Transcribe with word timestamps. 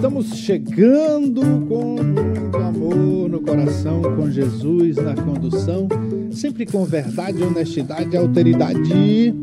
Estamos 0.00 0.28
chegando 0.28 1.42
com 1.68 2.02
muito 2.02 2.56
amor 2.56 3.28
no 3.28 3.38
coração, 3.42 4.00
com 4.00 4.30
Jesus 4.30 4.96
na 4.96 5.14
condução, 5.14 5.86
sempre 6.32 6.64
com 6.64 6.86
verdade, 6.86 7.42
honestidade 7.42 8.08
e 8.10 8.16
alteridade. 8.16 9.34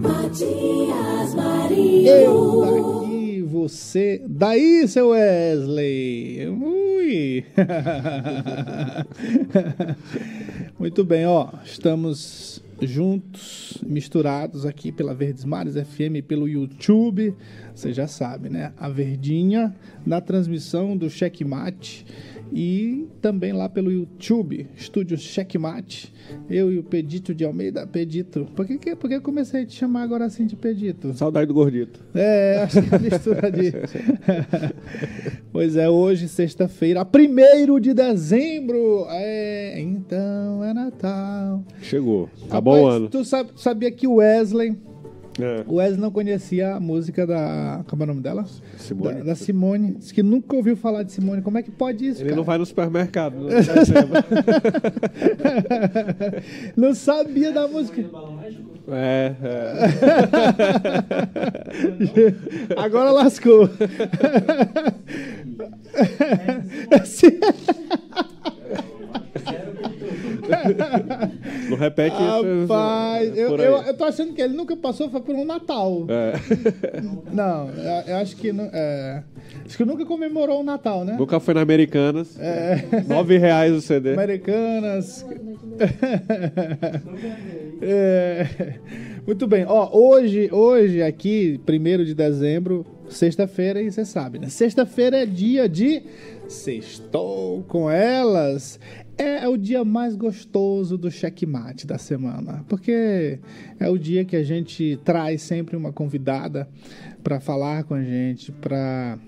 Matias 0.00 1.34
Marinho. 1.34 2.08
Eu 2.08 2.60
daqui, 2.62 3.42
você 3.42 4.22
daí, 4.26 4.88
seu 4.88 5.10
Wesley. 5.10 6.48
Ui. 6.48 7.44
Muito 10.80 11.04
bem, 11.04 11.26
ó, 11.26 11.50
estamos 11.62 12.62
juntos, 12.82 13.78
misturados 13.86 14.64
aqui 14.64 14.92
pela 14.92 15.14
Verdes 15.14 15.44
Mares 15.44 15.74
FM, 15.74 16.24
pelo 16.26 16.48
YouTube. 16.48 17.34
Você 17.74 17.92
já 17.92 18.06
sabe, 18.06 18.48
né? 18.48 18.72
A 18.76 18.88
Verdinha 18.88 19.74
na 20.06 20.20
transmissão 20.20 20.96
do 20.96 21.10
Checkmate 21.10 22.06
e 22.52 23.06
também 23.20 23.52
lá 23.52 23.68
pelo 23.68 23.90
YouTube, 23.90 24.66
Estúdio 24.76 25.16
Checkmate. 25.16 26.12
Eu 26.48 26.72
e 26.72 26.78
o 26.78 26.82
Pedito 26.82 27.34
de 27.34 27.44
Almeida. 27.44 27.86
Pedito. 27.86 28.46
Por 28.54 28.66
que, 28.66 28.78
que, 28.78 28.96
por 28.96 29.08
que 29.08 29.16
eu 29.16 29.22
comecei 29.22 29.62
a 29.62 29.66
te 29.66 29.74
chamar 29.74 30.02
agora 30.02 30.24
assim 30.24 30.46
de 30.46 30.56
Pedito? 30.56 31.12
Saudade 31.14 31.46
do 31.46 31.54
gordito. 31.54 32.00
É, 32.14 32.62
acho 32.62 32.82
que 32.82 32.94
é 32.94 32.98
mistura 32.98 33.50
de. 33.50 33.72
pois 35.52 35.76
é, 35.76 35.88
hoje, 35.88 36.28
sexta-feira, 36.28 37.02
1 37.02 37.80
de 37.80 37.94
dezembro. 37.94 39.06
É, 39.10 39.80
então 39.80 40.64
é 40.64 40.74
Natal. 40.74 41.64
Chegou. 41.80 42.28
O 42.42 42.52
Rapaz, 42.52 42.84
ano. 42.84 43.08
Tu 43.08 43.22
sabia 43.56 43.90
que 43.90 44.06
o 44.06 44.16
Wesley. 44.16 44.76
É. 45.40 45.64
O 45.66 45.76
Wesley 45.76 46.00
não 46.00 46.10
conhecia 46.10 46.74
a 46.74 46.80
música 46.80 47.26
da. 47.26 47.84
Como 47.88 48.02
é 48.02 48.04
o 48.04 48.06
nome 48.08 48.20
dela? 48.20 48.44
Simone. 48.76 49.18
Da, 49.18 49.24
da 49.24 49.34
Simone. 49.34 49.94
Diz 49.94 50.10
que 50.10 50.22
nunca 50.22 50.56
ouviu 50.56 50.76
falar 50.76 51.04
de 51.04 51.12
Simone. 51.12 51.42
Como 51.42 51.56
é 51.58 51.62
que 51.62 51.70
pode 51.70 52.06
isso? 52.06 52.20
Ele 52.20 52.30
cara? 52.30 52.36
não 52.36 52.44
vai 52.44 52.58
no 52.58 52.66
supermercado. 52.66 53.36
Não 53.36 53.48
percebe. 53.48 54.10
não 56.76 56.94
sabia 56.94 57.52
da 57.52 57.68
música. 57.68 58.04
é, 58.88 59.34
é. 59.42 59.58
Agora 62.76 63.12
lascou. 63.12 63.68
Sim. 67.04 67.38
Não 71.68 71.76
repete 71.76 72.16
isso. 72.16 72.60
Rapaz, 72.66 73.36
eu, 73.36 73.56
eu, 73.56 73.82
eu 73.82 73.94
tô 73.94 74.04
achando 74.04 74.32
que 74.32 74.40
ele 74.40 74.54
nunca 74.54 74.76
passou 74.76 75.10
foi 75.10 75.20
por 75.20 75.34
um 75.34 75.44
Natal. 75.44 76.06
É. 76.08 76.32
Não, 77.32 77.68
eu, 77.70 78.02
eu 78.06 78.16
acho 78.16 78.36
que. 78.36 78.52
não- 78.52 78.70
é, 78.72 79.22
acho 79.64 79.76
que 79.76 79.84
nunca 79.84 80.04
comemorou 80.04 80.60
o 80.60 80.64
Natal, 80.64 81.04
né? 81.04 81.16
Nunca 81.18 81.38
foi 81.40 81.54
na 81.54 81.60
Americanas. 81.60 82.38
É. 82.40 82.84
Nove 83.06 83.38
reais 83.38 83.72
o 83.72 83.80
CD. 83.80 84.14
Americanas. 84.14 85.24
É, 87.80 88.46
Muito 89.26 89.46
bem. 89.46 89.64
Ó, 89.66 89.90
hoje, 89.96 90.48
hoje 90.52 91.02
aqui, 91.02 91.60
1 91.68 92.04
de 92.04 92.14
dezembro, 92.14 92.84
sexta-feira, 93.08 93.80
e 93.80 93.90
você 93.90 94.04
sabe, 94.04 94.38
né? 94.38 94.48
Sexta-feira 94.48 95.22
é 95.22 95.26
dia 95.26 95.68
de 95.68 96.02
Sextou 96.48 97.62
com 97.64 97.90
elas. 97.90 98.80
É 99.18 99.46
o 99.48 99.56
dia 99.56 99.84
mais 99.84 100.16
gostoso 100.16 100.96
do 100.96 101.10
checkmate 101.10 101.86
da 101.86 101.98
semana, 101.98 102.64
porque 102.68 103.38
é 103.78 103.88
o 103.88 103.98
dia 103.98 104.24
que 104.24 104.36
a 104.36 104.42
gente 104.42 104.98
traz 105.04 105.42
sempre 105.42 105.76
uma 105.76 105.92
convidada 105.92 106.68
para 107.22 107.38
falar 107.40 107.84
com 107.84 107.94
a 107.94 108.02
gente, 108.02 108.50
para 108.52 109.18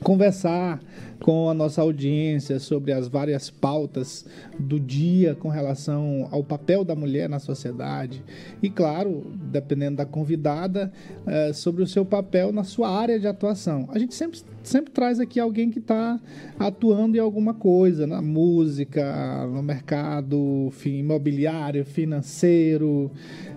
conversar 0.00 0.80
com 1.20 1.48
a 1.48 1.54
nossa 1.54 1.80
audiência 1.80 2.58
sobre 2.58 2.92
as 2.92 3.06
várias 3.06 3.48
pautas 3.48 4.26
do 4.58 4.80
dia 4.80 5.36
com 5.36 5.48
relação 5.48 6.26
ao 6.32 6.42
papel 6.42 6.84
da 6.84 6.96
mulher 6.96 7.28
na 7.28 7.38
sociedade 7.38 8.24
e, 8.60 8.68
claro, 8.68 9.30
dependendo 9.44 9.98
da 9.98 10.04
convidada, 10.04 10.92
eh, 11.24 11.52
sobre 11.52 11.80
o 11.84 11.86
seu 11.86 12.04
papel 12.04 12.50
na 12.52 12.64
sua 12.64 12.90
área 12.90 13.20
de 13.20 13.28
atuação. 13.28 13.88
A 13.92 13.98
gente 14.00 14.14
sempre, 14.16 14.40
sempre 14.64 14.90
traz 14.90 15.20
aqui 15.20 15.38
alguém 15.38 15.70
que 15.70 15.78
está 15.78 16.18
atuando 16.58 17.16
em 17.16 17.20
alguma 17.20 17.54
coisa, 17.54 18.04
na 18.04 18.20
música, 18.20 19.46
no 19.46 19.62
mercado 19.62 20.70
fi- 20.72 20.98
imobiliário, 20.98 21.84
financeiro, 21.84 23.12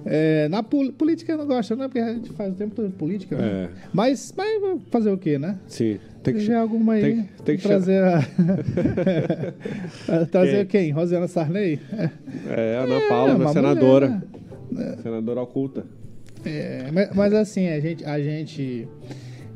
eh, 0.05 0.47
na 0.49 0.61
pol- 0.61 0.91
política 0.93 1.31
eu 1.33 1.37
não 1.39 1.47
gosto, 1.47 1.75
né? 1.75 1.87
Porque 1.87 1.99
a 1.99 2.13
gente 2.13 2.29
faz 2.33 2.53
o 2.53 2.55
tempo 2.55 2.75
todo 2.75 2.91
política. 2.91 3.35
né? 3.37 3.47
É. 3.47 3.69
Mas, 3.91 4.31
mas 4.37 4.61
fazer 4.91 5.09
o 5.09 5.17
quê, 5.17 5.39
né? 5.39 5.57
Sim. 5.67 5.97
Tem 6.25 6.33
que 6.33 6.39
Já 6.41 6.59
alguma 6.59 6.93
aí? 6.93 7.01
tem- 7.01 7.29
tem 7.45 7.57
que 7.57 7.63
trazer 7.63 8.03
a... 8.03 8.19
trazer 10.31 10.65
Quem? 10.65 10.85
quem? 10.85 10.91
Rosiana 10.91 11.27
Sarney? 11.27 11.79
É, 12.49 12.77
Ana 12.77 12.99
Paula, 13.07 13.35
uma 13.35 13.53
senadora. 13.53 14.23
mulher, 14.71 14.97
Senadora 15.03 15.41
oculta. 15.41 15.85
É, 16.43 16.89
mas, 16.91 17.09
mas 17.15 17.33
assim, 17.33 17.67
a 17.69 17.79
gente, 17.79 18.03
a 18.05 18.19
gente 18.19 18.87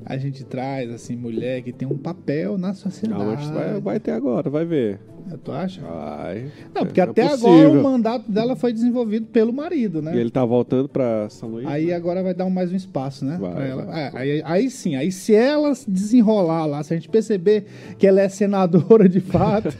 a 0.05 0.17
gente 0.17 0.43
traz 0.43 0.89
assim 0.91 1.15
mulher 1.15 1.61
que 1.61 1.71
tem 1.71 1.87
um 1.87 1.97
papel 1.97 2.57
na 2.57 2.73
sociedade. 2.73 3.23
Não, 3.23 3.35
mas 3.35 3.49
vai, 3.49 3.79
vai 3.81 3.99
ter 3.99 4.11
agora, 4.11 4.49
vai 4.49 4.65
ver. 4.65 4.99
Tu 5.37 5.51
acha? 5.51 5.81
Vai. 5.81 6.51
Não, 6.73 6.85
porque 6.85 6.99
É 6.99 7.03
até 7.03 7.27
possível. 7.29 7.49
agora 7.49 7.69
o 7.69 7.83
mandato 7.83 8.31
dela 8.31 8.55
foi 8.55 8.73
desenvolvido 8.73 9.27
pelo 9.27 9.53
marido, 9.53 10.01
né? 10.01 10.15
E 10.15 10.19
ele 10.19 10.29
tá 10.29 10.43
voltando 10.45 10.89
pra 10.89 11.29
São 11.29 11.49
Luís? 11.49 11.67
Aí 11.67 11.93
agora 11.93 12.23
vai 12.23 12.33
dar 12.33 12.49
mais 12.49 12.71
um 12.71 12.75
espaço, 12.75 13.23
né? 13.25 13.37
Vai, 13.39 13.69
ela. 13.69 13.85
vai. 13.85 13.99
É, 14.01 14.11
aí, 14.13 14.41
aí 14.45 14.69
sim, 14.69 14.95
aí 14.95 15.11
se 15.11 15.35
ela 15.35 15.73
se 15.75 15.89
desenrolar 15.89 16.65
lá, 16.65 16.83
se 16.83 16.93
a 16.93 16.97
gente 16.97 17.09
perceber 17.09 17.65
que 17.97 18.07
ela 18.07 18.21
é 18.21 18.29
senadora 18.29 19.07
de 19.07 19.19
fato, 19.19 19.69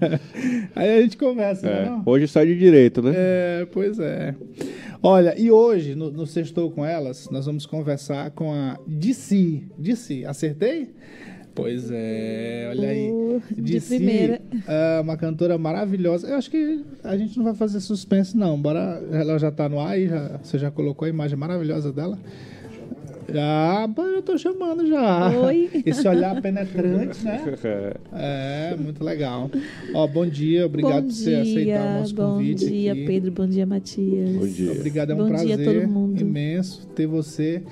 aí 0.74 0.98
a 0.98 1.02
gente 1.02 1.16
conversa, 1.16 1.66
né? 1.66 1.82
É, 1.82 1.86
não? 1.86 2.02
Hoje 2.06 2.28
sai 2.28 2.46
de 2.46 2.58
direito, 2.58 3.02
né? 3.02 3.12
É, 3.14 3.66
pois 3.72 3.98
é. 3.98 4.34
Olha, 5.02 5.34
e 5.38 5.50
hoje, 5.50 5.94
no, 5.94 6.10
no 6.10 6.26
Sextou 6.26 6.70
com 6.70 6.84
Elas, 6.84 7.28
nós 7.30 7.46
vamos 7.46 7.64
conversar 7.64 8.30
com 8.32 8.52
a 8.52 8.78
DC. 8.86 9.62
DC, 9.78 10.24
acertei? 10.26 10.90
Pois 11.54 11.90
é, 11.90 12.68
olha 12.70 12.88
aí. 12.88 13.10
Uh, 13.10 13.42
de 13.54 13.62
DC, 13.72 13.96
primeira. 13.96 14.40
é 14.66 15.00
uma 15.00 15.16
cantora 15.16 15.58
maravilhosa. 15.58 16.28
Eu 16.28 16.36
acho 16.36 16.50
que 16.50 16.84
a 17.02 17.16
gente 17.16 17.36
não 17.36 17.44
vai 17.44 17.54
fazer 17.54 17.80
suspense, 17.80 18.36
não. 18.36 18.60
Bora, 18.60 19.02
ela 19.12 19.38
já 19.38 19.50
tá 19.50 19.68
no 19.68 19.80
ar 19.80 19.92
aí, 19.92 20.08
já, 20.08 20.38
você 20.42 20.58
já 20.58 20.70
colocou 20.70 21.06
a 21.06 21.08
imagem 21.08 21.36
maravilhosa 21.36 21.92
dela? 21.92 22.18
Já, 23.32 23.88
eu 23.96 24.22
tô 24.22 24.36
chamando 24.36 24.86
já. 24.86 25.30
Oi. 25.38 25.70
Esse 25.86 26.06
olhar 26.08 26.40
penetrante, 26.42 27.24
né? 27.24 27.40
É. 28.12 28.72
É, 28.72 28.76
muito 28.76 29.04
legal. 29.04 29.50
Ó, 29.94 30.06
bom 30.06 30.26
dia, 30.26 30.66
obrigado 30.66 31.02
bom 31.02 31.08
por 31.08 31.12
você 31.12 31.34
aceitar 31.34 31.60
o 31.60 31.64
dia, 31.64 31.98
nosso 32.00 32.14
bom 32.14 32.34
convite. 32.34 32.66
dia, 32.66 32.92
aqui. 32.92 33.04
Pedro. 33.04 33.32
Bom 33.32 33.46
dia, 33.46 33.66
Matias. 33.66 34.36
Bom 34.36 34.46
dia. 34.46 34.72
Obrigado, 34.72 35.10
é 35.10 35.14
um 35.14 35.18
Bom 35.18 35.24
dia 35.26 35.34
a 35.34 35.38
prazer 35.38 35.64
todo 35.64 35.88
mundo. 35.88 36.20
imenso 36.20 36.86
ter 36.88 37.06
você. 37.06 37.62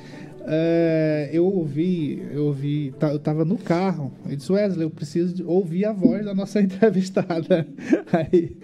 É, 0.51 1.29
eu 1.31 1.45
ouvi, 1.45 2.23
eu 2.33 2.47
ouvi, 2.47 2.95
tá- 2.99 3.13
eu 3.13 3.19
tava 3.19 3.45
no 3.45 3.59
carro. 3.59 4.11
Eu 4.29 4.35
disse, 4.35 4.51
Wesley, 4.51 4.83
eu 4.85 4.91
preciso 4.91 5.47
ouvir 5.47 5.85
a 5.85 5.93
voz 5.93 6.25
da 6.25 6.35
nossa 6.35 6.59
entrevistada. 6.63 7.69
Aí 8.11 8.57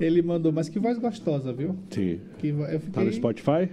ele 0.00 0.20
mandou, 0.20 0.50
mas 0.50 0.68
que 0.68 0.80
voz 0.80 0.98
gostosa, 0.98 1.52
viu? 1.52 1.76
Sim. 1.90 2.18
Que 2.38 2.48
eu 2.48 2.56
Tá 2.58 2.72
no 2.72 2.80
fiquei... 2.80 3.12
Spotify? 3.12 3.68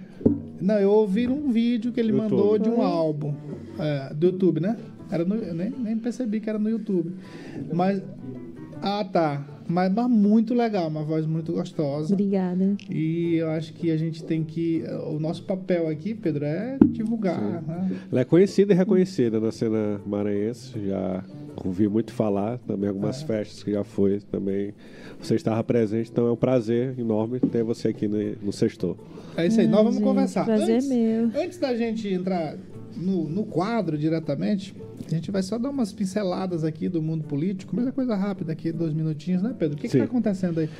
Não, 0.60 0.78
eu 0.78 0.90
ouvi 0.92 1.26
um 1.26 1.50
vídeo 1.50 1.90
que 1.92 1.98
ele 1.98 2.12
YouTube. 2.12 2.30
mandou 2.30 2.58
de 2.58 2.68
um 2.68 2.80
álbum 2.82 3.34
é, 3.78 4.14
do 4.14 4.26
YouTube, 4.26 4.60
né? 4.60 4.76
Era 5.10 5.24
no, 5.24 5.34
eu 5.34 5.54
nem, 5.54 5.70
nem 5.70 5.98
percebi 5.98 6.40
que 6.40 6.48
era 6.48 6.58
no 6.60 6.68
YouTube. 6.70 7.14
Mas. 7.72 8.00
Ah, 8.80 9.04
tá. 9.04 9.44
Mas, 9.68 9.92
mas 9.92 10.08
muito 10.10 10.54
legal, 10.54 10.88
uma 10.88 11.02
voz 11.02 11.26
muito 11.26 11.52
gostosa. 11.52 12.12
Obrigada. 12.14 12.76
E 12.90 13.34
eu 13.36 13.48
acho 13.50 13.72
que 13.72 13.90
a 13.90 13.96
gente 13.96 14.22
tem 14.24 14.44
que. 14.44 14.84
O 15.08 15.18
nosso 15.18 15.42
papel 15.44 15.88
aqui, 15.88 16.14
Pedro, 16.14 16.44
é 16.44 16.78
divulgar. 16.86 17.40
Né? 17.62 17.90
Ela 18.10 18.20
é 18.20 18.24
conhecida 18.24 18.72
e 18.72 18.76
reconhecida 18.76 19.40
na 19.40 19.50
cena 19.50 20.00
maranhense. 20.06 20.72
Já 20.86 21.24
ouvi 21.64 21.88
muito 21.88 22.12
falar, 22.12 22.58
também 22.58 22.88
algumas 22.88 23.22
É. 23.22 23.26
festas 23.26 23.62
que 23.62 23.72
já 23.72 23.82
foi 23.84 24.20
também. 24.30 24.72
Você 25.20 25.34
estava 25.34 25.64
presente, 25.64 26.10
então 26.10 26.26
é 26.26 26.32
um 26.32 26.36
prazer 26.36 26.94
enorme 26.98 27.40
ter 27.40 27.64
você 27.64 27.88
aqui 27.88 28.06
no, 28.06 28.18
no 28.42 28.52
Sextou. 28.52 28.96
É 29.36 29.46
isso 29.46 29.60
aí, 29.60 29.66
nós 29.66 29.78
vamos 29.78 29.94
gente, 29.94 30.04
conversar. 30.04 30.44
prazer 30.44 30.76
antes, 30.76 30.88
meu. 30.88 31.30
antes 31.34 31.58
da 31.58 31.74
gente 31.74 32.08
entrar 32.12 32.56
no, 32.96 33.28
no 33.28 33.44
quadro 33.44 33.98
diretamente, 33.98 34.74
a 35.06 35.10
gente 35.10 35.30
vai 35.30 35.42
só 35.42 35.58
dar 35.58 35.70
umas 35.70 35.92
pinceladas 35.92 36.64
aqui 36.64 36.88
do 36.88 37.02
mundo 37.02 37.24
político, 37.24 37.74
mas 37.76 37.86
é 37.86 37.92
coisa 37.92 38.14
rápida 38.16 38.52
aqui, 38.52 38.72
dois 38.72 38.92
minutinhos, 38.92 39.42
né, 39.42 39.54
Pedro? 39.58 39.76
O 39.76 39.80
que 39.80 39.86
está 39.86 40.04
acontecendo 40.04 40.60
aí? 40.60 40.70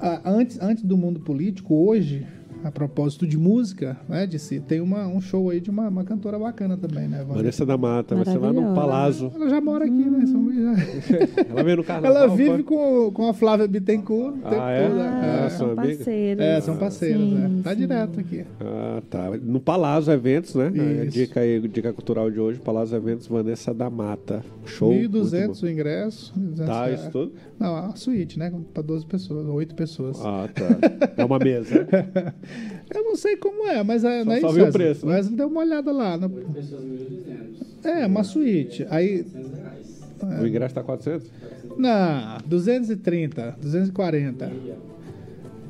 Ah, 0.00 0.20
antes, 0.24 0.58
antes 0.60 0.84
do 0.84 0.96
mundo 0.96 1.20
político, 1.20 1.74
hoje, 1.74 2.26
a 2.64 2.70
propósito 2.70 3.26
de 3.26 3.36
música, 3.38 3.96
né? 4.08 4.26
De 4.26 4.38
si, 4.38 4.60
tem 4.60 4.80
uma, 4.80 5.06
um 5.06 5.20
show 5.20 5.50
aí 5.50 5.60
de 5.60 5.70
uma, 5.70 5.88
uma 5.88 6.04
cantora 6.04 6.38
bacana 6.38 6.76
também, 6.76 7.08
né? 7.08 7.18
Vanessa? 7.18 7.34
Vanessa 7.34 7.66
da 7.66 7.76
Mata, 7.78 8.14
vai 8.16 8.24
ser 8.24 8.38
lá 8.38 8.52
no. 8.52 8.74
Palazzo. 8.74 9.32
Ela 9.34 9.48
já 9.48 9.60
mora 9.60 9.84
aqui, 9.84 9.92
né? 10.04 10.26
São 10.26 10.40
Luís, 10.42 10.56
já. 10.62 10.74
Ela 11.50 11.62
veio 11.64 11.76
no 11.78 11.84
carnaval. 11.84 12.16
Ela 12.24 12.36
vive 12.36 12.62
com, 12.62 13.10
com 13.12 13.28
a 13.28 13.34
Flávia 13.34 13.66
Bittencourt. 13.66 14.34
o 14.36 14.40
tempo 14.42 14.60
Ah, 14.60 14.70
é? 14.70 14.88
todo, 14.88 15.00
Ah, 15.00 15.44
é. 15.46 15.48
são 15.50 15.74
parceiros. 15.74 16.44
É, 16.44 16.60
são 16.60 16.76
parceiros, 16.76 17.22
Sim, 17.28 17.34
né? 17.34 17.60
Tá 17.64 17.70
sim. 17.70 17.76
direto 17.76 18.20
aqui. 18.20 18.44
Ah, 18.60 19.02
tá. 19.08 19.30
No 19.42 19.60
Palazzo 19.60 20.10
Eventos, 20.10 20.54
né? 20.54 20.66
A 20.74 21.04
Isso. 21.04 21.12
dica 21.12 21.40
aí, 21.40 21.60
dica 21.68 21.92
cultural 21.92 22.30
de 22.30 22.38
hoje, 22.40 22.58
Palazzo 22.60 22.94
Eventos, 22.94 23.26
Vanessa 23.26 23.72
da 23.72 23.88
Mata. 23.88 24.44
Show. 24.66 24.92
muito 24.92 25.18
1.200 25.18 25.60
bom. 25.60 25.66
o 25.66 25.70
ingresso. 25.70 26.34
1.200 26.38 26.66
Tá, 26.66 26.84
reais. 26.86 27.00
isso 27.00 27.10
tudo? 27.10 27.32
Não, 27.58 27.74
a 27.76 27.96
suíte, 27.96 28.38
né? 28.38 28.52
Pra 28.74 28.82
12 28.82 29.06
pessoas, 29.06 29.46
8 29.46 29.74
pessoas. 29.74 30.18
Ah, 30.24 30.48
tá. 30.52 31.08
É 31.18 31.24
uma 31.24 31.38
mesa. 31.38 31.86
Eu 32.94 33.04
não 33.04 33.16
sei 33.16 33.36
como 33.36 33.66
é, 33.66 33.82
mas 33.82 34.04
é, 34.04 34.24
não 34.24 34.32
é 34.32 34.40
só 34.40 34.46
isso, 34.48 34.56
vi 34.56 34.62
o 34.62 34.72
preço, 34.72 35.06
né? 35.06 35.14
Wesley 35.14 35.36
deu 35.36 35.48
uma 35.48 35.60
olhada 35.60 35.92
lá. 35.92 36.16
No... 36.16 36.28
Pessoas 36.30 36.82
1.200. 36.82 37.84
É, 37.84 38.06
uma 38.06 38.24
suíte. 38.24 38.86
Aí, 38.90 39.24
100 39.24 39.42
reais. 39.42 40.40
O 40.42 40.46
ingresso 40.46 40.74
tá 40.74 40.82
400? 40.82 41.30
não, 41.76 42.38
230, 42.46 43.56
240. 43.60 44.50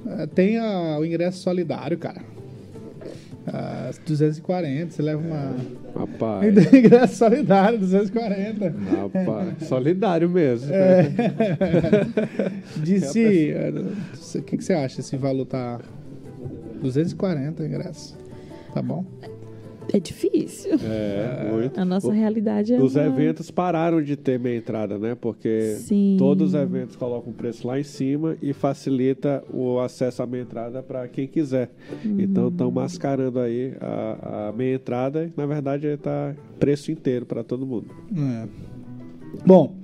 É, 0.06 0.26
Tem 0.26 0.56
a- 0.58 0.96
o 0.98 1.04
ingresso 1.04 1.38
solidário, 1.38 1.98
cara. 1.98 2.22
Ah, 3.50 3.90
240, 4.06 4.90
você 4.90 5.00
leva 5.02 5.20
uma. 5.22 5.56
Rapaz. 5.96 6.42
Ainda 6.44 6.64
tem 6.66 6.80
ingresso 6.80 7.16
solidário, 7.16 7.78
240. 7.78 8.74
Rapaz. 9.14 9.66
Solidário 9.68 10.28
mesmo. 10.28 10.70
É. 10.72 11.04
Disse. 12.82 13.50
eh, 13.50 13.72
O 14.38 14.42
que, 14.42 14.56
que 14.58 14.64
você 14.64 14.74
acha? 14.74 15.00
Esse 15.00 15.16
valor 15.16 15.46
tá. 15.46 15.80
240 16.80 17.62
o 17.62 17.66
ingresso. 17.66 18.16
Tá 18.74 18.82
bom? 18.82 19.04
É 19.90 19.98
difícil. 19.98 20.72
É, 20.84 21.50
muito. 21.50 21.80
A 21.80 21.84
nossa 21.84 22.08
O- 22.08 22.10
realidade 22.10 22.74
é 22.74 22.78
Os 22.78 22.94
uma- 22.94 23.06
eventos 23.06 23.50
pararam 23.50 24.02
de 24.02 24.16
ter 24.16 24.38
meia 24.38 24.58
entrada, 24.58 24.98
né? 24.98 25.14
Porque 25.18 25.76
Sim. 25.78 26.16
todos 26.18 26.48
os 26.48 26.54
eventos 26.54 26.94
colocam 26.94 27.32
o 27.32 27.34
preço 27.34 27.66
lá 27.66 27.80
em 27.80 27.84
cima 27.84 28.36
e 28.42 28.52
facilita 28.52 29.42
o 29.50 29.80
acesso 29.80 30.22
à 30.22 30.26
meia 30.26 30.42
entrada 30.42 30.82
para 30.82 31.08
quem 31.08 31.26
quiser. 31.26 31.70
Então 32.04 32.48
estão 32.48 32.70
mascarando 32.70 33.40
aí 33.40 33.72
a, 33.80 34.48
a 34.48 34.52
meia 34.52 34.74
entrada 34.74 35.24
e 35.24 35.32
na 35.34 35.46
verdade 35.46 35.86
está 35.86 36.34
preço 36.60 36.92
inteiro 36.92 37.24
para 37.24 37.42
todo 37.42 37.66
mundo. 37.66 37.86
É. 38.14 38.46
Bom, 39.46 39.74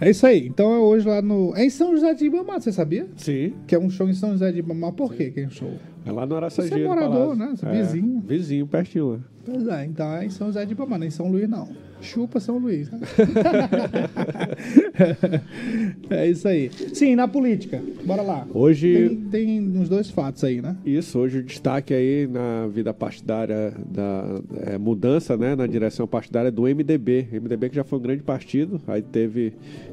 é 0.00 0.10
isso 0.10 0.26
aí. 0.26 0.46
Então 0.46 0.72
é 0.72 0.78
hoje 0.78 1.06
lá 1.06 1.20
no. 1.22 1.54
É 1.56 1.64
em 1.64 1.70
São 1.70 1.92
José 1.92 2.14
de 2.14 2.24
Ibamar, 2.26 2.60
você 2.60 2.72
sabia? 2.72 3.06
Sim, 3.16 3.52
Que 3.66 3.74
é 3.74 3.78
um 3.78 3.90
show 3.90 4.08
em 4.08 4.14
São 4.14 4.32
José 4.32 4.50
de 4.52 4.58
Ibamar. 4.60 4.92
Por 4.92 5.14
quê 5.14 5.30
que 5.30 5.40
é 5.40 5.46
um 5.46 5.50
show? 5.50 5.72
é 6.04 6.10
lá 6.12 6.24
no 6.26 6.34
Araçagi. 6.36 6.68
Você 6.70 6.80
é 6.82 6.86
morador, 6.88 7.36
Palácio. 7.36 7.68
né? 7.68 7.82
Vizinho. 7.82 8.22
Vizinho, 8.26 8.66
pertinho 8.66 9.10
lá. 9.12 9.18
Pois 9.44 9.66
é, 9.68 9.84
então 9.84 10.12
é 10.14 10.24
em 10.24 10.30
São 10.30 10.46
José 10.48 10.64
de 10.64 10.72
Ibamar, 10.72 10.98
não 10.98 11.04
é 11.04 11.08
em 11.08 11.10
São 11.10 11.30
Luís, 11.30 11.48
não. 11.48 11.68
Chupa 12.00 12.40
São 12.40 12.58
Luís. 12.58 12.90
é 16.10 16.28
isso 16.28 16.48
aí. 16.48 16.70
Sim, 16.92 17.16
na 17.16 17.28
política. 17.28 17.82
Bora 18.04 18.22
lá. 18.22 18.46
Hoje 18.52 19.16
Tem, 19.30 19.30
tem 19.30 19.78
uns 19.78 19.88
dois 19.88 20.10
fatos 20.10 20.42
aí, 20.44 20.60
né? 20.60 20.76
Isso, 20.84 21.18
hoje 21.18 21.38
o 21.38 21.42
destaque 21.42 21.94
aí 21.94 22.26
na 22.26 22.66
vida 22.68 22.92
partidária 22.92 23.74
da 23.86 24.40
é, 24.66 24.78
mudança 24.78 25.36
né, 25.36 25.54
na 25.54 25.66
direção 25.66 26.06
partidária 26.06 26.50
do 26.50 26.62
MDB. 26.62 27.28
MDB 27.32 27.70
que 27.70 27.76
já 27.76 27.84
foi 27.84 27.98
um 27.98 28.02
grande 28.02 28.22
partido, 28.22 28.80
aí 28.86 29.02
teve 29.02 29.52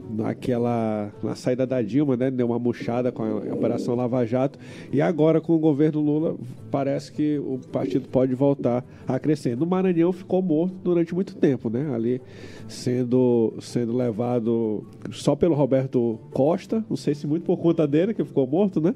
naquela 0.10 1.12
na 1.22 1.36
saída 1.36 1.66
da 1.66 1.82
Dilma, 1.82 2.16
né, 2.16 2.32
deu 2.32 2.48
uma 2.48 2.60
murchada 2.60 3.12
com 3.12 3.24
a 3.24 3.54
Operação 3.54 3.96
Lava 3.96 4.26
Jato 4.26 4.58
e 4.92 5.02
agora 5.02 5.42
com 5.42 5.54
o 5.54 5.60
governo 5.60 6.00
Lula 6.00 6.36
parece 6.72 7.12
que 7.12 7.38
o 7.40 7.60
partido 7.72 8.08
pode 8.08 8.34
voltar 8.34 8.86
a 9.08 9.20
crescer. 9.20 9.58
No 9.58 9.66
Maranhão 9.66 10.12
ficou 10.12 10.42
morto 10.42 10.76
durante 10.84 11.14
muito 11.14 11.36
tempo, 11.36 11.70
né, 11.70 11.88
ali 11.98 12.22
sendo 12.68 13.54
sendo 13.60 13.96
levado 13.96 14.86
só 15.12 15.36
pelo 15.36 15.56
Roberto 15.56 16.20
Costa, 16.32 16.84
não 16.90 16.96
sei 16.96 17.14
se 17.14 17.28
muito 17.28 17.44
por 17.44 17.58
conta 17.58 17.86
dele 17.86 18.14
que 18.14 18.24
ficou 18.24 18.48
morto, 18.48 18.80
né? 18.80 18.96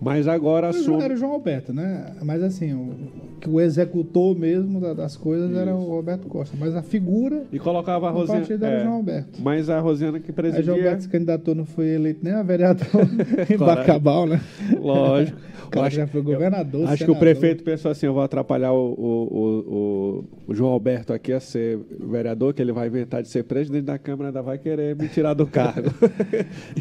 Mas 0.00 0.26
agora 0.28 0.68
o 0.70 0.72
João- 0.72 0.82
assume 0.82 1.02
Era 1.04 1.14
o 1.14 1.16
João 1.16 1.32
Alberto, 1.32 1.72
né? 1.72 2.14
Mas 2.22 2.42
assim, 2.42 2.72
o, 2.74 2.92
o 3.48 3.60
executor 3.60 4.36
mesmo 4.38 4.80
da- 4.80 4.94
das 4.94 5.16
coisas 5.16 5.54
era 5.56 5.74
o 5.74 5.88
Roberto 5.88 6.26
Costa. 6.28 6.56
Mas 6.58 6.74
a 6.74 6.82
figura 6.82 7.42
E 7.52 7.58
colocava 7.58 8.08
a 8.08 8.10
Rosiana. 8.10 8.40
partido 8.40 8.64
era 8.64 8.76
o 8.76 8.80
é, 8.80 8.84
João 8.84 8.94
Alberto. 8.96 9.40
Mas 9.42 9.70
a 9.70 9.80
Rosiana 9.80 10.18
que 10.20 10.30
Aí 10.30 10.34
João 10.36 10.52
presidia. 10.52 10.72
Alberto 10.74 11.02
se 11.02 11.08
candidatou, 11.08 11.54
não 11.54 11.64
foi 11.64 11.86
eleito 11.88 12.20
nem 12.22 12.32
a 12.32 12.42
vereador 12.42 12.86
em. 13.50 13.56
Bacabal, 13.56 14.26
né? 14.26 14.40
Lógico. 14.80 15.38
O 15.64 15.70
cara 15.74 15.86
acho 15.86 15.96
já 15.96 16.06
foi 16.06 16.20
governador, 16.22 16.82
acho 16.84 16.98
que 16.98 17.10
o 17.10 17.14
senador. 17.14 17.18
prefeito 17.20 17.64
pensou 17.64 17.90
assim: 17.90 18.04
eu 18.06 18.12
vou 18.12 18.22
atrapalhar 18.22 18.72
o, 18.72 18.92
o, 18.92 19.64
o- 19.66 20.24
o 20.46 20.54
João 20.54 20.70
Alberto 20.70 21.12
aqui 21.12 21.32
a 21.32 21.40
ser 21.40 21.80
vereador, 21.98 22.52
que 22.54 22.60
ele 22.62 22.70
vai 22.70 22.86
inventar 22.86 23.22
de 23.22 23.28
ser 23.28 23.42
presidente 23.44 23.84
da 23.84 23.98
Câmara, 23.98 24.28
ainda 24.28 24.42
vai 24.42 24.58
querer 24.58 24.94
me 24.94 25.08
tirar 25.08 25.32
do 25.34 25.46
cargo. 25.46 25.90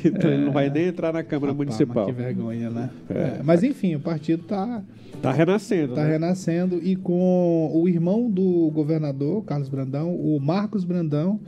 então 0.04 0.30
ele 0.30 0.46
não 0.46 0.52
vai 0.52 0.70
nem 0.70 0.88
entrar 0.88 1.14
na 1.14 1.24
Câmara 1.24 1.54
Municipal. 1.54 2.06
que 2.06 2.12
vergonha, 2.12 2.70
né? 2.70 2.90
É, 3.10 3.42
Mas 3.44 3.64
enfim, 3.64 3.96
o 3.96 4.00
partido 4.00 4.44
tá, 4.44 4.84
Tá 5.22 5.32
renascendo, 5.32 5.96
tá 5.96 6.04
né? 6.04 6.12
renascendo 6.12 6.80
e 6.84 6.96
com 6.98 7.72
o 7.74 7.88
irmão 7.88 8.30
do 8.30 8.70
governador, 8.72 9.44
Carlos 9.46 9.70
Brandão, 9.70 10.14
o 10.14 10.38
Marcos 10.40 10.84
Brandão, 10.84 11.40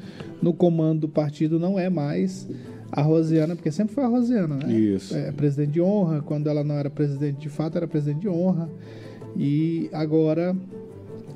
no 0.42 0.54
comando 0.54 1.02
do 1.02 1.10
partido 1.10 1.60
não 1.60 1.78
é 1.78 1.90
mais 1.90 2.48
a 2.90 3.02
Rosiana, 3.02 3.56
porque 3.56 3.72
sempre 3.72 3.94
foi 3.94 4.06
a 4.06 4.08
Rosiana, 4.08 4.56
né? 4.56 4.72
Isso. 4.72 5.14
É, 5.16 5.32
presidente 5.32 5.72
de 5.74 5.82
honra, 5.82 6.22
quando 6.22 6.48
ela 6.48 6.64
não 6.64 6.76
era 6.76 6.90
presidente 6.90 7.40
de 7.42 7.50
fato, 7.50 7.76
era 7.78 7.88
presidente 7.88 8.22
de 8.22 8.30
honra. 8.30 8.70
E 9.36 9.90
agora 9.92 10.56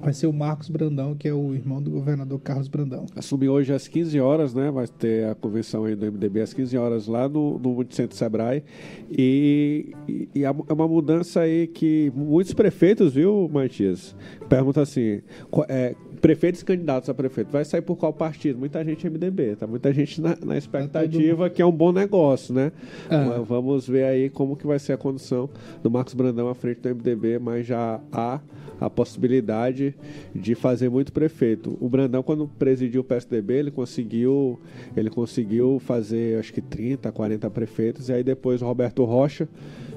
vai 0.01 0.13
ser 0.13 0.28
o 0.28 0.34
Marcos 0.34 0.69
Brandão, 0.69 1.16
que 1.16 1.28
é 1.28 1.34
o 1.34 1.54
irmão 1.54 1.81
do 1.81 1.92
governador 1.92 2.40
Carlos 2.40 2.68
Brandão. 2.68 3.06
Assumiu 3.16 3.54
hoje 3.54 3.74
às 3.74 3.88
15 3.88 4.19
horas, 4.19 4.54
né? 4.54 4.72
Vai 4.72 4.88
ter 4.88 5.28
a 5.28 5.36
convenção 5.36 5.86
aí 5.86 5.96
do 5.96 6.06
MDB 6.12 6.42
às 6.42 6.54
15 6.54 6.78
horas 6.78 7.07
lá 7.07 7.28
no, 7.28 7.60
no 7.60 7.74
Multicentro 7.74 8.16
Sebrae. 8.16 8.63
E, 9.12 9.94
e, 10.07 10.30
e 10.36 10.44
é 10.44 10.51
uma 10.51 10.88
mudança 10.88 11.42
aí 11.42 11.68
que 11.68 12.12
muitos 12.16 12.54
prefeitos, 12.54 13.13
viu, 13.13 13.50
Matias? 13.51 14.16
Pergunta 14.48 14.81
assim: 14.81 15.22
é, 15.68 15.96
prefeitos 16.19 16.63
candidatos 16.63 17.10
a 17.10 17.13
prefeito, 17.13 17.52
vai 17.52 17.66
sair 17.66 17.81
por 17.81 17.95
qual 17.95 18.13
partido? 18.13 18.60
Muita 18.60 18.84
gente 18.84 19.06
é 19.06 19.10
MDB, 19.10 19.56
tá? 19.56 19.68
Muita 19.68 19.92
gente 19.94 20.22
na, 20.22 20.38
na 20.44 20.57
expectativa 20.57 21.50
que 21.50 21.62
é 21.62 21.66
um 21.66 21.72
bom 21.72 21.92
negócio, 21.92 22.54
né? 22.54 22.72
Ah. 23.10 23.42
Vamos 23.45 23.88
ver 23.88 24.04
aí 24.04 24.30
como 24.30 24.56
que 24.56 24.68
vai 24.68 24.80
ser 24.80 24.94
a 24.94 24.98
condução 24.98 25.50
do 25.81 25.90
Marcos 25.90 26.13
Brandão 26.13 26.48
à 26.50 26.56
frente 26.56 26.81
do 26.81 26.90
MDB, 26.90 27.40
mas 27.40 27.66
já 27.66 28.00
há 28.12 28.40
a 28.80 28.90
possibilidade 28.90 29.89
de 30.36 30.56
fazer 30.56 30.90
muito 30.90 31.12
prefeito. 31.14 31.78
O 31.80 31.88
Brandão, 31.90 32.22
quando 32.24 32.48
presidiu 32.48 33.02
o 33.02 33.04
PSDB, 33.04 33.54
ele 33.56 33.72
conseguiu, 33.72 34.60
ele 34.96 35.10
conseguiu 35.10 35.80
fazer 35.80 36.40
acho 36.40 36.54
que 36.54 36.62
30, 36.62 37.12
40 37.12 37.50
prefeitos, 37.50 38.10
e 38.10 38.14
aí 38.14 38.24
depois 38.24 38.62
o 38.62 38.66
Roberto 38.66 39.04
Rocha, 39.04 39.48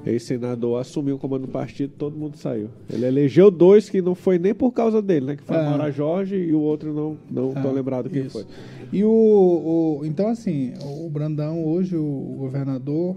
ex-senador, 0.05 0.81
assumiu 0.81 1.17
o 1.17 1.19
comando 1.19 1.43
do 1.43 1.49
partido, 1.53 1.93
todo 1.97 2.17
mundo 2.17 2.37
saiu. 2.37 2.69
Ele 2.93 3.06
elegeu 3.06 3.50
dois 3.50 3.89
que 3.89 4.03
não 4.03 4.15
foi 4.15 4.39
nem 4.39 4.55
por 4.55 4.73
causa 4.73 5.00
dele, 5.00 5.27
né? 5.27 5.37
Que 5.37 5.43
foi 5.43 5.56
a 5.56 5.62
Maura 5.62 5.91
Jorge 5.91 6.37
e 6.37 6.53
o 6.53 6.61
outro 6.61 6.93
não, 6.93 7.17
não 7.31 7.53
tô 7.55 7.69
Ah, 7.69 7.73
lembrado 7.73 8.11
quem 8.11 8.23
isso. 8.23 8.31
foi. 8.33 8.44
E 8.93 9.05
o, 9.05 9.11
o- 9.11 10.01
Então, 10.05 10.29
assim, 10.29 10.72
o 11.05 11.08
Brandão, 11.08 11.65
hoje, 11.65 11.96
o 11.96 12.34
governador, 12.39 13.17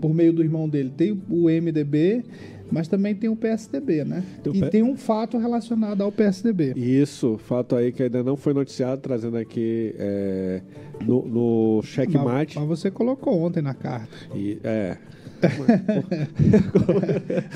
por 0.00 0.12
meio 0.12 0.32
do 0.32 0.42
irmão 0.42 0.68
dele, 0.68 0.90
tem 0.96 1.18
o 1.30 1.48
MDB, 1.48 2.24
mas 2.70 2.88
também 2.88 3.14
tem 3.14 3.28
o 3.30 3.36
PSDB, 3.36 4.04
né? 4.04 4.22
Tem 4.42 4.52
o 4.52 4.56
e 4.56 4.60
P- 4.60 4.70
tem 4.70 4.82
um 4.82 4.96
fato 4.96 5.38
relacionado 5.38 6.02
ao 6.02 6.10
PSDB. 6.12 6.72
Isso, 6.76 7.38
fato 7.38 7.74
aí 7.76 7.92
que 7.92 8.02
ainda 8.02 8.22
não 8.22 8.36
foi 8.36 8.52
noticiado, 8.54 9.00
trazendo 9.00 9.36
aqui 9.36 9.94
é, 9.98 10.60
no, 11.04 11.26
no 11.26 11.76
Mas, 11.82 11.86
checkmate. 11.90 12.58
mas 12.58 12.68
você 12.68 12.90
colocou 12.90 13.38
ontem 13.40 13.62
na 13.62 13.74
carta. 13.74 14.16
E, 14.34 14.58
é, 14.64 14.96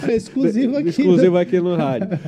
É 0.09 0.15
exclusivo 0.15 0.77
aqui. 0.77 0.89
exclusivo 0.89 1.37
aqui 1.37 1.61
no 1.61 1.77
rádio. 1.77 2.19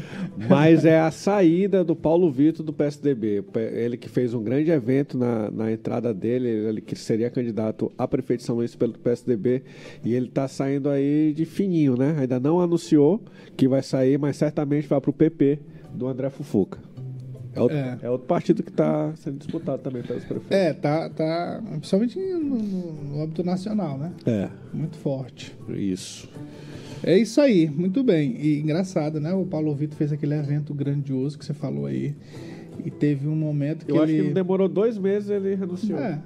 Mas 0.48 0.84
é 0.84 1.00
a 1.00 1.10
saída 1.10 1.84
do 1.84 1.94
Paulo 1.94 2.30
Vitor 2.30 2.64
do 2.64 2.72
PSDB. 2.72 3.44
Ele 3.72 3.96
que 3.96 4.08
fez 4.08 4.34
um 4.34 4.42
grande 4.42 4.70
evento 4.70 5.16
na, 5.16 5.50
na 5.50 5.72
entrada 5.72 6.12
dele, 6.12 6.48
ele 6.48 6.80
que 6.80 6.96
seria 6.96 7.30
candidato 7.30 7.90
a 7.96 8.06
prefeito 8.06 8.40
de 8.40 8.46
São 8.46 8.56
Luís 8.56 8.74
pelo 8.74 8.92
PSDB. 8.94 9.62
E 10.04 10.14
ele 10.14 10.26
está 10.26 10.48
saindo 10.48 10.88
aí 10.88 11.32
de 11.34 11.44
fininho, 11.44 11.96
né? 11.96 12.16
Ainda 12.18 12.38
não 12.40 12.60
anunciou 12.60 13.20
que 13.56 13.68
vai 13.68 13.82
sair, 13.82 14.18
mas 14.18 14.36
certamente 14.36 14.86
vai 14.88 15.00
para 15.00 15.10
o 15.10 15.12
PP 15.12 15.58
do 15.92 16.06
André 16.06 16.30
Fufuca. 16.30 16.91
É 17.54 17.60
outro, 17.60 17.76
É. 17.76 17.98
é 18.02 18.10
outro 18.10 18.26
partido 18.26 18.62
que 18.62 18.70
está 18.70 19.12
sendo 19.16 19.38
disputado 19.38 19.82
também 19.82 20.02
pelos 20.02 20.24
prefeitos. 20.24 20.50
É, 20.50 20.72
tá, 20.72 21.08
tá. 21.10 21.62
Principalmente 21.72 22.18
no, 22.18 22.58
no- 22.58 23.22
âmbito 23.22 23.44
nacional, 23.44 23.98
né? 23.98 24.12
É, 24.26 24.48
Muito 24.72 24.96
forte. 24.96 25.54
isso. 25.68 26.28
É 27.04 27.18
isso 27.18 27.40
aí, 27.40 27.68
muito 27.68 28.02
bem. 28.04 28.36
E 28.40 28.60
engraçado, 28.60 29.20
né? 29.20 29.32
O 29.34 29.44
Paulo 29.44 29.74
Vitor 29.74 29.96
fez 29.98 30.12
aquele 30.12 30.34
evento 30.34 30.72
grandioso 30.72 31.36
que 31.38 31.44
você 31.44 31.52
falou 31.52 31.86
aí. 31.86 32.14
E 32.84 32.90
teve 32.90 33.26
um 33.28 33.34
momento 33.36 33.84
que 33.84 33.92
Eu 33.92 33.96
acho 34.02 34.12
ele. 34.12 34.20
que 34.22 34.26
não 34.28 34.34
demorou 34.34 34.68
dois 34.68 34.96
meses 34.96 35.28
ele 35.28 35.54
renunciou. 35.54 35.98
É, 35.98 36.18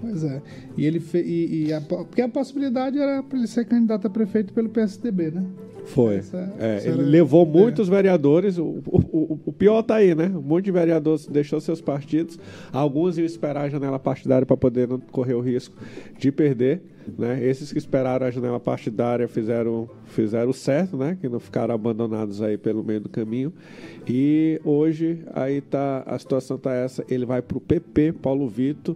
pois 0.00 0.22
é. 0.24 0.40
E 0.78 0.86
ele 0.86 0.98
fe... 1.00 1.18
e, 1.18 1.66
e 1.66 1.72
a... 1.72 1.80
porque 1.80 2.22
a 2.22 2.28
possibilidade 2.28 2.96
era 2.98 3.22
para 3.22 3.36
ele 3.38 3.46
ser 3.48 3.64
candidato 3.66 4.06
a 4.06 4.10
prefeito 4.10 4.54
pelo 4.54 4.68
PSDB, 4.68 5.32
né? 5.32 5.44
Foi. 5.86 6.16
Essa- 6.16 6.52
É, 6.58 6.76
essa 6.76 6.88
ele 6.88 7.00
era- 7.00 7.08
levou 7.10 7.44
é. 7.46 7.48
muitos 7.48 7.88
vereadores. 7.88 8.58
O, 8.58 8.64
o- 8.86 9.40
o- 9.46 9.52
pior 9.52 9.82
tá 9.82 9.96
aí, 9.96 10.14
né? 10.14 10.26
Um 10.34 10.40
monte 10.40 10.64
de 10.66 10.70
vereadores 10.72 11.26
deixou 11.26 11.60
seus 11.60 11.80
partidos. 11.80 12.38
Alguns 12.72 13.18
iam 13.18 13.26
esperar 13.26 13.62
a 13.64 13.68
janela 13.68 13.98
partidária 13.98 14.46
para 14.46 14.56
poder 14.56 14.88
não 14.88 14.98
correr 15.00 15.34
o 15.34 15.40
risco 15.40 15.76
de 16.18 16.30
perder. 16.32 16.80
Né? 17.18 17.44
Esses 17.44 17.72
que 17.72 17.78
esperaram 17.78 18.26
a 18.26 18.30
janela 18.30 18.60
partidária 18.60 19.26
fizeram, 19.26 19.88
fizeram 20.06 20.52
certo, 20.52 20.96
né? 20.96 21.16
Que 21.20 21.28
não 21.28 21.40
ficaram 21.40 21.74
abandonados 21.74 22.40
aí 22.40 22.56
pelo 22.56 22.84
meio 22.84 23.00
do 23.00 23.08
caminho. 23.08 23.52
E 24.08 24.60
hoje 24.64 25.18
aí 25.34 25.60
tá 25.60 26.04
a 26.06 26.18
situação 26.18 26.56
tá 26.56 26.72
essa. 26.72 27.04
Ele 27.10 27.26
vai 27.26 27.42
para 27.42 27.58
o 27.58 27.60
PP, 27.60 28.12
Paulo 28.12 28.46
Vitor. 28.48 28.94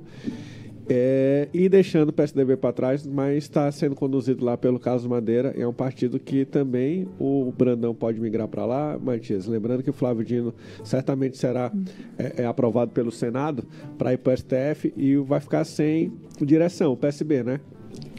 É, 0.88 1.48
e 1.52 1.68
deixando 1.68 2.10
o 2.10 2.12
PSDB 2.12 2.56
para 2.56 2.72
trás, 2.72 3.06
mas 3.06 3.44
está 3.44 3.70
sendo 3.72 3.94
conduzido 3.94 4.44
lá 4.44 4.56
pelo 4.56 4.78
Carlos 4.78 5.06
Madeira. 5.06 5.54
É 5.56 5.66
um 5.66 5.72
partido 5.72 6.18
que 6.18 6.44
também 6.44 7.08
o 7.18 7.52
Brandão 7.56 7.94
pode 7.94 8.20
migrar 8.20 8.48
para 8.48 8.66
lá, 8.66 8.98
Matias. 8.98 9.46
Lembrando 9.46 9.82
que 9.82 9.90
o 9.90 9.94
Flávio 9.94 10.24
Dino 10.24 10.54
certamente 10.82 11.38
será 11.38 11.72
é, 12.18 12.42
é 12.42 12.46
aprovado 12.46 12.90
pelo 12.92 13.10
Senado 13.10 13.64
para 13.96 14.12
ir 14.12 14.18
para 14.18 14.34
o 14.34 14.36
STF 14.36 14.92
e 14.96 15.16
vai 15.16 15.40
ficar 15.40 15.64
sem 15.64 16.12
direção, 16.40 16.92
o 16.92 16.96
PSB, 16.96 17.42
né? 17.42 17.60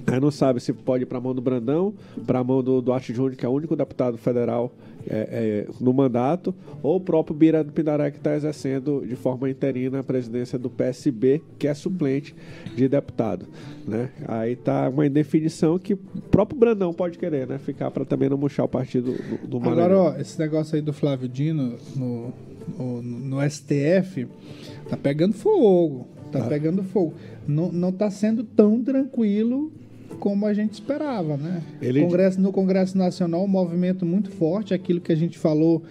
Aí 0.08 0.20
não 0.20 0.30
sabe 0.32 0.60
se 0.60 0.72
pode 0.72 1.04
ir 1.04 1.06
para 1.08 1.18
a 1.18 1.22
mão 1.22 1.34
do 1.34 1.42
Brandão, 1.42 1.94
para 2.28 2.40
a 2.40 2.44
mão 2.44 2.62
do 2.62 2.82
Duarte 2.82 3.14
Júnior, 3.14 3.36
que 3.36 3.46
é 3.46 3.50
o 3.50 3.52
único 3.52 3.76
deputado 3.76 4.18
federal 4.18 4.72
é, 5.08 5.66
é, 5.68 5.74
no 5.80 5.92
mandato, 5.94 6.54
ou 6.84 6.98
o 6.98 7.00
próprio 7.00 7.36
Bira 7.36 7.64
do 7.64 7.72
Pindaré, 7.72 8.12
que 8.12 8.18
está 8.18 8.36
exercendo 8.36 9.04
de 9.08 9.16
forma 9.16 9.50
interina 9.50 10.00
a 10.00 10.04
presidência 10.04 10.58
do 10.60 10.70
PSB, 10.70 11.42
que 11.58 11.68
é 11.68 11.74
suplente 11.74 12.36
de 12.76 12.88
deputado. 12.88 13.48
Né? 13.88 14.10
Aí 14.28 14.54
está 14.54 14.90
uma 14.90 15.06
indefinição 15.08 15.78
que 15.80 15.94
o 15.94 15.98
próprio 16.30 16.60
Brandão 16.60 16.94
pode 16.94 17.18
querer, 17.18 17.48
né? 17.48 17.58
Ficar 17.58 17.90
para 17.92 18.06
também 18.06 18.30
não 18.30 18.38
murchar 18.38 18.66
o 18.66 18.70
partido 18.70 19.12
do, 19.14 19.48
do 19.48 19.60
Maranhão. 19.60 19.86
Agora, 19.86 20.00
ó, 20.18 20.20
esse 20.20 20.38
negócio 20.40 20.76
aí 20.76 20.82
do 20.82 20.94
Flávio 20.94 21.28
Dino 21.30 21.76
no, 21.96 22.34
no, 22.78 23.02
no 23.02 23.50
STF 23.50 24.28
tá 24.90 24.98
pegando 24.98 25.34
fogo. 25.34 26.08
Tá 26.32 26.40
Ah. 26.44 26.48
pegando 26.48 26.84
fogo. 26.84 27.14
Não, 27.48 27.72
não 27.72 27.92
tá 27.92 28.10
sendo 28.10 28.44
tão 28.44 28.84
tranquilo 28.84 29.72
como 30.20 30.46
a 30.46 30.54
gente 30.54 30.74
esperava, 30.74 31.38
né? 31.38 31.62
Ele- 31.82 32.02
Congresso, 32.02 32.40
no 32.42 32.52
Congresso 32.52 32.98
Nacional, 32.98 33.44
um 33.44 33.48
movimento 33.48 34.06
muito 34.06 34.32
forte, 34.32 34.74
aquilo 34.74 35.00
que 35.02 35.12
a 35.12 35.16
gente 35.16 35.38
falou, 35.38 35.84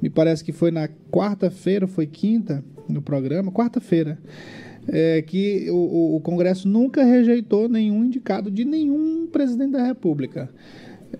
me 0.00 0.08
parece 0.10 0.44
que 0.44 0.52
foi 0.52 0.70
na 0.70 0.88
quarta-feira, 1.10 1.86
foi 1.86 2.06
quinta, 2.06 2.62
no 2.88 3.00
programa, 3.02 3.50
quarta-feira, 3.52 4.18
é, 4.88 5.22
que 5.22 5.66
o, 5.70 6.16
o- 6.16 6.20
Congresso 6.20 6.66
nunca 6.68 7.04
rejeitou 7.04 7.68
nenhum 7.68 8.04
indicado 8.04 8.50
de 8.50 8.64
nenhum 8.64 9.26
presidente 9.30 9.72
da 9.72 9.84
República. 9.86 10.48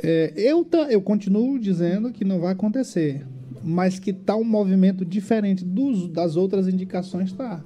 É, 0.03 0.33
eu, 0.37 0.67
eu 0.89 1.01
continuo 1.01 1.59
dizendo 1.59 2.11
que 2.13 2.25
não 2.25 2.41
vai 2.41 2.53
acontecer, 2.53 3.25
mas 3.63 3.99
que 3.99 4.13
tá 4.13 4.35
um 4.37 4.45
movimento 4.45 5.05
diferente 5.05 5.65
dos, 5.65 6.09
das 6.09 6.37
outras 6.37 6.67
indicações, 6.69 7.33
tá. 7.33 7.63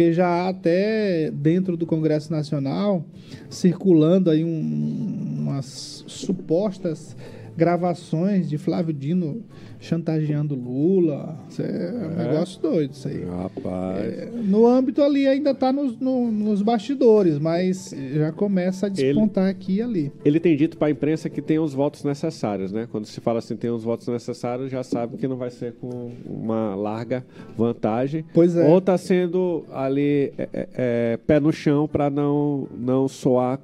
Porque 0.00 0.14
já 0.14 0.26
há 0.28 0.48
até 0.48 1.30
dentro 1.30 1.76
do 1.76 1.84
Congresso 1.84 2.32
Nacional 2.32 3.04
circulando 3.50 4.30
aí 4.30 4.42
um- 4.42 5.36
umas 5.40 6.02
supostas 6.06 7.14
gravações 7.56 8.48
de 8.48 8.56
Flávio 8.58 8.92
Dino 8.94 9.42
chantageando 9.78 10.54
Lula. 10.54 11.38
Isso 11.48 11.62
é 11.62 11.92
um 12.12 12.16
negócio 12.16 12.60
doido 12.60 12.92
isso 12.92 13.08
aí. 13.08 13.24
Rapaz. 13.24 14.28
No 14.46 14.66
âmbito 14.66 15.02
ali 15.02 15.26
ainda 15.26 15.50
está 15.52 15.72
nos, 15.72 15.98
no- 15.98 16.30
nos 16.30 16.60
bastidores, 16.62 17.38
mas 17.38 17.94
já 18.14 18.30
começa 18.32 18.86
a 18.86 18.88
despontar 18.88 19.48
aqui 19.48 19.76
e 19.76 19.82
ali. 19.82 20.12
Ele 20.24 20.38
tem 20.38 20.56
dito 20.56 20.76
para 20.76 20.88
a 20.88 20.90
imprensa 20.90 21.30
que 21.30 21.40
tem 21.40 21.58
os 21.58 21.72
votos 21.72 22.04
necessários, 22.04 22.72
né? 22.72 22.86
Quando 22.90 23.06
se 23.06 23.20
fala 23.20 23.38
assim, 23.38 23.56
tem 23.56 23.70
os 23.70 23.82
votos 23.82 24.06
necessários, 24.08 24.70
já 24.70 24.82
sabe 24.82 25.16
que 25.16 25.26
não 25.26 25.36
vai 25.36 25.50
ser 25.50 25.72
com 25.80 26.10
uma 26.26 26.74
larga 26.74 27.24
vantagem. 27.56 28.24
Pois 28.34 28.56
é. 28.56 28.68
Ou 28.68 28.78
está 28.78 28.98
sendo 28.98 29.64
ali 29.72 30.32
é, 30.36 30.48
é, 30.52 30.68
é, 30.74 31.16
pé 31.26 31.40
no 31.40 31.52
chão 31.52 31.88
para 31.88 32.10
não, 32.10 32.68
não 32.78 33.08
soar 33.08 33.58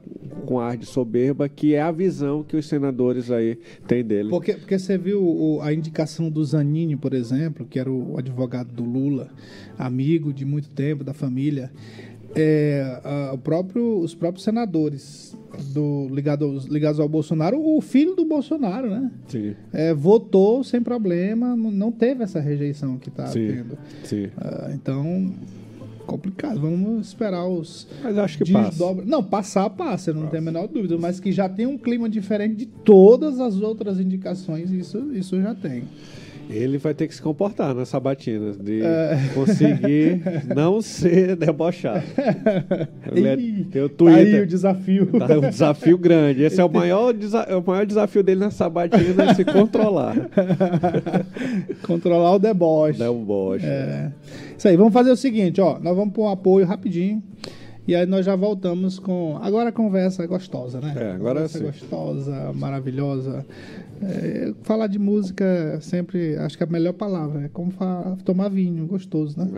com 0.46 0.58
ar 0.58 0.76
de 0.76 0.86
soberba, 0.86 1.48
que 1.48 1.74
é 1.74 1.82
a 1.82 1.90
visão 1.90 2.42
que 2.42 2.56
os 2.56 2.66
senadores 2.66 3.30
aí 3.30 3.58
têm 3.86 4.04
dele. 4.04 4.28
Porque, 4.30 4.54
porque 4.54 4.78
você 4.78 4.98
viu 4.98 5.22
o- 5.22 5.60
a 5.62 5.72
indicação 5.72 6.30
do 6.30 6.44
Zanini, 6.44 6.96
por 6.96 7.14
exemplo, 7.14 7.66
que 7.66 7.78
era 7.78 7.90
o 7.90 8.18
advogado 8.18 8.72
do 8.72 8.84
Lula, 8.84 9.28
amigo 9.78 10.32
de 10.32 10.44
muito 10.44 10.68
tempo 10.70 11.02
da 11.04 11.12
família. 11.14 11.70
É, 12.38 13.00
a- 13.02 13.30
o 13.32 13.38
próprio, 13.38 13.98
os 14.00 14.14
próprios 14.14 14.44
senadores 14.44 15.34
do, 15.72 16.06
ligados, 16.12 16.66
ligados 16.66 17.00
ao 17.00 17.08
Bolsonaro, 17.08 17.58
o 17.58 17.80
filho 17.80 18.14
do 18.14 18.26
Bolsonaro, 18.26 18.90
né? 18.90 19.10
Sim, 19.26 19.54
É, 19.72 19.94
votou 19.94 20.62
sem 20.62 20.82
problema, 20.82 21.56
não- 21.56 21.90
teve 21.90 22.22
essa 22.24 22.38
rejeição 22.40 22.98
que 22.98 23.08
está 23.08 23.24
tendo. 23.30 23.78
sim. 24.02 24.28
Ah, 24.36 24.70
então, 24.74 25.32
complicado. 26.06 26.60
Vamos 26.60 27.08
esperar 27.08 27.46
os 27.46 27.86
Mas 28.02 28.16
acho 28.16 28.38
que 28.38 28.52
passa. 28.52 28.70
desdobra- 28.70 29.04
Não, 29.04 29.22
passar, 29.22 29.68
passa, 29.70 30.10
eu 30.10 30.14
não 30.14 30.26
tenho 30.28 30.42
a 30.42 30.46
menor 30.46 30.66
dúvida. 30.68 30.96
Mas 30.98 31.20
que 31.20 31.30
já 31.32 31.48
tem 31.48 31.66
um 31.66 31.76
clima 31.76 32.08
diferente 32.08 32.54
de 32.56 32.66
todas 32.66 33.40
as 33.40 33.60
outras 33.60 34.00
indicações, 34.00 34.70
isso, 34.70 35.12
isso 35.12 35.40
já 35.42 35.54
tem. 35.54 35.84
Ele 36.48 36.78
vai 36.78 36.94
ter 36.94 37.08
que 37.08 37.14
se 37.14 37.20
comportar 37.20 37.74
nas 37.74 37.88
sabatinas, 37.88 38.56
de 38.56 38.80
É. 38.82 39.18
conseguir 39.34 40.22
não 40.54 40.80
ser 40.80 41.34
debochado. 41.36 42.02
Ele 43.12 43.28
é- 43.28 43.88
tá 43.88 44.10
aí 44.14 44.40
o 44.40 44.46
desafio. 44.46 45.06
Tá 45.06 45.38
um 45.38 45.50
desafio 45.50 45.98
grande. 45.98 46.42
Esse 46.42 46.60
é 46.60 46.64
o 46.64 46.70
maior, 46.72 47.14
é 47.48 47.56
o 47.56 47.62
maior 47.66 47.84
desafio 47.84 48.22
dele 48.22 48.40
na 48.40 48.50
sabatina, 48.50 49.24
é 49.30 49.34
se 49.34 49.44
controlar. 49.44 50.14
Controlar 51.82 52.34
o 52.34 52.38
deboche. 52.38 52.98
Não 52.98 53.14
bocha. 53.24 53.66
É. 53.66 54.10
Isso 54.56 54.68
aí, 54.68 54.76
vamos 54.76 54.92
fazer 54.92 55.10
o 55.10 55.16
seguinte, 55.16 55.60
ó. 55.60 55.78
Nós 55.80 55.96
vamos 55.96 56.14
pôr 56.14 56.26
um 56.26 56.30
apoio 56.30 56.66
rapidinho. 56.66 57.22
E 57.86 57.94
aí 57.94 58.04
nós 58.06 58.24
já 58.26 58.34
voltamos 58.34 58.98
com. 58.98 59.38
Agora 59.40 59.68
a 59.68 59.72
conversa 59.72 59.96
conversa 59.96 60.26
gostosa, 60.26 60.80
né? 60.80 60.92
É, 60.96 61.12
agora 61.12 61.34
conversa 61.42 61.58
sim. 61.58 61.64
gostosa, 61.64 62.52
maravilhosa. 62.54 63.44
É, 64.02 64.52
falar 64.62 64.86
de 64.88 64.98
música 64.98 65.44
é 65.44 65.80
sempre, 65.80 66.36
acho 66.36 66.56
que 66.56 66.64
a 66.64 66.66
melhor 66.66 66.92
palavra. 66.92 67.44
É 67.44 67.48
como 67.48 67.72
tomar 68.24 68.48
vinho, 68.48 68.86
gostoso, 68.86 69.38
né? 69.38 69.48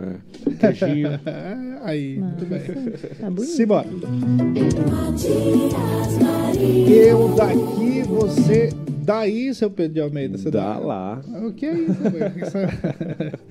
É. 0.47 0.71
Queijinho. 0.71 1.19
É, 1.25 1.79
aí, 1.83 2.17
muito 2.19 2.45
bem. 2.45 2.61
Tá 3.19 3.29
bonito. 3.29 3.51
Simbora. 3.51 3.87
Eu 6.87 7.35
daqui, 7.35 8.01
você 8.03 8.69
daí, 9.03 9.53
seu 9.53 9.69
Pedro 9.69 9.93
de 9.93 10.01
Almeida. 10.01 10.37
Você 10.37 10.51
Dá 10.51 10.73
daí. 10.75 10.85
lá. 10.85 11.21
O 11.43 11.51
que 11.53 11.65
é 11.65 11.73
isso? 11.73 12.57
é- 12.57 13.43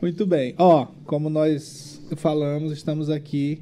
Muito 0.00 0.26
bem. 0.26 0.54
Ó, 0.58 0.86
como 1.06 1.30
nós 1.30 1.91
falamos, 2.16 2.72
estamos 2.72 3.08
aqui 3.10 3.60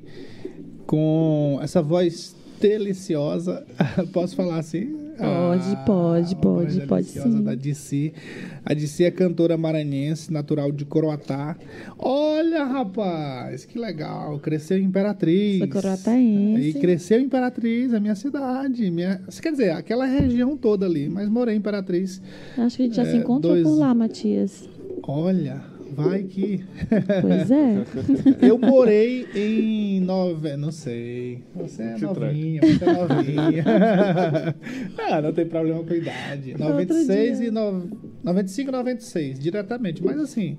com 0.87 1.59
essa 1.62 1.80
voz 1.83 2.35
deliciosa. 2.61 3.64
Posso 4.12 4.37
falar 4.37 4.59
assim? 4.59 4.99
Pode, 5.21 5.76
pode, 5.85 6.33
a 6.35 6.37
pode, 6.38 6.75
voz 6.78 6.87
pode 6.87 7.07
deliciosa 7.09 7.37
sim. 7.38 7.45
Da 7.45 7.54
DC. 7.54 8.12
A 8.64 8.73
DC 8.73 9.04
é 9.04 9.11
cantora 9.11 9.54
maranhense, 9.59 10.33
natural 10.33 10.73
de 10.73 10.87
Coroatá. 10.87 11.59
Olha, 11.99 12.64
rapaz, 12.64 13.66
que 13.66 13.78
legal. 13.78 14.38
Cresceu 14.38 14.78
em 14.78 14.85
Imperatriz. 14.85 15.59
Sou 15.59 15.69
coroataense. 15.69 16.62
E 16.71 16.73
cresceu 16.73 17.21
em 17.21 17.25
Imperatriz, 17.25 17.92
a 17.92 18.00
minha 18.00 18.14
cidade. 18.14 18.90
Minha... 18.90 19.21
Quer 19.42 19.50
dizer, 19.52 19.71
aquela 19.73 20.07
região 20.07 20.57
toda 20.57 20.87
ali. 20.87 21.07
Mas 21.11 21.28
morei 21.28 21.54
em 21.54 21.59
Imperatriz. 21.59 22.23
Acho 22.57 22.76
que 22.78 22.83
a 22.85 22.87
gente 22.87 22.97
já 22.97 23.04
se 23.04 23.12
É, 23.12 23.16
encontrou 23.16 23.52
dois- 23.52 23.62
por 23.66 23.75
lá, 23.78 23.92
Matias. 23.95 24.66
Olha, 25.02 25.62
vai 25.93 26.23
que. 26.25 26.65
Pois 27.21 27.51
é. 27.51 27.85
Eu 28.47 28.59
morei 28.59 29.27
em 29.35 30.01
nove... 30.01 30.57
Não 30.57 30.71
sei. 30.71 31.43
Você 31.55 31.83
é 31.83 31.99
novinha, 31.99 32.61
você 32.63 32.85
é 32.85 32.93
novinha. 32.93 33.65
ah, 35.11 35.23
não 35.23 35.33
tem 35.33 35.47
problema 35.47 35.83
com 35.85 35.93
a 35.93 35.97
idade. 35.97 36.53
Outro 36.53 36.69
96 36.69 37.39
dia. 37.39 37.49
e 37.49 37.51
no... 37.51 37.91
95 38.23 38.69
e 38.69 38.73
96, 38.73 39.39
diretamente. 39.39 40.05
Mas 40.05 40.19
assim, 40.19 40.59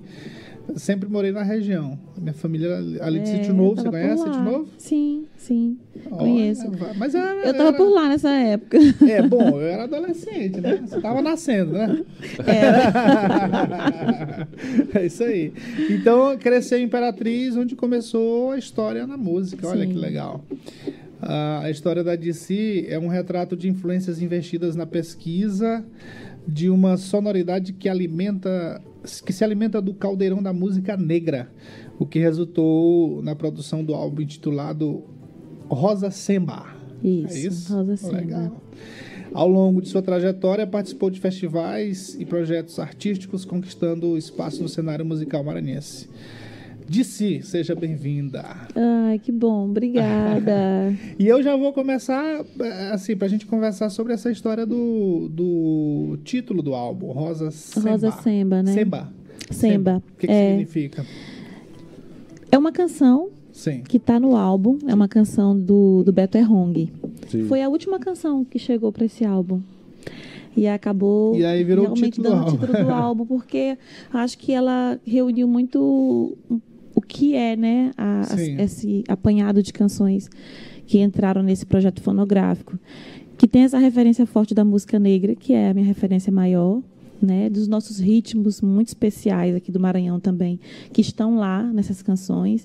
sempre 0.76 1.08
morei 1.08 1.32
na 1.32 1.42
região. 1.42 1.98
Minha 2.18 2.32
família 2.34 2.76
ali 3.00 3.20
de 3.20 3.30
É, 3.30 3.36
Sítio 3.36 3.54
Novo, 3.54 3.76
você 3.80 3.88
conhece. 3.90 4.22
Sítio 4.22 4.42
Novo? 4.42 4.68
Sim, 4.78 5.26
sim. 5.36 5.78
Olha, 6.06 6.16
Conheço. 6.18 6.70
Mas 6.96 7.14
era, 7.14 7.34
Eu 7.46 7.52
tava 7.52 7.68
era- 7.68 7.76
por 7.76 7.88
lá 7.90 8.08
nessa 8.08 8.30
época. 8.30 8.78
É, 9.08 9.22
bom, 9.22 9.60
eu 9.60 9.66
era 9.66 9.84
adolescente, 9.84 10.60
né? 10.60 10.82
Você 10.86 11.00
tava 11.00 11.20
nascendo, 11.22 11.72
né? 11.72 12.02
é 14.94 15.06
isso 15.06 15.22
aí. 15.24 15.52
Então, 15.90 16.36
cresceu 16.38 16.78
em 16.78 16.84
Imperatriz, 16.84 17.56
onde 17.56 17.74
começou 17.76 18.52
a 18.52 18.58
história 18.58 19.06
na 19.06 19.16
música. 19.16 19.66
Olha 19.68 19.84
Sim. 19.86 19.92
que 19.92 19.98
legal. 19.98 20.44
A 21.20 21.70
história 21.70 22.02
da 22.02 22.16
DC 22.16 22.86
é 22.88 22.98
um 22.98 23.06
retrato 23.08 23.56
de 23.56 23.68
influências 23.68 24.20
investidas 24.20 24.74
na 24.74 24.86
pesquisa 24.86 25.84
de 26.46 26.68
uma 26.68 26.96
sonoridade 26.96 27.72
que 27.72 27.88
alimenta 27.88 28.80
que 29.24 29.32
se 29.32 29.44
alimenta 29.44 29.80
do 29.80 29.94
caldeirão 29.94 30.42
da 30.42 30.52
música 30.52 30.96
negra, 30.96 31.50
o 31.98 32.06
que 32.06 32.18
resultou 32.18 33.22
na 33.22 33.34
produção 33.34 33.84
do 33.84 33.94
álbum 33.94 34.22
intitulado 34.22 35.04
Rosa 35.68 36.10
Semba. 36.10 36.76
Isso, 37.02 37.36
é 37.36 37.40
isso? 37.40 37.74
Rosa 37.74 37.96
Semba. 37.96 38.16
Legal. 38.16 38.62
Ao 39.34 39.48
longo 39.48 39.80
de 39.80 39.88
sua 39.88 40.02
trajetória, 40.02 40.66
participou 40.66 41.08
de 41.08 41.18
festivais 41.18 42.14
e 42.18 42.24
projetos 42.24 42.78
artísticos, 42.78 43.44
conquistando 43.44 44.18
espaço 44.18 44.62
no 44.62 44.68
cenário 44.68 45.04
musical 45.04 45.42
maranhense. 45.42 46.08
Disse, 46.96 47.40
seja 47.40 47.74
bem-vinda. 47.74 48.44
Ai, 48.76 49.18
que 49.18 49.32
bom, 49.32 49.64
obrigada. 49.70 50.94
E 51.18 51.26
eu 51.26 51.42
já 51.42 51.56
vou 51.56 51.72
começar, 51.72 52.44
eh, 52.60 52.90
assim, 52.92 53.16
pra 53.16 53.28
gente 53.28 53.46
conversar 53.46 53.88
sobre 53.88 54.12
essa 54.12 54.30
história 54.30 54.66
do, 54.66 55.26
do 55.30 56.18
título 56.22 56.60
do 56.62 56.74
álbum, 56.74 57.06
Rosa 57.10 57.50
Semba. 57.50 57.90
Rosa 57.92 58.10
Semba, 58.10 58.62
né? 58.62 58.72
Semba. 58.74 59.10
Semba. 59.50 60.02
O 60.06 60.16
que, 60.18 60.26
que 60.26 60.32
É. 60.34 60.50
significa? 60.50 61.06
É 62.50 62.58
uma 62.58 62.70
canção 62.70 63.30
Sim. 63.52 63.80
que 63.88 63.98
tá 63.98 64.20
no 64.20 64.36
álbum, 64.36 64.76
é 64.86 64.92
uma 64.94 65.08
canção 65.08 65.58
do, 65.58 66.02
do 66.04 66.12
Beto 66.12 66.36
Errong. 66.36 66.90
Sim. 67.28 67.44
Foi 67.46 67.62
a 67.62 67.70
última 67.70 67.98
canção 67.98 68.44
que 68.44 68.58
chegou 68.58 68.92
para 68.92 69.06
esse 69.06 69.24
álbum. 69.24 69.62
E 70.54 70.68
acabou 70.68 71.34
E 71.34 71.42
aí 71.42 71.64
virou 71.64 71.86
o 71.86 71.94
realmente 71.94 72.16
título 72.16 72.28
do 72.28 72.34
dando 72.34 72.42
o 72.42 72.44
álbum. 72.50 72.66
título 72.66 72.84
do 72.84 72.90
álbum, 72.92 73.24
porque 73.24 73.78
acho 74.12 74.36
que 74.36 74.52
ela 74.52 75.00
reuniu 75.06 75.48
muito 75.48 76.36
o 76.50 76.60
que 77.06 77.34
é, 77.34 77.56
né, 77.56 77.90
a- 77.96 78.22
a- 78.34 78.62
esse 78.62 79.04
apanhado 79.08 79.62
de 79.62 79.72
canções 79.72 80.28
que 80.86 80.98
entraram 81.00 81.42
nesse 81.42 81.64
projeto 81.66 82.00
fonográfico, 82.02 82.78
que 83.38 83.46
tem 83.48 83.62
essa 83.62 83.78
referência 83.78 84.26
forte 84.26 84.54
da 84.54 84.64
música 84.64 84.98
negra, 84.98 85.34
que 85.34 85.52
é 85.52 85.70
a 85.70 85.74
minha 85.74 85.86
referência 85.86 86.32
maior, 86.32 86.80
né, 87.20 87.48
dos 87.48 87.68
nossos 87.68 87.98
ritmos 88.00 88.60
muito 88.60 88.88
especiais 88.88 89.54
aqui 89.54 89.70
do 89.70 89.78
Maranhão 89.78 90.18
também, 90.18 90.58
que 90.92 91.00
estão 91.00 91.36
lá 91.36 91.62
nessas 91.62 92.02
canções. 92.02 92.64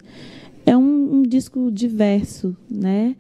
É 0.67 0.75
um, 0.75 1.19
um 1.19 1.23
disco 1.23 1.71
diverso, 1.71 2.53
né? 2.69 3.15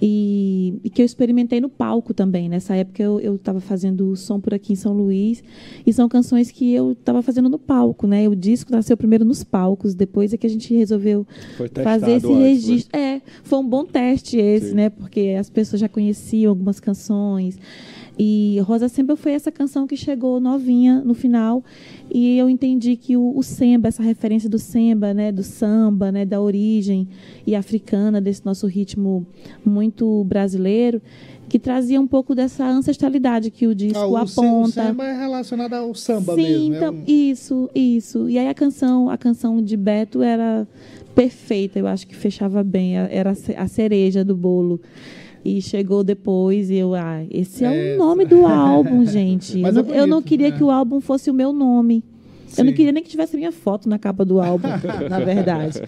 E, 0.00 0.74
e 0.84 0.90
que 0.90 1.02
eu 1.02 1.06
experimentei 1.06 1.60
no 1.60 1.68
palco 1.68 2.14
também. 2.14 2.48
Nessa 2.48 2.76
época 2.76 3.02
eu 3.02 3.34
estava 3.34 3.58
fazendo 3.58 4.14
som 4.14 4.38
por 4.38 4.54
aqui 4.54 4.74
em 4.74 4.76
São 4.76 4.92
Luís 4.92 5.42
e 5.84 5.92
são 5.92 6.08
canções 6.08 6.52
que 6.52 6.72
eu 6.72 6.92
estava 6.92 7.20
fazendo 7.20 7.48
no 7.48 7.58
palco, 7.58 8.06
né? 8.06 8.28
O 8.28 8.36
disco 8.36 8.70
nasceu 8.70 8.96
primeiro 8.96 9.24
nos 9.24 9.42
palcos, 9.42 9.92
depois 9.92 10.32
é 10.32 10.36
que 10.36 10.46
a 10.46 10.50
gente 10.50 10.72
resolveu 10.72 11.26
fazer 11.82 12.12
esse 12.12 12.26
antes, 12.26 12.38
né? 12.38 12.48
registro. 12.48 13.00
É, 13.00 13.22
foi 13.42 13.58
um 13.58 13.68
bom 13.68 13.84
teste 13.84 14.36
esse, 14.36 14.68
Sim. 14.68 14.74
né? 14.76 14.90
Porque 14.90 15.34
as 15.36 15.50
pessoas 15.50 15.80
já 15.80 15.88
conheciam 15.88 16.50
algumas 16.50 16.78
canções. 16.78 17.58
E 18.18 18.60
Rosa 18.62 18.88
Semba 18.88 19.16
foi 19.16 19.32
essa 19.32 19.50
canção 19.50 19.86
que 19.88 19.96
chegou 19.96 20.38
novinha 20.38 21.02
no 21.04 21.14
final. 21.14 21.64
E 22.12 22.38
eu 22.38 22.48
entendi 22.48 22.96
que 22.96 23.16
o, 23.16 23.36
o 23.36 23.42
Semba, 23.42 23.88
essa 23.88 24.02
referência 24.02 24.48
do 24.48 24.58
Semba, 24.58 25.12
né? 25.12 25.32
Do 25.32 25.42
samba, 25.42 26.12
né? 26.12 26.24
Da 26.24 26.40
origem 26.40 27.08
e 27.46 27.56
africana, 27.56 28.20
desse 28.20 28.44
nosso 28.46 28.66
ritmo 28.68 29.26
muito 29.64 30.22
brasileiro, 30.24 31.02
que 31.48 31.58
trazia 31.58 32.00
um 32.00 32.06
pouco 32.06 32.34
dessa 32.36 32.64
ancestralidade 32.64 33.50
que 33.50 33.66
o 33.66 33.74
disco 33.74 33.98
Ah, 33.98 34.06
o, 34.06 34.26
se- 34.28 34.38
o 34.38 34.42
aponta. 34.42 34.70
samba 34.84 35.04
é 35.06 35.18
relacionado 35.18 35.74
ao 35.74 35.92
samba 35.94 36.34
Sim, 36.36 36.42
mesmo. 36.70 36.74
é 36.74 36.76
então, 36.78 36.94
um- 36.94 37.02
isso, 37.06 37.70
isso. 37.74 38.30
E 38.30 38.38
aí 38.38 38.46
a 38.48 38.54
canção, 38.54 39.10
a 39.10 39.18
canção 39.18 39.60
de 39.60 39.76
Beto 39.76 40.22
era 40.22 40.66
perfeita, 41.16 41.78
eu 41.78 41.86
acho 41.86 42.06
que 42.06 42.14
fechava 42.14 42.62
bem, 42.62 42.96
era 42.96 43.32
a 43.56 43.66
cereja 43.68 44.24
do 44.24 44.36
bolo. 44.36 44.80
E 45.44 45.60
chegou 45.60 46.02
depois 46.02 46.70
e 46.70 46.76
eu, 46.76 46.94
ah, 46.94 47.22
esse 47.30 47.64
é, 47.64 47.92
É. 47.92 47.94
o 47.94 47.98
nome 47.98 48.24
do 48.24 48.46
álbum, 48.46 49.04
gente. 49.04 49.60
Eu, 49.60 49.66
é 49.66 49.72
não, 49.72 49.82
eu 49.86 50.06
não 50.06 50.16
bonito, 50.18 50.28
queria 50.28 50.50
né? 50.50 50.56
que 50.56 50.64
o 50.64 50.70
álbum 50.70 51.00
fosse 51.00 51.30
o 51.30 51.34
meu 51.34 51.52
nome. 51.52 52.02
Eu 52.56 52.62
não 52.64 52.70
Sim. 52.70 52.76
queria 52.76 52.92
nem 52.92 53.02
que 53.02 53.10
tivesse 53.10 53.36
minha 53.36 53.50
foto 53.50 53.88
na 53.88 53.98
capa 53.98 54.24
do 54.24 54.40
álbum, 54.40 54.68
na 55.10 55.18
verdade. 55.18 55.80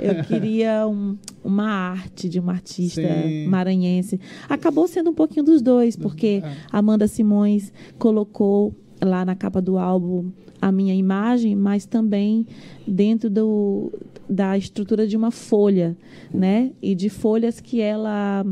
Eu 0.00 0.24
queria 0.24 0.86
um- 0.88 1.16
uma 1.44 1.68
arte 1.70 2.28
de 2.30 2.40
uma 2.40 2.52
artista 2.52 3.02
Sim. 3.02 3.46
maranhense. 3.46 4.18
Acabou 4.48 4.88
sendo 4.88 5.10
um 5.10 5.14
pouquinho 5.14 5.44
dos 5.44 5.60
dois, 5.60 5.96
porque 5.96 6.40
É. 6.42 6.52
Amanda 6.72 7.06
Simões 7.06 7.70
colocou 7.98 8.74
lá 9.02 9.22
na 9.24 9.34
capa 9.34 9.60
do 9.60 9.76
álbum 9.76 10.30
a 10.62 10.72
minha 10.72 10.94
imagem, 10.94 11.54
mas 11.54 11.84
também 11.84 12.46
dentro 12.88 13.28
do, 13.28 13.92
da 14.28 14.56
estrutura 14.56 15.06
de 15.06 15.16
uma 15.18 15.30
folha, 15.30 15.94
né? 16.32 16.70
E 16.80 16.94
de 16.94 17.10
folhas 17.10 17.60
que 17.60 17.82
ela 17.82 18.46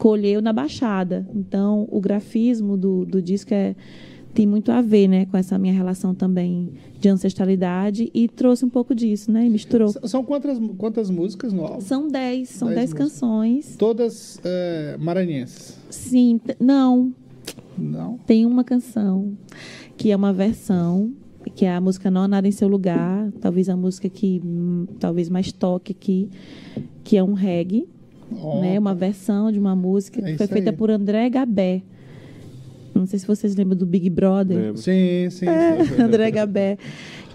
colheu 0.00 0.40
na 0.40 0.50
Baixada. 0.50 1.28
Então, 1.34 1.86
o 1.90 2.00
grafismo 2.00 2.74
do, 2.74 3.04
do 3.04 3.20
disco 3.20 3.52
é, 3.52 3.76
tem 4.32 4.46
muito 4.46 4.72
a 4.72 4.80
ver, 4.80 5.06
né, 5.06 5.26
com 5.26 5.36
essa 5.36 5.58
minha 5.58 5.74
relação 5.74 6.14
também 6.14 6.72
de 6.98 7.06
ancestralidade 7.10 8.10
e 8.14 8.26
trouxe 8.26 8.64
um 8.64 8.70
pouco 8.70 8.94
disso, 8.94 9.30
né? 9.30 9.44
E 9.44 9.50
misturou. 9.50 9.92
São 10.04 10.24
quantas, 10.24 10.58
quantas 10.78 11.10
músicas 11.10 11.52
no 11.52 11.66
álbum? 11.66 11.82
São 11.82 12.08
dez, 12.08 12.48
são 12.48 12.68
Dez 12.68 12.78
dez, 12.78 12.94
canções. 12.94 13.76
Todas 13.76 14.40
é, 14.42 14.96
maranhenses. 14.98 15.78
Sim, 15.90 16.40
não, 16.58 17.12
Não? 17.76 18.16
tem 18.26 18.46
uma 18.46 18.64
canção 18.64 19.36
que 19.98 20.10
é 20.10 20.16
uma 20.16 20.32
versão, 20.32 21.12
que 21.54 21.66
é 21.66 21.74
a 21.74 21.80
música 21.80 22.10
Não 22.10 22.26
Nada 22.26 22.48
em 22.48 22.52
Seu 22.52 22.68
Lugar, 22.68 23.30
talvez 23.38 23.68
a 23.68 23.76
música 23.76 24.08
que 24.08 24.40
hum, 24.42 24.86
talvez 24.98 25.28
mais 25.28 25.52
toque 25.52 25.92
aqui, 25.92 26.30
que 27.04 27.18
é 27.18 27.22
um 27.22 27.34
reggae, 27.34 27.86
Né? 28.60 28.78
Uma 28.78 28.94
versão 28.94 29.50
de 29.50 29.58
uma 29.58 29.74
música 29.76 30.20
É 30.20 30.32
que 30.32 30.38
foi 30.38 30.46
feita 30.46 30.70
aí. 30.70 30.76
por 30.76 30.90
André 30.90 31.28
Gabé. 31.28 31.82
Não 32.94 33.06
sei 33.06 33.18
se 33.18 33.26
vocês 33.26 33.54
lembram 33.56 33.76
do 33.76 33.86
Big 33.86 34.10
Brother. 34.10 34.56
Lembro. 34.58 34.78
Sim, 34.78 35.28
sim, 35.30 35.46
É, 35.46 35.84
sim. 35.84 35.94
André 36.02 36.30
Gabé, 36.30 36.76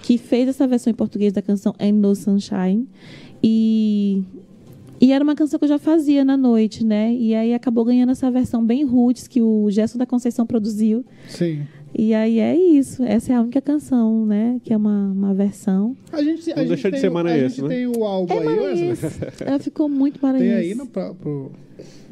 que 0.02 0.18
fez 0.18 0.48
essa 0.50 0.68
versão 0.68 0.92
em 0.92 0.96
português 0.96 1.34
da 1.34 1.42
canção 1.42 1.74
Ain't 1.80 1.98
No 1.98 2.14
Sunshine. 2.16 2.88
E, 3.44 4.24
e 5.00 5.12
era 5.12 5.24
uma 5.24 5.36
canção 5.36 5.58
que 5.60 5.66
eu 5.66 5.70
já 5.70 5.80
fazia 5.80 6.24
na 6.24 6.38
noite, 6.38 6.84
né? 6.86 7.14
E 7.14 7.34
aí 7.36 7.54
acabou 7.54 7.84
ganhando 7.86 8.12
essa 8.12 8.30
versão 8.32 8.64
bem 8.66 8.84
roots 8.84 9.28
que 9.28 9.42
o 9.42 9.70
Gerson 9.72 9.98
da 9.98 10.06
Conceição 10.06 10.46
produziu. 10.46 11.04
Sim. 11.28 11.62
E 11.98 12.14
aí 12.14 12.40
é 12.40 12.56
isso. 12.56 13.04
Essa 13.04 13.32
é 13.32 13.36
a 13.38 13.42
única 13.42 13.62
canção, 13.62 14.26
né? 14.26 14.60
Que 14.64 14.74
é 14.74 14.78
uma, 14.78 15.12
uma 15.12 15.34
versão. 15.34 15.96
A 16.12 16.22
gente, 16.22 16.52
a 16.52 16.56
Não 16.56 16.64
gente 16.64 16.68
deixa 16.74 16.88
de 16.90 16.92
tem, 16.94 17.00
ser 17.02 17.10
maranhense, 17.10 17.46
A 17.46 17.48
gente 17.50 17.62
né? 17.64 17.70
tem 17.70 17.88
o 17.88 18.04
álbum 18.04 18.34
É 18.34 18.38
aí. 18.40 18.60
Wesley. 18.90 19.12
Ela 19.48 19.60
ficou 19.60 19.88
muito 19.88 20.20
Tem 20.20 20.30
maranhense. 20.30 20.58
aí 20.58 20.76
no, 20.76 20.86
pra, 20.88 21.14
pro, 21.14 21.52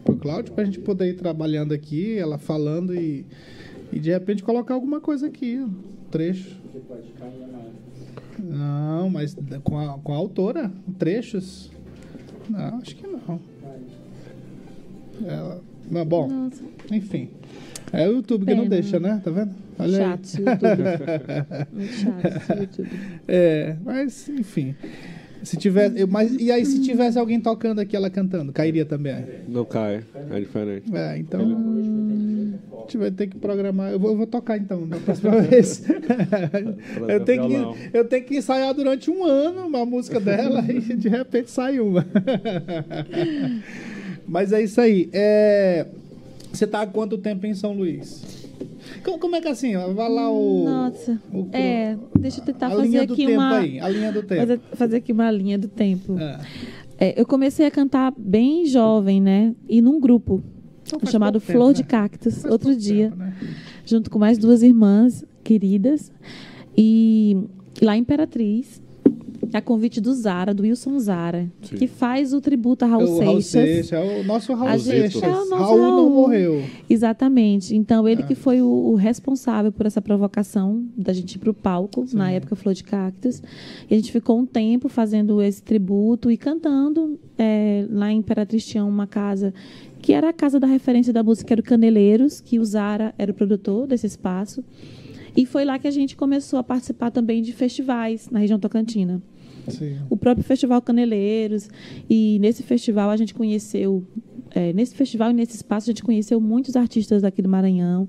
pro 0.05 0.15
Cláudio 0.15 0.53
pra 0.53 0.63
gente 0.63 0.79
poder 0.79 1.09
ir 1.09 1.15
trabalhando 1.17 1.73
aqui, 1.73 2.17
ela 2.17 2.37
falando 2.37 2.95
e, 2.95 3.25
e 3.91 3.99
de 3.99 4.09
repente 4.09 4.41
colocar 4.41 4.73
alguma 4.73 5.01
coisa 5.01 5.27
aqui, 5.27 5.57
um 5.57 5.69
trecho. 6.09 6.55
Não, 8.39 9.09
mas 9.09 9.35
com 9.63 9.77
a, 9.79 9.97
com 9.99 10.13
a 10.13 10.15
autora, 10.15 10.71
trechos. 10.97 11.71
Não, 12.49 12.77
acho 12.79 12.95
que 12.95 13.05
não. 13.07 13.39
Ela, 15.25 15.61
não, 15.89 16.05
bom, 16.05 16.27
Nossa, 16.27 16.63
enfim. 16.91 17.29
É 17.91 18.07
o 18.07 18.13
YouTube 18.13 18.45
que 18.45 18.53
não 18.55 18.63
Pena. 18.63 18.75
deixa, 18.75 18.99
né? 18.99 19.21
Tá 19.23 19.29
vendo? 19.31 19.51
Olha 19.77 19.97
chato 19.97 20.23
esse 20.25 20.37
YouTube. 20.37 20.83
muito 21.73 21.93
chato 21.93 22.37
esse 22.37 22.59
YouTube. 22.59 22.89
É, 23.27 23.75
mas 23.83 24.29
enfim. 24.29 24.75
Se 25.43 25.57
tivesse, 25.57 25.99
eu- 25.99 26.07
mas 26.07 26.33
e 26.39 26.49
aí 26.51 26.65
se 26.65 26.81
tivesse 26.81 27.19
alguém 27.19 27.37
tocando 27.39 27.79
aqui 27.79 27.95
ela 27.97 28.09
cantando, 28.09 28.53
cairia 28.53 28.85
também. 28.85 29.25
Não 29.49 29.65
cai, 29.65 30.01
é 30.31 30.39
diferente. 30.39 30.85
É, 30.95 31.17
então 31.17 31.41
a 31.41 32.79
gente 32.83 32.97
vai 32.97 33.11
ter 33.11 33.27
que 33.27 33.37
programar. 33.37 33.91
Eu 33.91 33.99
vou, 33.99 34.11
eu 34.11 34.17
vou 34.17 34.25
tocar 34.27 34.57
então 34.57 34.85
na 34.85 34.95
próxima 34.97 35.39
vez. 35.43 35.83
eu, 37.09 37.19
tenho 37.25 37.47
que, 37.47 37.97
eu 37.97 38.05
tenho 38.05 38.23
que 38.23 38.37
ensaiar 38.37 38.73
durante 38.73 39.11
um 39.11 39.25
ano 39.25 39.67
uma 39.67 39.85
música 39.85 40.17
dela 40.19 40.63
e 40.71 40.79
de 40.95 41.09
repente 41.09 41.51
sai 41.51 41.79
uma. 41.81 42.05
Mas 44.25 44.53
é 44.53 44.61
isso 44.63 44.79
aí. 44.79 45.09
É, 45.11 45.85
você 46.53 46.67
tá 46.67 46.81
há 46.81 46.87
quanto 46.87 47.17
tempo 47.17 47.45
em 47.45 47.53
São 47.53 47.73
Luís? 47.73 48.43
Como, 49.19 49.35
é 49.35 49.41
que 49.41 49.47
é 49.47 49.51
assim? 49.51 49.73
Vai 49.75 50.09
lá 50.09 50.29
o. 50.31 50.63
Nossa. 50.65 51.19
o- 51.33 51.47
É, 51.51 51.97
deixa 52.19 52.39
eu 52.41 52.45
tentar 52.45 52.67
a 52.67 52.69
fazer 52.71 52.87
linha 52.87 53.07
do 53.07 53.13
aqui 53.13 53.25
tempo 53.25 53.39
uma. 53.39 53.57
aí. 53.57 53.79
A 53.79 53.89
linha 53.89 54.11
do 54.11 54.23
tempo. 54.23 54.41
Fazer, 54.41 54.59
fazer 54.73 54.97
aqui 54.97 55.11
uma 55.11 55.31
linha 55.31 55.57
do 55.57 55.67
tempo. 55.67 56.17
É. 56.19 56.39
É, 56.99 57.19
eu 57.19 57.25
comecei 57.25 57.65
a 57.65 57.71
cantar 57.71 58.13
bem 58.17 58.65
jovem, 58.65 59.19
né? 59.19 59.55
E 59.67 59.81
num 59.81 59.99
grupo 59.99 60.43
Então 60.85 60.99
chamado 61.09 61.39
tempo, 61.39 61.51
Flor 61.53 61.69
né? 61.69 61.73
de 61.73 61.83
Cactos, 61.83 62.41
Faz 62.41 62.51
outro 62.51 62.75
dia, 62.75 63.05
tempo, 63.09 63.17
né? 63.17 63.35
junto 63.85 64.09
com 64.11 64.19
mais 64.19 64.37
duas 64.37 64.61
irmãs 64.61 65.25
queridas. 65.43 66.11
E 66.77 67.37
lá 67.81 67.97
em 67.97 68.01
Imperatriz, 68.01 68.81
a 69.57 69.61
convite 69.61 69.99
do 70.01 70.13
Zara, 70.13 70.53
do 70.53 70.63
Wilson 70.63 70.97
Zara, 70.99 71.51
Sim. 71.61 71.75
que 71.75 71.87
faz 71.87 72.33
o 72.33 72.41
tributo 72.41 72.85
a 72.85 72.87
Raul 72.87 73.03
o 73.03 73.19
Raul 73.19 73.41
Seixas. 73.41 73.87
Seixas, 73.87 73.91
é 73.93 74.19
o 74.21 74.23
nosso 74.23 74.53
Raul 74.53 74.67
A 74.69 74.77
gente- 74.77 75.11
Seixas. 75.13 75.23
é 75.23 75.27
o 75.27 75.45
nosso 75.49 75.55
Raul 75.55 75.77
não 75.79 75.89
Raul. 75.97 76.09
morreu. 76.09 76.63
Exatamente. 76.89 77.75
Então, 77.75 78.07
ele 78.07 78.21
É. 78.21 78.25
que 78.25 78.35
foi 78.35 78.61
o, 78.61 78.67
o 78.67 78.95
responsável 78.95 79.71
por 79.71 79.85
essa 79.85 80.01
provocação 80.01 80.85
da 80.97 81.11
gente 81.13 81.35
ir 81.35 81.39
para 81.39 81.51
o 81.51 81.53
palco, 81.53 82.07
Sim. 82.07 82.17
na 82.17 82.31
época 82.31 82.55
Flor 82.55 82.73
de 82.73 82.83
Cactus. 82.83 83.41
E 83.89 83.93
a 83.93 83.97
gente 83.97 84.11
ficou 84.11 84.39
um 84.39 84.45
tempo 84.45 84.87
fazendo 84.89 85.41
esse 85.41 85.61
tributo 85.61 86.31
e 86.31 86.37
cantando. 86.37 87.19
É, 87.37 87.85
lá 87.89 88.11
em 88.11 88.17
Imperatriz 88.19 88.65
tinha 88.65 88.85
uma 88.85 89.07
casa 89.07 89.53
que 90.01 90.13
era 90.13 90.29
a 90.29 90.33
casa 90.33 90.59
da 90.59 90.67
referência 90.67 91.11
da 91.13 91.23
música, 91.23 91.47
que 91.47 91.53
era 91.53 91.61
o 91.61 91.63
Caneleiros, 91.63 92.41
que 92.41 92.59
o 92.59 92.65
Zara 92.65 93.13
era 93.17 93.31
o 93.31 93.33
produtor 93.35 93.87
desse 93.87 94.05
espaço. 94.05 94.63
E 95.35 95.45
foi 95.47 95.65
lá 95.65 95.79
que 95.79 95.87
a 95.87 95.91
gente 95.91 96.15
começou 96.15 96.59
a 96.59 96.63
participar 96.63 97.09
também 97.09 97.41
de 97.41 97.53
festivais 97.53 98.29
na 98.29 98.37
região 98.39 98.59
tocantina 98.59 99.21
Sim. 99.67 99.97
o 100.09 100.17
próprio 100.17 100.43
Festival 100.43 100.81
Caneleiros. 100.81 101.69
E 102.09 102.37
nesse 102.39 102.63
festival 102.63 103.09
a 103.09 103.17
gente 103.17 103.33
conheceu 103.33 104.03
é, 104.55 104.71
nesse 104.71 104.95
festival 104.95 105.31
e 105.31 105.33
nesse 105.33 105.55
espaço, 105.55 105.89
a 105.89 105.91
gente 105.91 106.03
conheceu 106.03 106.39
muitos 106.39 106.75
artistas 106.75 107.21
daqui 107.23 107.41
do 107.41 107.49
Maranhão. 107.49 108.07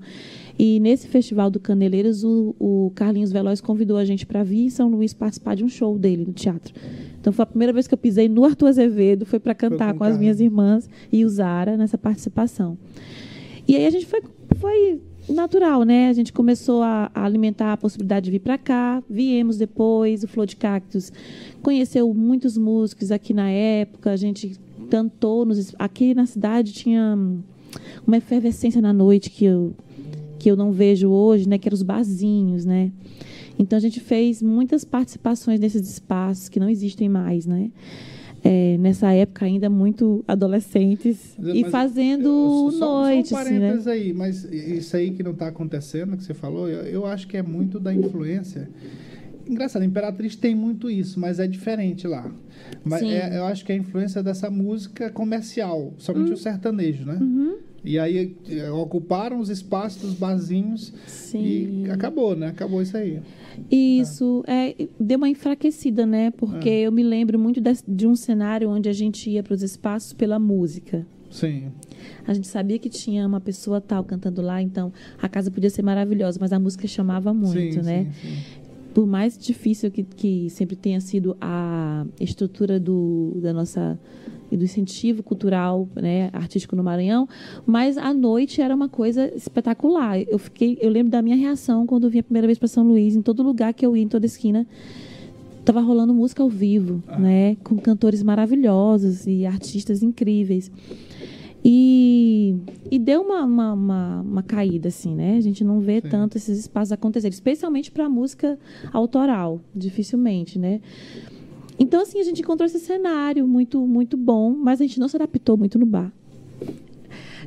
E 0.57 0.79
nesse 0.79 1.07
festival 1.07 1.49
do 1.49 1.59
Caneleiros, 1.59 2.23
o, 2.23 2.55
o 2.59 2.91
Carlinhos 2.95 3.31
Veloz 3.31 3.59
convidou 3.59 3.97
a 3.97 4.05
gente 4.05 4.25
para 4.25 4.43
vir 4.43 4.65
em 4.65 4.69
São 4.69 4.89
Luís 4.89 5.13
participar 5.13 5.55
de 5.55 5.63
um 5.63 5.69
show 5.69 5.97
dele 5.97 6.23
no 6.25 6.33
teatro. 6.33 6.73
Então 7.19 7.33
foi 7.33 7.43
a 7.43 7.45
primeira 7.47 7.73
vez 7.73 7.87
que 7.87 7.93
eu 7.93 7.97
pisei 7.97 8.29
no 8.29 8.45
Arthur 8.45 8.67
Azevedo, 8.67 9.25
foi 9.25 9.39
para 9.39 9.55
cantar 9.55 9.93
com 9.93 9.99
com, 9.99 10.03
as 10.03 10.17
minhas 10.17 10.39
irmãs 10.39 10.87
e 11.11 11.25
o 11.25 11.29
Zara 11.29 11.75
nessa 11.75 11.97
participação. 11.97 12.77
E 13.67 13.75
aí 13.75 13.87
a 13.87 13.89
gente 13.89 14.05
foi, 14.05 14.21
foi 14.57 15.01
natural, 15.29 15.83
né? 15.83 16.09
A 16.09 16.13
gente 16.13 16.31
começou 16.31 16.81
a, 16.83 17.09
alimentar 17.13 17.73
a 17.73 17.77
possibilidade 17.77 18.25
de 18.25 18.31
vir 18.31 18.39
para 18.39 18.57
cá, 18.57 19.03
viemos 19.09 19.57
depois, 19.57 20.23
o 20.23 20.27
Flor 20.27 20.45
de 20.45 20.55
Cactus 20.55 21.11
conheceu 21.61 22.13
muitos 22.13 22.57
músicos 22.57 23.11
aqui 23.11 23.33
na 23.33 23.49
época, 23.49 24.11
a 24.11 24.15
gente 24.15 24.59
cantou, 24.89 25.45
nos, 25.45 25.73
aqui 25.79 26.13
na 26.13 26.25
cidade 26.25 26.73
tinha 26.73 27.17
uma 28.05 28.17
efervescência 28.17 28.81
na 28.81 28.93
noite 28.93 29.29
que 29.29 29.45
eu, 29.45 29.73
que 30.37 30.49
eu 30.49 30.55
não 30.55 30.71
vejo 30.71 31.09
hoje, 31.09 31.47
né? 31.47 31.57
Que 31.57 31.67
eram 31.67 31.75
os 31.75 31.83
barzinhos, 31.83 32.65
né? 32.65 32.91
Então 33.57 33.77
a 33.77 33.79
gente 33.81 33.99
fez 33.99 34.41
muitas 34.41 34.83
participações 34.83 35.59
nesses 35.59 35.89
espaços 35.89 36.49
que 36.49 36.59
não 36.59 36.69
existem 36.69 37.09
mais, 37.09 37.45
né? 37.45 37.71
É, 38.47 38.77
nessa 38.77 39.11
época 39.11 39.43
ainda 39.45 39.69
muito 39.71 40.23
adolescentes 40.27 41.35
Mas- 41.39 41.55
e 41.55 41.63
fazendo 41.65 42.27
eu- 42.27 42.71
só- 42.73 42.77
só 42.77 43.01
noites, 43.01 43.31
um 43.31 43.37
assim, 43.37 43.53
né? 43.53 43.59
parênteses 43.59 43.87
aí, 43.87 44.13
mas 44.13 44.43
isso 44.43 44.95
aí 44.95 45.09
que 45.11 45.23
não 45.23 45.31
está 45.31 45.47
acontecendo, 45.47 46.15
que 46.15 46.23
você 46.23 46.33
falou, 46.35 46.69
eu, 46.69 46.81
eu 46.83 47.05
acho 47.07 47.27
que 47.27 47.35
é 47.37 47.41
muito 47.41 47.79
da 47.79 47.91
influência. 47.93 48.69
Engraçado, 49.47 49.81
a 49.81 49.85
Imperatriz 49.85 50.35
tem 50.35 50.53
muito 50.55 50.89
isso, 50.91 51.19
mas 51.19 51.39
é 51.39 51.47
diferente 51.47 52.07
lá. 52.07 52.31
Mas 52.83 53.01
é- 53.01 53.37
eu 53.37 53.45
acho 53.45 53.65
que 53.65 53.71
é 53.71 53.75
a 53.75 53.77
influência 53.79 54.21
dessa 54.21 54.49
música 54.49 55.09
comercial, 55.09 55.93
somente 55.97 56.29
Hum. 56.31 56.33
o 56.33 56.37
sertanejo, 56.37 57.05
né? 57.05 57.17
Uhum. 57.21 57.55
E 57.83 57.99
aí 57.99 58.35
eh, 58.49 58.71
ocuparam 58.71 59.39
os 59.39 59.49
espaços 59.49 60.01
dos 60.01 60.13
barzinhos 60.15 60.91
Sim. 61.05 61.83
e 61.85 61.91
acabou, 61.91 62.35
né? 62.35 62.47
Acabou 62.47 62.81
isso 62.81 62.97
aí. 62.97 63.19
Isso, 63.69 64.43
é, 64.47 64.75
deu 64.99 65.17
uma 65.17 65.29
enfraquecida, 65.29 66.05
né? 66.05 66.31
Porque 66.31 66.69
É. 66.69 66.81
eu 66.81 66.91
me 66.91 67.03
lembro 67.03 67.37
muito 67.39 67.59
des- 67.61 67.83
de 67.87 68.07
um 68.07 68.15
cenário 68.15 68.69
onde 68.69 68.89
a 68.89 68.93
gente 68.93 69.29
ia 69.29 69.41
para 69.43 69.53
os 69.53 69.61
espaços 69.63 70.13
pela 70.13 70.37
música. 70.39 71.05
Sim. 71.29 71.65
A 72.27 72.33
gente 72.33 72.47
sabia 72.47 72.79
que 72.79 72.87
tinha 72.89 73.27
uma 73.27 73.41
pessoa 73.41 73.81
tal 73.81 74.03
cantando 74.03 74.41
lá, 74.41 74.61
então 74.61 74.91
a 75.21 75.27
casa 75.27 75.51
podia 75.51 75.69
ser 75.69 75.81
maravilhosa, 75.81 76.37
mas 76.39 76.53
a 76.53 76.59
música 76.59 76.87
chamava 76.87 77.33
muito, 77.33 77.75
sim, 77.75 77.81
né? 77.81 78.07
Sim, 78.21 78.29
sim. 78.29 78.37
Por 78.95 79.05
mais 79.05 79.37
difícil 79.37 79.91
que, 79.91 80.03
que 80.03 80.49
sempre 80.49 80.73
tenha 80.73 81.01
sido 81.01 81.35
a 81.41 82.05
estrutura 82.17 82.79
do, 82.79 83.37
da 83.41 83.51
nossa 83.51 83.99
e 84.49 84.55
do 84.55 84.63
incentivo 84.63 85.21
cultural, 85.21 85.89
né, 85.93 86.29
artístico 86.31 86.77
no 86.77 86.83
Maranhão, 86.83 87.27
mas 87.65 87.97
a 87.97 88.13
noite 88.13 88.61
era 88.61 88.73
uma 88.73 88.87
coisa 88.87 89.29
espetacular. 89.35 90.21
Eu 90.21 90.39
fiquei, 90.39 90.77
eu 90.79 90.89
lembro 90.89 91.11
da 91.11 91.21
minha 91.21 91.35
reação 91.35 91.85
quando 91.85 92.05
eu 92.05 92.09
vim 92.09 92.19
a 92.19 92.23
primeira 92.23 92.47
vez 92.47 92.57
para 92.57 92.69
São 92.69 92.87
Luís, 92.87 93.17
em 93.17 93.21
todo 93.21 93.43
lugar 93.43 93.73
que 93.73 93.85
eu 93.85 93.97
ia, 93.97 94.03
em 94.03 94.07
toda 94.07 94.25
esquina, 94.25 94.65
estava 95.59 95.81
rolando 95.81 96.13
música 96.13 96.41
ao 96.41 96.49
vivo, 96.49 97.03
né, 97.19 97.57
com 97.65 97.75
cantores 97.75 98.23
maravilhosos 98.23 99.27
e 99.27 99.45
artistas 99.45 100.01
incríveis. 100.01 100.71
E, 101.67 102.55
e 102.91 102.99
deu 102.99 103.23
uma, 103.23 103.43
uma, 103.43 103.73
uma, 103.73 104.21
uma 104.21 104.43
caída, 104.43 104.89
assim, 104.89 105.15
né? 105.15 105.35
A 105.35 105.41
gente 105.41 105.63
não 105.63 105.79
vê 105.79 105.99
Sim. 105.99 106.09
tanto 106.09 106.37
esses 106.37 106.59
espaços 106.59 106.91
acontecerem, 106.91 107.33
especialmente 107.33 107.91
para 107.91 108.07
música 108.07 108.59
autoral, 108.93 109.59
dificilmente, 109.75 110.59
né? 110.59 110.79
Então, 111.79 112.03
assim, 112.03 112.19
a 112.19 112.23
gente 112.23 112.43
encontrou 112.43 112.67
esse 112.67 112.77
cenário 112.77 113.47
muito, 113.47 113.85
muito 113.87 114.15
bom, 114.15 114.55
mas 114.55 114.79
a 114.79 114.83
gente 114.83 114.99
não 114.99 115.07
se 115.07 115.15
adaptou 115.17 115.57
muito 115.57 115.79
no 115.79 115.87
bar. 115.87 116.13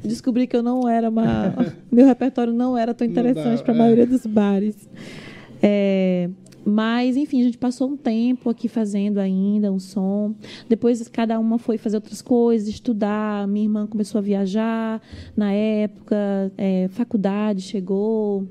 Descobri 0.03 0.49
que 0.49 0.57
eu 0.57 0.65
não 0.65 0.89
era 0.89 1.09
uma. 1.09 1.55
meu 1.91 2.05
repertório 2.05 2.53
não 2.53 2.77
era 2.77 2.93
tão 2.93 3.07
interessante 3.07 3.63
para 3.63 3.73
a 3.73 3.77
é. 3.77 3.79
maioria 3.79 4.07
dos 4.07 4.27
bares. 4.27 4.89
É, 5.63 6.29
mas, 6.69 7.17
enfim, 7.17 7.41
a 7.41 7.45
gente 7.45 7.57
passou 7.57 7.89
um 7.89 7.97
tempo 7.97 8.51
aqui 8.51 8.69
fazendo 8.69 9.17
ainda 9.17 9.73
um 9.73 9.79
som. 9.79 10.35
Depois, 10.69 11.09
cada 11.09 11.39
uma 11.41 11.59
foi 11.59 11.79
fazer 11.79 11.97
outras 11.97 12.21
coisas, 12.21 12.69
estudar. 12.69 13.49
Minha 13.49 13.65
irmã 13.65 13.87
começou 13.87 14.19
a 14.19 14.23
viajar 14.23 15.01
na 15.35 15.51
época, 15.51 16.53
é, 16.59 16.87
faculdade 16.89 17.63
chegou. 17.63 18.47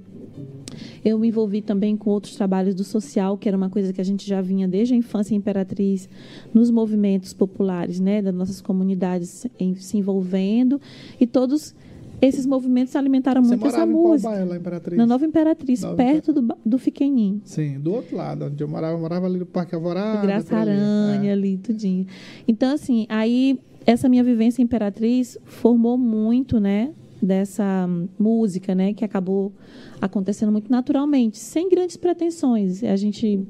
Eu 1.05 1.19
me 1.19 1.27
envolvi 1.27 1.61
também 1.61 1.95
com 1.95 2.09
outros 2.09 2.35
trabalhos 2.35 2.73
do 2.73 2.83
social, 2.83 3.37
que 3.37 3.47
era 3.47 3.55
uma 3.55 3.69
coisa 3.69 3.93
que 3.93 4.01
a 4.01 4.03
gente 4.03 4.27
já 4.27 4.41
vinha 4.41 4.67
desde 4.67 4.95
a 4.95 4.97
infância 4.97 5.35
Imperatriz, 5.35 6.09
nos 6.51 6.71
movimentos 6.71 7.33
populares, 7.33 7.99
né, 7.99 8.21
das 8.21 8.33
nossas 8.33 8.61
comunidades 8.61 9.45
se 9.75 9.97
envolvendo. 9.97 10.81
E 11.19 11.27
todos 11.27 11.75
esses 12.21 12.45
movimentos 12.45 12.95
alimentaram 12.95 13.43
Você 13.43 13.49
muito 13.55 13.67
essa 13.67 13.85
música. 13.85 14.29
bairro 14.29 14.55
Imperatriz? 14.55 14.97
Na 14.97 15.05
Nova 15.05 15.25
Imperatriz, 15.25 15.81
Nova 15.81 15.95
perto 15.95 16.33
do, 16.33 16.41
ba- 16.41 16.57
do 16.65 16.77
Fiquenim. 16.77 17.41
Sim, 17.43 17.79
do 17.79 17.93
outro 17.93 18.15
lado, 18.17 18.45
onde 18.45 18.63
eu 18.63 18.67
morava, 18.67 18.93
eu 18.93 18.99
morava 18.99 19.25
ali 19.27 19.37
no 19.37 19.45
Parque 19.45 19.75
Alvorada. 19.75 20.21
Graça 20.25 20.55
ali. 20.57 20.71
Aranha 20.71 21.29
É. 21.29 21.33
ali, 21.33 21.57
tudinho. 21.57 22.05
Então, 22.47 22.73
assim, 22.73 23.05
aí 23.09 23.59
essa 23.85 24.09
minha 24.09 24.23
vivência 24.23 24.61
em 24.61 24.65
Imperatriz 24.65 25.37
formou 25.45 25.97
muito, 25.97 26.59
né, 26.59 26.91
dessa 27.21 27.87
hum, 27.89 28.07
música, 28.19 28.75
né, 28.75 28.93
que 28.93 29.03
acabou 29.05 29.51
acontecendo 29.99 30.51
muito 30.51 30.69
naturalmente, 30.71 31.37
sem 31.39 31.67
grandes 31.69 31.97
pretensões. 31.97 32.83
A 32.83 32.95
gente 32.95 33.43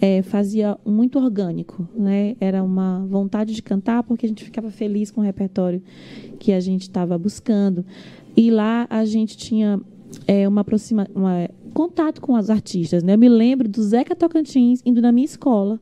é, 0.00 0.22
fazia 0.22 0.78
muito 0.84 1.18
orgânico, 1.18 1.88
né? 1.96 2.36
Era 2.40 2.62
uma 2.62 3.04
vontade 3.06 3.52
de 3.54 3.62
cantar 3.62 4.02
porque 4.04 4.26
a 4.26 4.28
gente 4.28 4.44
ficava 4.44 4.70
feliz 4.70 5.10
com 5.10 5.20
o 5.20 5.24
repertório 5.24 5.82
que 6.44 6.52
a 6.52 6.60
gente 6.60 6.82
estava 6.82 7.16
buscando. 7.16 7.86
E 8.36 8.50
lá 8.50 8.86
a 8.90 9.06
gente 9.06 9.34
tinha 9.34 9.80
é, 10.28 10.46
uma 10.46 10.60
aproxima, 10.60 11.08
uma, 11.14 11.48
contato 11.72 12.20
com 12.20 12.34
os 12.34 12.50
artistas, 12.50 13.02
né? 13.02 13.14
Eu 13.14 13.18
me 13.18 13.30
lembro 13.30 13.66
do 13.66 13.82
Zeca 13.82 14.14
Tocantins 14.14 14.82
indo 14.84 15.00
na 15.00 15.10
minha 15.10 15.24
escola 15.24 15.80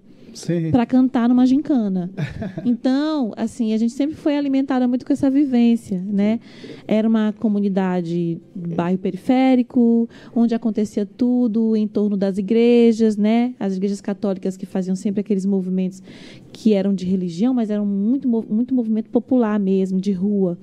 para 0.70 0.86
cantar 0.86 1.28
numa 1.28 1.44
gincana. 1.44 2.10
Então, 2.64 3.32
assim, 3.36 3.72
a 3.72 3.76
gente 3.76 3.92
sempre 3.92 4.14
foi 4.14 4.36
alimentada 4.36 4.86
muito 4.86 5.04
com 5.04 5.12
essa 5.12 5.28
vivência, 5.28 6.00
né? 6.00 6.38
Era 6.86 7.08
uma 7.08 7.34
comunidade 7.38 8.40
bairro 8.54 8.98
periférico, 8.98 10.08
onde 10.34 10.54
acontecia 10.54 11.04
tudo 11.04 11.76
em 11.76 11.88
torno 11.88 12.16
das 12.16 12.38
igrejas, 12.38 13.16
né? 13.16 13.54
As 13.58 13.76
igrejas 13.76 14.00
católicas 14.00 14.56
que 14.56 14.64
faziam 14.64 14.94
sempre 14.94 15.20
aqueles 15.20 15.44
movimentos 15.44 16.02
que 16.52 16.74
eram 16.74 16.94
de 16.94 17.04
religião, 17.06 17.54
mas 17.54 17.70
eram 17.70 17.86
muito, 17.86 18.28
muito 18.28 18.74
movimento 18.74 19.08
popular 19.10 19.58
mesmo, 19.58 20.00
de 20.00 20.12
rua. 20.12 20.58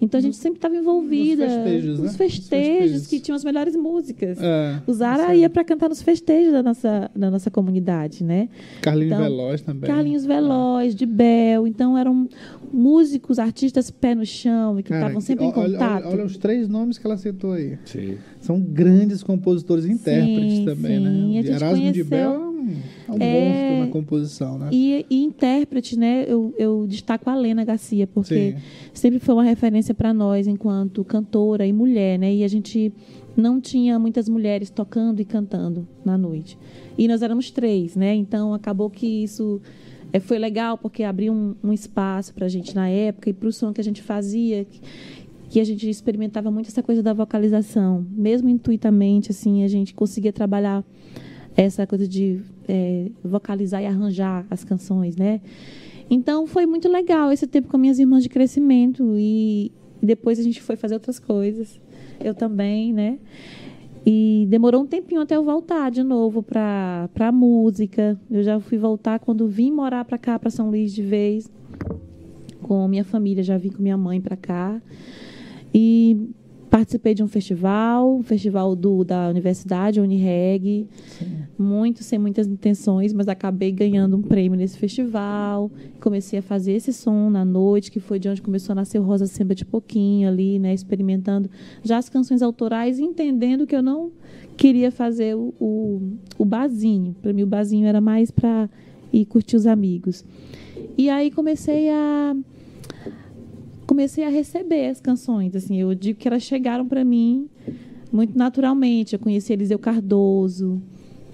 Então 0.00 0.18
a 0.18 0.22
gente 0.22 0.36
sempre 0.36 0.58
estava 0.58 0.76
envolvida 0.76 1.44
nos 1.46 1.54
festejos, 1.54 1.84
né? 1.84 1.90
nos 1.90 2.00
Nos 2.00 2.16
festejos 2.16 2.48
festejos. 2.48 3.06
que 3.06 3.18
tinham 3.20 3.34
as 3.34 3.42
melhores 3.44 3.74
músicas. 3.74 4.38
É, 4.40 4.80
O 4.86 4.92
Zara 4.92 5.34
ia 5.34 5.48
para 5.50 5.64
cantar 5.64 5.88
nos 5.88 6.02
festejos 6.02 6.52
da 6.52 6.62
nossa, 6.62 7.10
da 7.16 7.30
nossa 7.30 7.50
comunidade, 7.50 8.22
né? 8.22 8.48
Carlinhos 8.82 9.12
Então, 9.12 9.24
Veloz 9.24 9.60
também. 9.62 9.90
Carlinhos 9.90 10.24
Veloz, 10.26 10.94
de 10.94 11.06
Bel. 11.06 11.66
Então, 11.66 11.96
eram 11.96 12.28
músicos, 12.72 13.38
artistas 13.38 13.90
pé 13.90 14.14
no 14.14 14.26
chão 14.26 14.78
e 14.78 14.82
que 14.82 14.92
estavam 14.92 15.20
sempre 15.20 15.44
em 15.44 15.48
olha- 15.48 15.58
olha- 15.60 15.72
contato. 15.78 16.06
Olha, 16.08 16.24
os 16.24 16.36
três 16.36 16.68
nomes 16.68 16.98
que 16.98 17.06
ela 17.06 17.16
citou 17.16 17.52
aí. 17.52 17.78
Sim. 17.86 18.16
São 18.40 18.60
grandes 18.60 19.22
compositores 19.22 19.84
e 19.86 19.90
intérpretes 19.92 20.58
Sim, 20.58 20.64
também, 20.64 20.98
sim. 20.98 21.04
né? 21.04 21.38
A 21.38 21.42
gente 21.42 21.48
Erasmo 21.50 21.76
de 21.76 21.80
conheceu- 21.82 22.04
Bel 22.06 22.42
é 22.42 22.45
um, 22.66 22.72
é 23.08 23.12
um 23.12 23.16
É, 23.20 23.48
monstro 23.48 23.86
na 23.86 23.92
composição, 23.92 24.58
né? 24.58 24.68
E, 24.72 25.06
e 25.08 25.22
intérprete, 25.22 25.98
né? 25.98 26.24
Eu, 26.26 26.54
eu 26.58 26.86
destaco 26.86 27.30
a 27.30 27.34
Lena 27.34 27.64
Garcia, 27.64 28.06
porque 28.06 28.52
Sim. 28.52 28.56
sempre 28.92 29.18
foi 29.18 29.34
uma 29.34 29.44
referência 29.44 29.94
para 29.94 30.12
nós 30.12 30.46
enquanto 30.46 31.04
cantora 31.04 31.66
e 31.66 31.72
mulher, 31.72 32.18
né? 32.18 32.34
E 32.34 32.44
a 32.44 32.48
gente 32.48 32.92
não 33.36 33.60
tinha 33.60 33.98
muitas 33.98 34.28
mulheres 34.28 34.70
tocando 34.70 35.20
e 35.20 35.24
cantando 35.24 35.86
na 36.04 36.16
noite. 36.16 36.58
E 36.96 37.06
nós 37.06 37.22
éramos 37.22 37.50
três, 37.50 37.94
né? 37.94 38.14
Então 38.14 38.54
acabou 38.54 38.88
que 38.90 39.06
isso 39.06 39.60
eh, 40.12 40.20
foi 40.20 40.38
legal 40.38 40.78
porque 40.78 41.02
abriu 41.02 41.32
um, 41.32 41.54
um 41.62 41.72
espaço 41.72 42.32
para 42.34 42.46
a 42.46 42.48
gente 42.48 42.74
na 42.74 42.88
época 42.88 43.30
e 43.30 43.32
para 43.32 43.48
o 43.48 43.52
som 43.52 43.72
que 43.72 43.80
a 43.80 43.84
gente 43.84 44.02
fazia, 44.02 44.64
que, 44.64 44.80
que 45.50 45.60
a 45.60 45.64
gente 45.64 45.88
experimentava 45.88 46.50
muito 46.50 46.68
essa 46.68 46.82
coisa 46.82 47.02
da 47.02 47.12
vocalização, 47.12 48.06
mesmo 48.10 48.48
intuitamente, 48.48 49.30
assim, 49.30 49.62
a 49.62 49.68
gente 49.68 49.94
conseguia 49.94 50.32
trabalhar 50.32 50.82
essa 51.56 51.86
coisa 51.86 52.06
de 52.06 52.40
eh, 52.68 53.10
vocalizar 53.24 53.82
e 53.82 53.86
arranjar 53.86 54.46
as 54.50 54.62
canções, 54.62 55.16
né? 55.16 55.40
Então 56.10 56.46
foi 56.46 56.66
muito 56.66 56.88
legal 56.88 57.32
esse 57.32 57.46
tempo 57.46 57.68
com 57.68 57.78
minhas 57.78 57.98
irmãs 57.98 58.22
de 58.22 58.28
crescimento 58.28 59.14
e 59.16 59.72
depois 60.02 60.38
a 60.38 60.42
gente 60.42 60.60
foi 60.62 60.76
fazer 60.76 60.94
outras 60.94 61.18
coisas. 61.18 61.80
Eu 62.22 62.34
também, 62.34 62.92
né? 62.92 63.18
E 64.04 64.46
demorou 64.48 64.82
um 64.82 64.86
tempinho 64.86 65.20
até 65.20 65.34
eu 65.34 65.42
voltar 65.42 65.90
de 65.90 66.04
novo 66.04 66.42
para 66.42 67.08
para 67.12 67.32
música. 67.32 68.20
Eu 68.30 68.42
já 68.42 68.60
fui 68.60 68.78
voltar 68.78 69.18
quando 69.18 69.48
vim 69.48 69.72
morar 69.72 70.04
para 70.04 70.18
cá, 70.18 70.38
para 70.38 70.50
São 70.50 70.68
Luís 70.68 70.92
de 70.92 71.02
vez, 71.02 71.50
com 72.62 72.86
minha 72.86 73.04
família, 73.04 73.42
já 73.42 73.58
vim 73.58 73.70
com 73.70 73.82
minha 73.82 73.96
mãe 73.96 74.20
para 74.20 74.36
cá. 74.36 74.80
E 75.74 76.30
participei 76.70 77.14
de 77.14 77.22
um 77.22 77.28
festival, 77.28 78.16
um 78.16 78.22
festival 78.22 78.74
do, 78.74 79.04
da 79.04 79.28
universidade, 79.28 80.00
Unireg, 80.00 80.86
muito 81.58 82.02
sem 82.02 82.18
muitas 82.18 82.46
intenções, 82.46 83.12
mas 83.12 83.28
acabei 83.28 83.70
ganhando 83.70 84.16
um 84.16 84.22
prêmio 84.22 84.58
nesse 84.58 84.76
festival. 84.76 85.70
Comecei 86.00 86.38
a 86.38 86.42
fazer 86.42 86.72
esse 86.72 86.92
som 86.92 87.30
na 87.30 87.44
noite, 87.44 87.90
que 87.90 88.00
foi 88.00 88.18
de 88.18 88.28
onde 88.28 88.42
começou 88.42 88.72
a 88.72 88.76
nascer 88.76 88.98
o 88.98 89.02
Rosa 89.02 89.26
Samba 89.26 89.54
de 89.54 89.64
pouquinho 89.64 90.28
ali, 90.28 90.58
né, 90.58 90.74
experimentando 90.74 91.48
já 91.82 91.98
as 91.98 92.08
canções 92.08 92.42
autorais 92.42 92.98
entendendo 92.98 93.66
que 93.66 93.74
eu 93.74 93.82
não 93.82 94.10
queria 94.56 94.90
fazer 94.90 95.36
o, 95.36 95.54
o, 95.60 96.18
o 96.38 96.44
barzinho. 96.44 97.14
Para 97.22 97.32
mim 97.32 97.42
o 97.42 97.46
barzinho 97.46 97.86
era 97.86 98.00
mais 98.00 98.30
para 98.30 98.68
ir 99.12 99.24
curtir 99.26 99.56
os 99.56 99.66
amigos. 99.66 100.24
E 100.98 101.08
aí 101.08 101.30
comecei 101.30 101.90
a 101.90 102.34
comecei 103.96 104.24
a 104.24 104.28
receber 104.28 104.90
as 104.90 105.00
canções, 105.00 105.56
assim, 105.56 105.80
eu 105.80 105.94
digo 105.94 106.18
que 106.18 106.28
elas 106.28 106.42
chegaram 106.42 106.86
para 106.86 107.02
mim 107.02 107.48
muito 108.12 108.36
naturalmente. 108.36 109.14
Eu 109.14 109.18
conheci 109.18 109.54
Eliseu 109.54 109.78
Cardoso, 109.78 110.82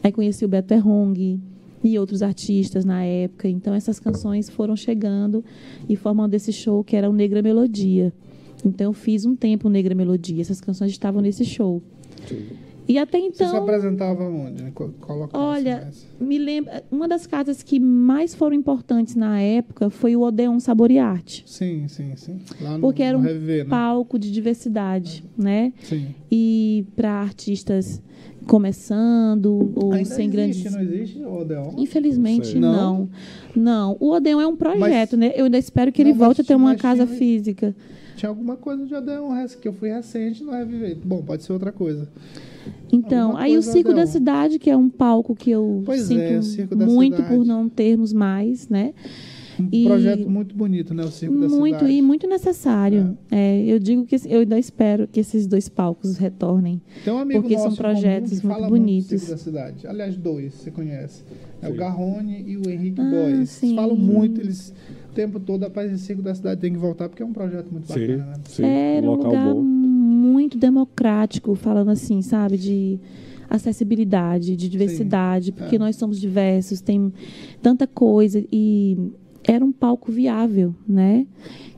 aí 0.01 0.13
conheci 0.13 0.45
o 0.45 0.49
Beto 0.49 0.73
Errong 0.73 1.41
e 1.83 1.99
outros 1.99 2.23
artistas 2.23 2.85
na 2.85 3.03
época. 3.03 3.49
Então 3.49 3.75
essas 3.75 3.99
canções 3.99 4.49
foram 4.49 4.77
chegando 4.77 5.45
e 5.89 5.97
formando 5.97 6.35
esse 6.35 6.53
show 6.53 6.85
que 6.85 6.95
era 6.95 7.11
o 7.11 7.13
Negra 7.13 7.43
Melodia. 7.43 8.13
Então 8.65 8.91
eu 8.91 8.93
fiz 8.93 9.25
um 9.25 9.35
tempo 9.35 9.69
Negra 9.69 9.93
Melodia. 9.93 10.41
Essas 10.41 10.61
canções 10.61 10.93
estavam 10.93 11.21
nesse 11.21 11.45
show. 11.45 11.83
E 12.89 12.99
até 12.99 13.19
Você 13.21 13.31
se 13.37 13.45
então 13.45 13.63
apresentava 13.63 14.25
onde? 14.25 14.63
Né? 14.65 14.73
Co- 14.75 14.91
Qual 15.01 15.19
local 15.19 15.41
Olha, 15.41 15.89
me 16.21 16.37
lembra, 16.37 16.83
uma 16.91 17.07
das 17.07 17.27
casas 17.27 17.63
que 17.63 17.79
mais 17.79 18.35
foram 18.35 18.55
importantes 18.57 19.15
na 19.15 19.41
época 19.41 19.89
foi 19.89 20.17
o 20.17 20.21
Odeon 20.23 20.59
Saboriarte, 20.59 21.45
Sim, 21.47 21.87
sim, 21.89 22.15
sim. 22.17 22.41
Lá 22.61 22.75
no, 22.75 22.81
porque 22.81 23.03
era 23.03 23.17
um 23.17 23.23
né? 23.23 23.65
palco 23.65 24.19
de 24.19 24.31
diversidade, 24.33 25.25
né? 25.39 25.73
Sim. 25.83 26.09
E 26.31 26.85
para 26.97 27.13
artistas 27.13 28.03
começando 28.47 29.73
ou 29.77 29.93
Ainda 29.93 30.05
sem 30.05 30.27
existe, 30.27 30.31
grandes 30.37 30.73
não 30.73 30.81
existe 30.81 31.19
o 31.21 31.41
Odeon? 31.41 31.73
Infelizmente 31.79 32.49
Sei. 32.49 32.61
não. 32.61 33.09
não. 33.55 33.97
O 34.01 34.11
Odeon 34.13 34.41
é 34.41 34.47
um 34.47 34.57
projeto, 34.57 35.17
Mas- 35.17 35.21
né? 35.21 35.33
Eu 35.37 35.45
ainda 35.47 35.59
espero 35.59 35.93
que 35.93 36.03
Não, 36.03 36.11
ele 36.11 36.19
mas 36.19 36.27
volte 36.27 36.41
a 36.41 36.45
ter 36.45 36.55
uma 36.55 36.75
casa 36.75 37.07
tinha- 37.07 37.19
física. 37.19 37.75
Tinha 38.17 38.29
alguma 38.29 38.57
coisa 38.57 38.85
de 38.87 38.95
Odeon 38.95 39.31
rec- 39.33 39.59
que 39.61 39.67
eu 39.69 39.73
fui 39.73 39.91
recente 39.91 40.43
no 40.45 40.53
Reviver. 40.53 40.97
Bom, 41.05 41.23
pode 41.23 41.43
ser 41.43 41.53
outra 41.53 41.73
coisa. 41.73 42.09
Então, 42.93 43.29
Alguma 43.31 43.41
aí 43.45 43.57
o 43.57 43.63
Circo 43.63 43.93
da. 43.95 44.07
Cidade, 44.07 44.59
que 44.59 44.71
é 44.71 44.77
um 44.77 44.89
palco 44.89 45.35
que 45.35 45.51
eu 45.51 45.83
Pois 45.85 46.03
sinto 46.03 46.21
é, 46.21 46.39
o 46.39 46.43
Circo 46.43 46.77
da 46.77 46.87
muito 46.87 47.17
Cidade. 47.17 47.35
por 47.37 47.45
não 47.47 47.69
termos 47.69 48.13
mais, 48.13 48.69
né? 48.69 48.93
Um 49.61 49.69
E- 49.71 49.85
projeto 49.85 50.29
muito 50.31 50.55
bonito, 50.55 50.95
né? 50.95 51.03
O 51.05 51.11
Circo 51.11 51.35
da 51.39 51.49
muito 51.49 51.77
Cidade. 51.79 51.93
e 51.93 52.03
muito 52.03 52.27
necessário. 52.27 53.17
É, 53.31 53.63
eu 53.65 53.79
digo 53.79 54.05
que 54.07 54.17
eu 54.29 54.41
ainda 54.41 54.59
espero 54.59 55.07
que 55.09 55.21
esses 55.21 55.47
dois 55.47 55.69
palcos 55.69 56.17
retornem. 56.17 56.81
Tem 57.05 57.13
um 57.13 57.19
amigo 57.19 57.43
porque 57.43 57.55
são 57.57 57.65
nosso 57.67 57.77
comum 57.77 57.91
projetos 57.93 58.33
muito 58.33 58.47
fala 58.49 58.69
bonitos. 58.69 59.11
Muito 59.11 59.15
do 59.15 59.19
Circo 59.19 59.31
da 59.33 59.39
Cidade. 59.39 59.87
Aliás, 59.87 60.17
dois, 60.17 60.55
você 60.55 60.71
conhece. 60.71 61.23
É 61.61 61.69
o 61.69 61.73
Sim. 61.73 61.77
Garrone 61.77 62.45
e 62.47 62.57
o 62.57 62.69
Henrique 62.69 63.01
Ah, 63.01 63.11
Boys. 63.11 63.63
Eles 63.63 63.75
falam 63.77 63.97
muito, 63.97 64.41
eles 64.41 64.73
o 65.02 65.02
tempo 65.13 65.39
todo, 65.41 65.63
rapaz, 65.63 65.93
esse 65.93 66.05
Circo 66.05 66.23
da 66.23 66.35
Cidade 66.35 66.61
tem 66.61 66.73
que 66.73 66.79
voltar 66.79 67.09
porque 67.09 67.23
é 67.23 67.27
um 67.27 67.33
projeto 67.33 67.71
muito 67.71 67.87
Sim, 67.87 68.01
bacana, 68.01 68.27
né? 68.27 68.35
sim. 68.45 68.65
Era 68.65 69.07
um 69.07 69.11
local 69.11 69.31
lugar 69.31 69.55
bom. 69.55 69.63
muito 69.63 70.59
democrático, 70.59 71.55
falando 71.55 71.91
assim, 71.91 72.23
sabe, 72.23 72.57
de 72.57 72.99
acessibilidade, 73.49 74.57
de 74.57 74.69
diversidade, 74.69 75.53
porque 75.53 75.77
é. 75.77 75.79
nós 75.79 75.97
somos 75.97 76.19
diversos, 76.19 76.81
tem 76.81 77.13
tanta 77.61 77.87
coisa 77.87 78.43
e 78.51 78.97
era 79.45 79.65
um 79.65 79.73
palco 79.73 80.11
viável, 80.11 80.75
né? 80.89 81.27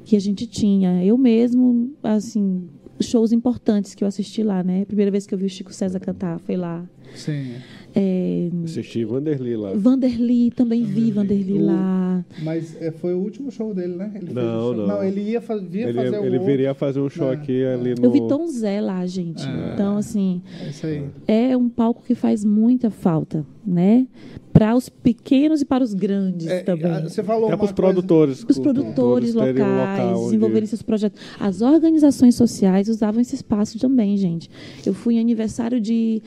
Que 0.05 0.17
a 0.17 0.21
gente 0.21 0.47
tinha. 0.47 1.05
Eu 1.05 1.19
mesmo, 1.19 1.93
assim, 2.03 2.69
shows 3.01 3.33
importantes 3.33 3.95
que 3.95 4.05
eu 4.05 4.09
assisti 4.09 4.43
lá, 4.43 4.63
né? 4.63 4.83
A 4.83 4.87
primeira 4.87 5.11
vez 5.11 5.27
que 5.27 5.35
eu 5.35 5.39
vi 5.39 5.47
o 5.47 5.51
Chico 5.51 5.73
César 5.73 5.99
cantar 5.99 6.39
foi 6.39 6.57
lá. 6.57 6.85
Sim. 7.15 7.55
É, 7.97 8.49
Assisti 8.65 9.05
Vanderly 9.05 9.57
lá. 9.57 9.73
Vanderly, 9.75 10.51
também 10.51 10.83
vi 10.83 11.13
Vanderly. 11.13 11.59
Lá. 11.61 12.25
Mas 12.43 12.77
é, 12.83 12.91
foi 12.91 13.15
o 13.15 13.19
último 13.19 13.51
show 13.53 13.73
dele, 13.73 13.95
né? 13.95 14.11
Ele 14.17 14.25
fez 14.27 14.35
Não, 14.35 14.71
o 14.71 14.75
show- 14.75 14.87
não. 14.89 15.05
ele 15.05 15.21
ia, 15.21 15.41
fa 15.41 15.57
via 15.57 15.85
Ele, 15.89 15.95
fazer 15.99 16.19
o 16.19 16.25
ele 16.25 16.37
outro. 16.39 16.47
viria 16.47 16.75
fazer 16.75 17.01
um 17.01 17.09
show 17.09 17.31
É, 17.31 17.35
aqui 17.35 17.63
é. 17.63 17.75
ali 17.75 17.95
no. 17.95 18.05
Eu 18.05 18.11
vi 18.11 18.19
Tom 18.27 18.47
Zé 18.49 18.81
lá, 18.81 19.07
gente. 19.07 19.47
É. 19.47 19.73
Então, 19.75 19.97
assim, 19.97 20.43
É 20.61 20.69
isso 20.71 20.87
aí. 20.87 21.05
é 21.29 21.57
um 21.57 21.69
palco 21.69 22.03
que 22.05 22.15
faz 22.17 22.45
muita 22.45 22.91
falta, 22.91 23.47
né? 23.65 24.09
Para 24.53 24.75
os 24.75 24.89
pequenos 24.89 25.61
e 25.63 25.65
para 25.65 25.83
os 25.85 25.95
grandes 25.95 26.47
É, 26.49 26.61
também. 26.63 27.03
você 27.03 27.23
falou 27.23 27.49
uma 27.49 27.57
para 27.57 27.65
os 27.65 27.71
coisa- 27.71 27.75
produtores. 27.75 28.45
Os 28.49 28.59
produtores 28.59 29.35
um 29.35 29.39
locais 29.39 29.59
local 29.59 30.13
onde- 30.17 30.25
desenvolverem 30.25 30.67
seus 30.67 30.83
projetos. 30.83 31.21
As 31.39 31.61
organizações 31.61 32.35
sociais 32.35 32.89
usavam 32.89 33.21
esse 33.21 33.35
espaço 33.37 33.79
também, 33.79 34.17
gente. 34.17 34.51
Eu 34.85 34.95
fui 34.95 35.15
em 35.15 35.21
aniversário 35.21 35.81
de, 35.81 36.21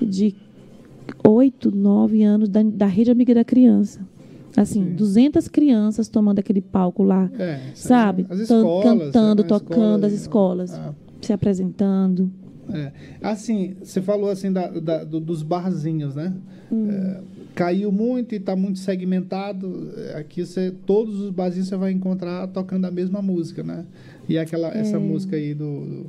de 0.00 0.34
8, 1.26 1.70
9 1.74 2.22
anos 2.22 2.48
da, 2.48 2.62
da 2.62 2.86
Rede 2.86 3.10
Amiga 3.10 3.34
da 3.34 3.44
Criança. 3.44 4.00
Assim, 4.56 4.84
Sim. 4.86 4.94
200 4.94 5.46
crianças 5.48 6.08
tomando 6.08 6.38
aquele 6.40 6.60
palco 6.60 7.02
lá, 7.02 7.30
É, 7.38 7.60
sabe? 7.74 8.26
As 8.28 8.40
escolas, 8.40 8.82
cantando, 8.84 9.42
né? 9.42 9.48
tocando, 9.48 10.04
as 10.04 10.12
escolas, 10.12 10.72
Ah, 10.74 10.92
se 11.20 11.32
apresentando. 11.32 12.30
é. 12.72 12.90
Assim, 13.22 13.74
você 13.82 14.00
falou 14.02 14.30
assim 14.30 14.50
da, 14.52 14.66
da- 14.68 15.04
do- 15.04 15.20
dos 15.20 15.42
barzinhos, 15.42 16.14
né? 16.16 16.32
Hum. 16.72 16.90
É, 16.90 17.20
caiu 17.54 17.92
muito 17.92 18.34
e 18.34 18.38
está 18.38 18.56
muito 18.56 18.78
segmentado. 18.80 19.90
É, 19.96 20.18
Aqui 20.18 20.44
você, 20.44 20.72
todos 20.84 21.20
os 21.20 21.30
barzinhos 21.30 21.68
você 21.68 21.76
vai 21.76 21.92
encontrar 21.92 22.46
tocando 22.48 22.84
a 22.86 22.90
mesma 22.90 23.22
música, 23.22 23.62
né? 23.62 23.84
E 24.28 24.36
aquela 24.38 24.68
essa 24.68 24.96
É. 24.96 24.98
música 24.98 25.36
aí 25.36 25.54
do, 25.54 25.64
do- 25.84 26.06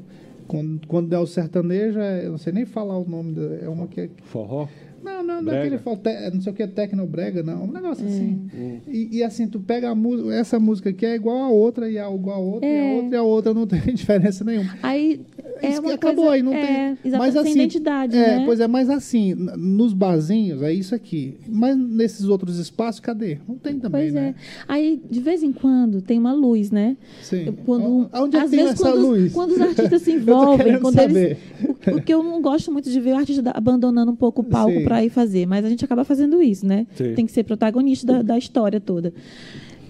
quando, 0.48 0.88
quando 0.88 1.14
é 1.14 1.20
o 1.20 1.28
sertanejo, 1.28 2.00
é- 2.00 2.26
eu 2.26 2.32
não 2.32 2.38
sei 2.40 2.52
nem 2.52 2.66
falar 2.66 2.98
o 2.98 3.08
nome, 3.08 3.36
é 3.62 3.70
uma 3.70 3.86
que 3.88 4.02
é, 4.02 4.10
Forró? 4.24 4.68
Não, 5.04 5.24
não, 5.24 5.42
não 5.42 5.52
é 5.54 5.56
Brega? 5.60 5.76
aquele 5.76 5.78
fala, 5.80 5.98
te- 5.98 6.34
não 6.36 6.42
sei 6.42 6.52
o 6.52 6.56
que 6.56 6.64
é 6.64 6.68
tecnobrega, 6.68 7.44
não. 7.44 7.64
Um 7.66 7.72
negócio 7.72 8.06
É. 8.06 8.08
assim. 8.10 8.48
E, 8.88 9.18
e 9.18 9.24
assim, 9.24 9.48
tu 9.48 9.60
pega 9.60 9.90
a 9.90 9.96
música, 9.96 10.34
essa 10.34 10.60
música 10.60 10.90
aqui 10.90 11.06
é 11.06 11.16
igual 11.16 11.38
a 11.44 11.50
outra, 11.50 11.90
e 11.90 11.98
a 11.98 12.10
igual 12.12 12.36
a 12.36 12.40
outra, 12.40 12.68
e 12.68 12.72
É. 12.72 12.92
a 12.92 12.96
outra, 12.96 13.16
e 13.16 13.20
a 13.20 13.24
outra 13.24 13.54
não 13.54 13.66
tem 13.68 13.82
diferença 13.94 14.44
nenhuma. 14.44 14.74
Aí 14.84 15.22
é 15.62 15.70
Isso 15.70 15.82
que 15.82 15.88
uma 15.88 15.94
acabou 15.96 16.26
coisa, 16.26 16.32
aí, 16.36 16.44
não 16.44 16.54
é, 16.54 16.96
tem. 17.04 17.12
Mas 17.18 17.36
assim, 17.36 17.52
identidade, 17.52 18.16
é, 18.16 18.38
né? 18.38 18.46
pois 18.46 18.60
é, 18.60 18.68
mas 18.68 18.90
assim, 18.90 19.34
nos 19.34 19.94
barzinhos 19.94 20.62
é 20.62 20.74
isso 20.74 20.94
aqui. 20.96 21.38
Mas 21.48 21.78
nesses 21.78 22.26
outros 22.28 22.58
espaços, 22.58 23.00
cadê? 23.00 23.40
Não 23.48 23.56
tem 23.56 23.80
também, 23.80 24.02
Pois 24.02 24.14
né? 24.14 24.36
é. 24.38 24.64
Aí, 24.68 25.02
de 25.10 25.20
vez 25.20 25.44
em 25.44 25.52
quando, 25.52 26.02
tem 26.02 26.18
uma 26.18 26.34
luz, 26.34 26.72
né? 26.72 26.98
Sim. 27.22 27.54
Quando, 27.66 28.10
Onde 28.14 28.36
é 28.36 28.40
que 28.40 28.46
às 28.46 28.52
tem 28.52 28.60
vezes, 28.60 28.74
essa 28.74 28.92
quando, 28.92 29.08
luz? 29.08 29.34
quando 29.34 29.52
os 29.52 29.62
artistas 29.62 30.02
se 30.02 30.12
envolvem, 30.14 30.80
quando 30.80 30.96
saber. 30.96 31.38
eles. 31.62 31.94
O, 31.94 31.98
o 31.98 32.02
que 32.02 32.14
eu 32.14 32.24
não 32.24 32.42
gosto 32.42 32.72
muito 32.72 32.90
de 32.90 33.00
ver 33.00 33.12
é 33.12 33.14
o 33.14 33.18
artista 33.18 33.52
abandonando 33.54 34.12
um 34.12 34.16
pouco 34.16 34.42
o 34.42 34.44
palco 34.44 34.84
para 34.84 35.04
ir 35.04 35.10
fazer, 35.10 35.46
mas 35.46 35.66
a 35.66 35.70
gente 35.70 35.84
acaba 35.84 36.04
fazendo 36.04 36.42
isso, 36.42 36.66
né? 36.66 36.88
Sim. 36.96 37.14
Tem 37.14 37.26
que 37.26 37.32
ser 37.32 37.44
protagonista 37.44 38.06
da, 38.08 38.22
da 38.22 38.38
história 38.38 38.80
toda. 38.80 39.14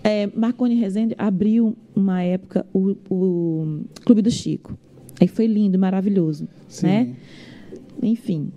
É, 0.03 0.29
Marconi 0.33 0.75
Rezende 0.75 1.13
abriu 1.17 1.75
uma 1.95 2.21
época 2.21 2.65
o, 2.73 2.95
o 3.09 3.81
Clube 4.05 4.21
do 4.21 4.31
Chico. 4.31 4.77
Aí 5.19 5.27
foi 5.27 5.47
lindo, 5.47 5.77
maravilhoso, 5.77 6.47
Sim. 6.67 6.85
né? 6.87 7.15
Enfim. 8.01 8.51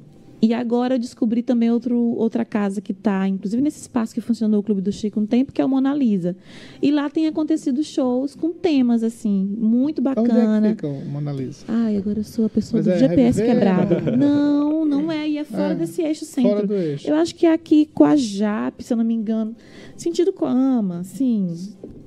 E 0.45 0.53
agora 0.53 0.97
eu 0.97 0.99
descobri 0.99 1.41
também 1.41 1.71
outro, 1.71 1.97
outra 1.97 2.45
casa 2.45 2.81
que 2.81 2.91
está, 2.91 3.29
inclusive 3.29 3.63
nesse 3.63 3.81
espaço 3.83 4.13
que 4.13 4.21
funcionou 4.21 4.59
o 4.59 4.63
Clube 4.63 4.81
do 4.81 4.91
Chico 4.91 5.21
um 5.21 5.27
tempo, 5.27 5.53
que 5.53 5.63
é 5.63 5.65
o 5.65 5.69
Mona 5.69 5.95
Lisa. 5.95 6.35
E 6.83 6.91
lá 6.91 7.09
tem 7.09 7.29
acontecido 7.29 7.81
shows 7.85 8.35
com 8.35 8.51
temas, 8.51 9.05
assim, 9.05 9.45
muito 9.57 10.01
Onde 10.01 10.09
é 10.11 10.15
bacana. 10.17 10.61
que 10.63 10.69
fica 10.75 10.89
o 10.89 11.05
Mona 11.05 11.33
Lisa? 11.33 11.65
Ai, 11.69 11.97
agora 11.97 12.19
eu 12.19 12.25
sou 12.25 12.47
a 12.47 12.49
pessoa 12.49 12.79
Mas 12.83 12.87
do 12.87 12.91
é 12.93 12.99
GPS 12.99 13.41
Reviver, 13.41 13.47
quebrado. 13.87 14.11
Não, 14.19 14.85
não 14.85 15.13
é. 15.13 15.29
E 15.29 15.39
é 15.39 15.45
fora 15.45 15.75
É, 15.75 15.77
desse 15.77 16.03
eixo 16.03 16.27
Fora 16.27 16.49
centro. 16.49 16.67
do 16.67 16.75
eixo. 16.75 17.09
Eu 17.09 17.15
acho 17.15 17.37
que 17.37 17.47
é 17.47 17.53
aqui 17.53 17.89
com 17.95 18.03
a 18.03 18.17
Jap, 18.17 18.83
se 18.83 18.93
eu 18.93 18.97
não 18.97 19.05
me 19.05 19.15
engano. 19.15 19.55
Sentido 19.97 20.33
Coama, 20.33 20.99
assim. 20.99 21.55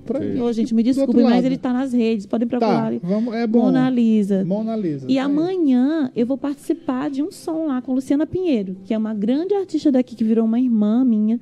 Pra- 0.06 0.20
Ô, 0.44 0.54
gente, 0.54 0.74
me 0.74 0.84
desculpe, 0.84 1.16
mas 1.22 1.34
lado. 1.36 1.46
ele 1.46 1.56
está 1.56 1.74
nas 1.74 1.92
redes. 1.94 2.26
Podem 2.26 2.48
Tá, 2.48 2.58
procurar. 2.58 2.86
ali. 2.86 3.00
vamos, 3.04 3.34
é 3.34 3.46
bom. 3.48 3.64
Mona 3.64 3.90
Lisa. 3.90 4.46
Mona 4.46 4.76
Lisa. 4.76 5.06
E 5.06 5.16
tá 5.16 5.22
aí. 5.22 5.26
amanhã 5.26 6.12
eu 6.16 6.26
vou 6.26 6.38
participar 6.38 7.10
de 7.10 7.22
um 7.24 7.32
som 7.32 7.68
lá 7.68 7.82
com 7.82 7.94
Luciana 7.94 8.26
Pinheiro, 8.28 8.78
que 8.86 8.94
é 8.94 8.98
uma 8.98 9.14
grande 9.14 9.54
artista 9.56 9.92
daqui 9.92 10.16
que 10.16 10.24
virou 10.24 10.46
uma 10.46 10.60
irmã 10.60 11.04
minha 11.04 11.40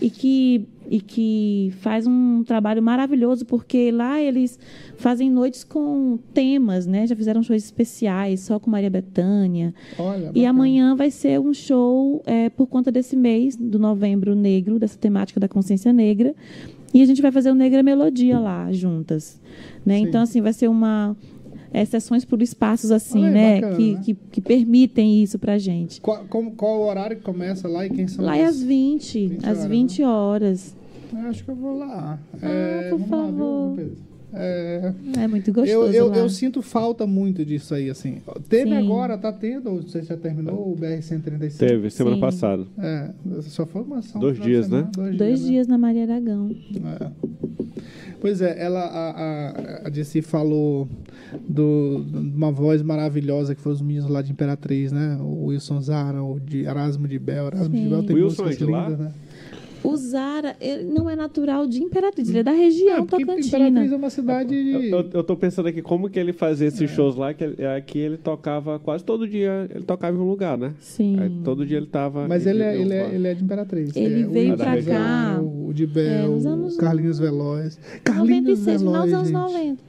e 0.00 0.08
que 0.10 0.64
e 0.90 1.02
que 1.02 1.70
faz 1.80 2.06
um 2.06 2.42
trabalho 2.42 2.82
maravilhoso 2.82 3.44
porque 3.44 3.90
lá 3.90 4.18
eles 4.22 4.58
fazem 4.96 5.30
noites 5.30 5.62
com 5.62 6.18
temas, 6.32 6.86
né? 6.86 7.06
Já 7.06 7.14
fizeram 7.14 7.42
shows 7.42 7.62
especiais 7.62 8.40
só 8.40 8.58
com 8.58 8.70
Maria 8.70 8.88
Bethânia. 8.88 9.74
Olha, 9.98 10.22
E 10.22 10.26
bacana. 10.28 10.48
amanhã 10.48 10.96
vai 10.96 11.10
ser 11.10 11.38
um 11.40 11.52
show 11.52 12.22
é, 12.24 12.48
por 12.48 12.66
conta 12.68 12.90
desse 12.90 13.14
mês 13.16 13.54
do 13.54 13.78
Novembro 13.78 14.34
Negro, 14.34 14.78
dessa 14.78 14.96
temática 14.98 15.38
da 15.38 15.46
consciência 15.46 15.92
negra. 15.92 16.34
E 16.92 17.02
a 17.02 17.06
gente 17.06 17.20
vai 17.20 17.30
fazer 17.30 17.50
o 17.50 17.54
Negra 17.54 17.82
Melodia 17.82 18.38
lá 18.38 18.72
juntas, 18.72 19.40
né? 19.84 19.98
Sim. 19.98 20.04
Então 20.04 20.22
assim 20.22 20.40
vai 20.40 20.52
ser 20.52 20.68
uma 20.68 21.16
é, 21.72 21.84
sessões 21.84 22.24
por 22.24 22.40
espaços 22.40 22.90
assim, 22.90 23.26
aí, 23.26 23.30
né? 23.32 23.54
bacana, 23.60 23.76
que, 23.76 23.92
né? 23.94 24.00
Que, 24.04 24.14
que 24.14 24.40
permitem 24.40 25.22
isso 25.22 25.38
pra 25.38 25.58
gente. 25.58 26.00
Qual, 26.00 26.24
como- 26.28 26.52
qual 26.52 26.80
o 26.80 26.86
horário 26.86 27.16
que 27.16 27.22
começa 27.22 27.68
lá 27.68 27.84
e 27.86 27.90
quem 27.90 28.08
são 28.08 28.24
Lá 28.24 28.36
é 28.36 28.44
às 28.44 28.62
20, 28.62 29.28
20 29.28 29.44
às 29.46 29.58
horas, 29.58 29.70
20 29.70 30.02
horas. 30.02 30.76
Eu 31.12 31.18
acho 31.28 31.44
que 31.44 31.50
eu 31.50 31.54
vou 31.56 31.78
lá. 31.78 32.18
Ah, 32.42 32.86
por 32.90 32.98
vamos 32.98 33.10
lá, 33.10 33.26
viu, 33.26 33.32
favor. 33.32 33.76
É, 34.32 34.92
É 35.16 35.26
muito 35.26 35.48
eu, 35.48 35.54
gostoso 35.54 35.92
eu, 35.92 36.08
lá. 36.08 36.16
eu 36.18 36.28
sinto 36.28 36.60
falta 36.62 37.06
muito 37.06 37.44
disso 37.44 37.74
aí, 37.74 37.88
assim. 37.88 38.18
Teve 38.48 38.70
Sim. 38.70 38.76
agora, 38.76 39.16
tá 39.16 39.32
tendo, 39.32 39.70
não 39.70 39.82
sei 39.82 40.02
se 40.02 40.08
já 40.08 40.16
terminou, 40.16 40.72
o 40.72 40.76
BR-135. 40.76 41.56
Teve, 41.58 41.90
semana 41.90 42.16
Sim. 42.16 42.20
passada. 42.20 42.66
É, 42.78 43.10
só 43.42 43.64
foi 43.66 43.82
uma 43.82 43.98
ação. 43.98 44.20
Dois 44.20 44.36
de 44.36 44.42
dias, 44.42 44.68
né? 44.68 44.78
semana, 44.78 44.90
Dois, 44.92 45.16
Dois 45.16 45.42
né? 45.42 45.48
dias 45.48 45.66
na 45.66 45.78
Maria 45.78 46.02
Aragão. 46.02 46.50
É. 47.00 47.10
Pois 48.20 48.42
é, 48.42 48.60
ela, 48.60 48.80
a, 48.80 49.10
a, 49.84 49.88
a 49.88 49.90
Jessie 49.92 50.22
falou 50.22 50.88
do, 51.48 52.04
de 52.04 52.18
uma 52.36 52.50
voz 52.50 52.82
maravilhosa 52.82 53.54
que 53.54 53.60
foi 53.60 53.72
os 53.72 53.80
meninos 53.80 54.10
lá 54.10 54.20
de 54.22 54.32
Imperatriz, 54.32 54.90
né? 54.90 55.16
O 55.20 55.46
Wilson 55.46 55.80
Zara, 55.80 56.22
o 56.22 56.40
de 56.40 56.64
Erasmo 56.64 57.06
de 57.06 57.16
Bel. 57.18 57.46
Erasmo 57.46 57.68
de 57.74 57.80
Sim. 57.82 57.88
Bel 57.88 58.02
tem 58.02 58.16
Wilson 58.16 58.42
músicas 58.42 58.54
é 58.54 58.56
de 58.66 58.70
lá? 58.72 58.84
lindas, 58.88 58.98
né? 58.98 59.12
O 59.84 59.96
Zara 59.96 60.56
ele 60.60 60.84
não 60.84 61.08
é 61.08 61.14
natural 61.14 61.66
de 61.66 61.80
Imperatriz, 61.82 62.28
ele 62.28 62.38
é 62.38 62.42
da 62.42 62.50
região 62.52 62.98
É, 62.98 63.06
Tocantina. 63.06 63.38
Imperatriz 63.68 63.92
é 63.92 63.96
uma 63.96 64.10
cidade 64.10 64.54
Eu, 64.54 64.80
de... 64.80 64.90
eu, 64.90 65.10
eu 65.14 65.24
tô 65.24 65.36
pensando 65.36 65.68
aqui 65.68 65.80
como 65.80 66.10
que 66.10 66.18
ele 66.18 66.32
fazia 66.32 66.66
esses 66.66 66.90
shows 66.90 67.14
lá, 67.14 67.32
que 67.32 67.44
aqui 67.76 67.98
ele 67.98 68.16
tocava 68.16 68.78
quase 68.80 69.04
todo 69.04 69.26
dia, 69.28 69.68
ele 69.72 69.84
tocava 69.84 70.16
em 70.16 70.20
um 70.20 70.28
lugar, 70.28 70.58
né? 70.58 70.74
Sim. 70.80 71.18
Aí, 71.20 71.30
todo 71.44 71.64
dia 71.64 71.76
ele 71.76 71.86
tava. 71.86 72.26
Mas 72.26 72.44
ele 72.46 72.62
é, 72.62 72.76
ele, 72.80 72.92
é, 72.92 73.14
ele 73.14 73.28
é 73.28 73.34
de 73.34 73.44
Imperatriz. 73.44 73.94
Ele 73.94 74.22
é, 74.22 74.26
o 74.26 74.30
veio 74.30 74.56
pra 74.56 74.82
cá, 74.82 75.40
O 75.40 75.72
de 75.72 75.84
é, 75.84 75.86
Bel, 75.86 76.30
nos 76.32 76.44
anos- 76.46 76.74
o 76.74 76.78
Carlinhos 76.78 77.18
Veloz. 77.18 77.78
Carlinhos 78.02 78.58
96, 78.58 78.80
final 78.82 78.92
Veloz, 79.06 79.10
dos 79.10 79.34
anos 79.36 79.52
gente. 79.52 79.54
90. 79.58 79.82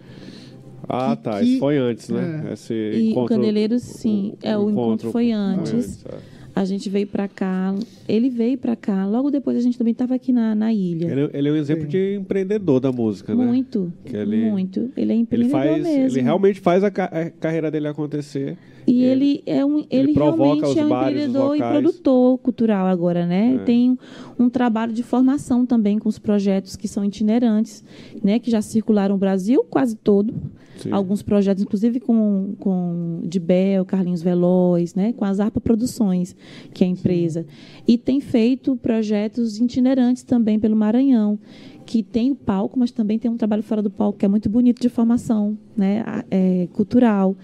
Ah, 0.88 1.16
Que- 1.16 1.24
tá. 1.24 1.40
que- 1.40 1.46
Isso 1.46 1.60
foi 1.60 1.78
antes, 1.78 2.10
né? 2.10 2.46
é. 2.50 2.54
Esse 2.54 2.74
E 2.74 2.92
o 3.08 3.12
encontro, 3.12 3.36
Candeleiros, 3.36 3.82
sim. 3.84 4.34
É, 4.42 4.58
o 4.58 4.70
encontro 4.70 5.12
foi 5.12 5.32
antes. 5.32 6.04
é. 6.06 6.39
A 6.60 6.66
gente 6.66 6.90
veio 6.90 7.08
pra 7.08 7.26
cá, 7.26 7.74
ele 8.06 8.30
veio 8.30 8.58
pra 8.58 8.76
cá. 8.76 9.06
Logo 9.06 9.32
depois 9.32 9.56
a 9.56 9.62
gente 9.62 9.78
também 9.78 9.94
estava 9.94 10.14
aqui 10.14 10.34
na, 10.34 10.54
na 10.54 10.74
ilha. 10.74 11.10
Ele, 11.10 11.30
ele 11.34 11.48
é 11.48 11.52
um 11.54 11.56
exemplo 11.56 11.84
Sim. 11.84 11.88
de 11.90 12.16
empreendedor 12.16 12.82
da 12.82 12.92
música, 12.92 13.34
né? 13.34 13.46
muito, 13.46 13.94
ele- 14.06 14.50
muito. 14.52 14.92
Ele 14.98 15.14
é 15.14 15.16
Ele 15.16 15.22
empreendedor 15.22 15.52
faz, 15.58 15.82
mesmo. 15.84 16.18
ele 16.18 16.22
realmente 16.22 16.60
faz 16.60 16.84
a, 16.84 16.92
ca- 16.92 17.06
a 17.14 17.30
carreira 17.30 17.72
dele 17.72 17.88
acontecer. 17.88 18.58
E 18.90 19.04
ele 19.04 19.44
é 19.46 19.64
um, 19.64 19.86
ele, 19.90 20.14
provoca 20.14 20.68
realmente 20.68 20.80
é 20.80 20.86
um 20.86 21.02
empreendedor 21.02 21.56
e 21.56 21.60
produtor 21.60 22.38
cultural 22.40 22.88
agora, 22.88 23.26
né? 23.26 23.56
É. 23.56 23.58
Tem 23.60 23.92
um, 23.92 23.98
um 24.46 24.50
trabalho 24.50 24.92
de 24.92 25.04
formação 25.04 25.66
também 25.66 26.00
com 26.00 26.10
os 26.10 26.18
projetos 26.18 26.76
que 26.76 26.88
são 26.88 27.06
itinerantes, 27.06 27.84
né? 28.24 28.40
Que 28.40 28.50
já 28.50 28.62
circularam 28.62 29.16
o 29.16 29.18
Brasil 29.18 29.64
quase 29.70 29.96
todo. 29.96 30.34
Sim. 30.78 30.92
Alguns 30.92 31.22
projetos, 31.22 31.62
inclusive 31.62 32.00
com, 32.00 32.56
com 32.58 33.22
Dibel, 33.26 33.84
Carlinhos 33.86 34.22
Veloz, 34.22 34.96
né? 34.96 35.14
Com 35.14 35.26
as 35.26 35.40
Arpa 35.40 35.60
Produções, 35.60 36.36
que 36.74 36.84
é 36.84 36.88
a 36.88 36.90
empresa. 36.90 37.46
E 37.88 37.98
tem 37.98 38.20
feito 38.20 38.76
projetos 38.78 39.60
itinerantes 39.60 40.24
também 40.24 40.58
pelo 40.58 40.76
Maranhão, 40.76 41.38
que 41.86 42.02
tem 42.02 42.32
o 42.32 42.36
palco, 42.36 42.80
mas 42.80 42.92
também 42.92 43.20
tem 43.20 43.30
um 43.30 43.36
trabalho 43.36 43.64
fora 43.64 43.82
do 43.82 43.90
palco 43.90 44.20
que 44.20 44.26
é 44.26 44.30
muito 44.30 44.48
bonito 44.48 44.82
de 44.82 44.90
formação 44.90 45.58
né? 45.76 46.04
é, 46.30 46.68
cultural 46.72 47.36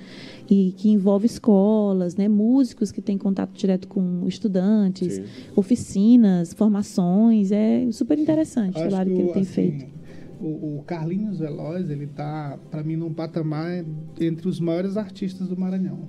e 0.50 0.74
que 0.78 0.90
envolve 0.90 1.26
escolas, 1.26 2.16
né? 2.16 2.28
músicos 2.28 2.92
que 2.92 3.02
têm 3.02 3.18
contato 3.18 3.54
direto 3.54 3.88
com 3.88 4.28
estudantes, 4.28 5.16
Sim. 5.16 5.24
oficinas, 5.56 6.54
formações. 6.54 7.52
É 7.52 7.88
super 7.92 8.18
interessante 8.20 8.78
o 8.78 8.82
trabalho 8.88 9.14
que, 9.14 9.22
ele 9.22 9.32
tem 9.32 9.42
assim, 9.42 9.52
feito. 9.52 9.86
O, 10.40 10.80
o 10.80 10.84
Carlinhos 10.86 11.40
Veloz, 11.40 11.90
ele 11.90 12.08
tá, 12.08 12.60
pra 12.70 12.84
mim, 12.84 12.96
num 12.96 13.14
patamar 13.14 13.84
entre 14.20 14.48
os 14.48 14.60
maiores 14.60 14.98
artistas 14.98 15.48
do 15.48 15.58
Maranhão. 15.58 16.00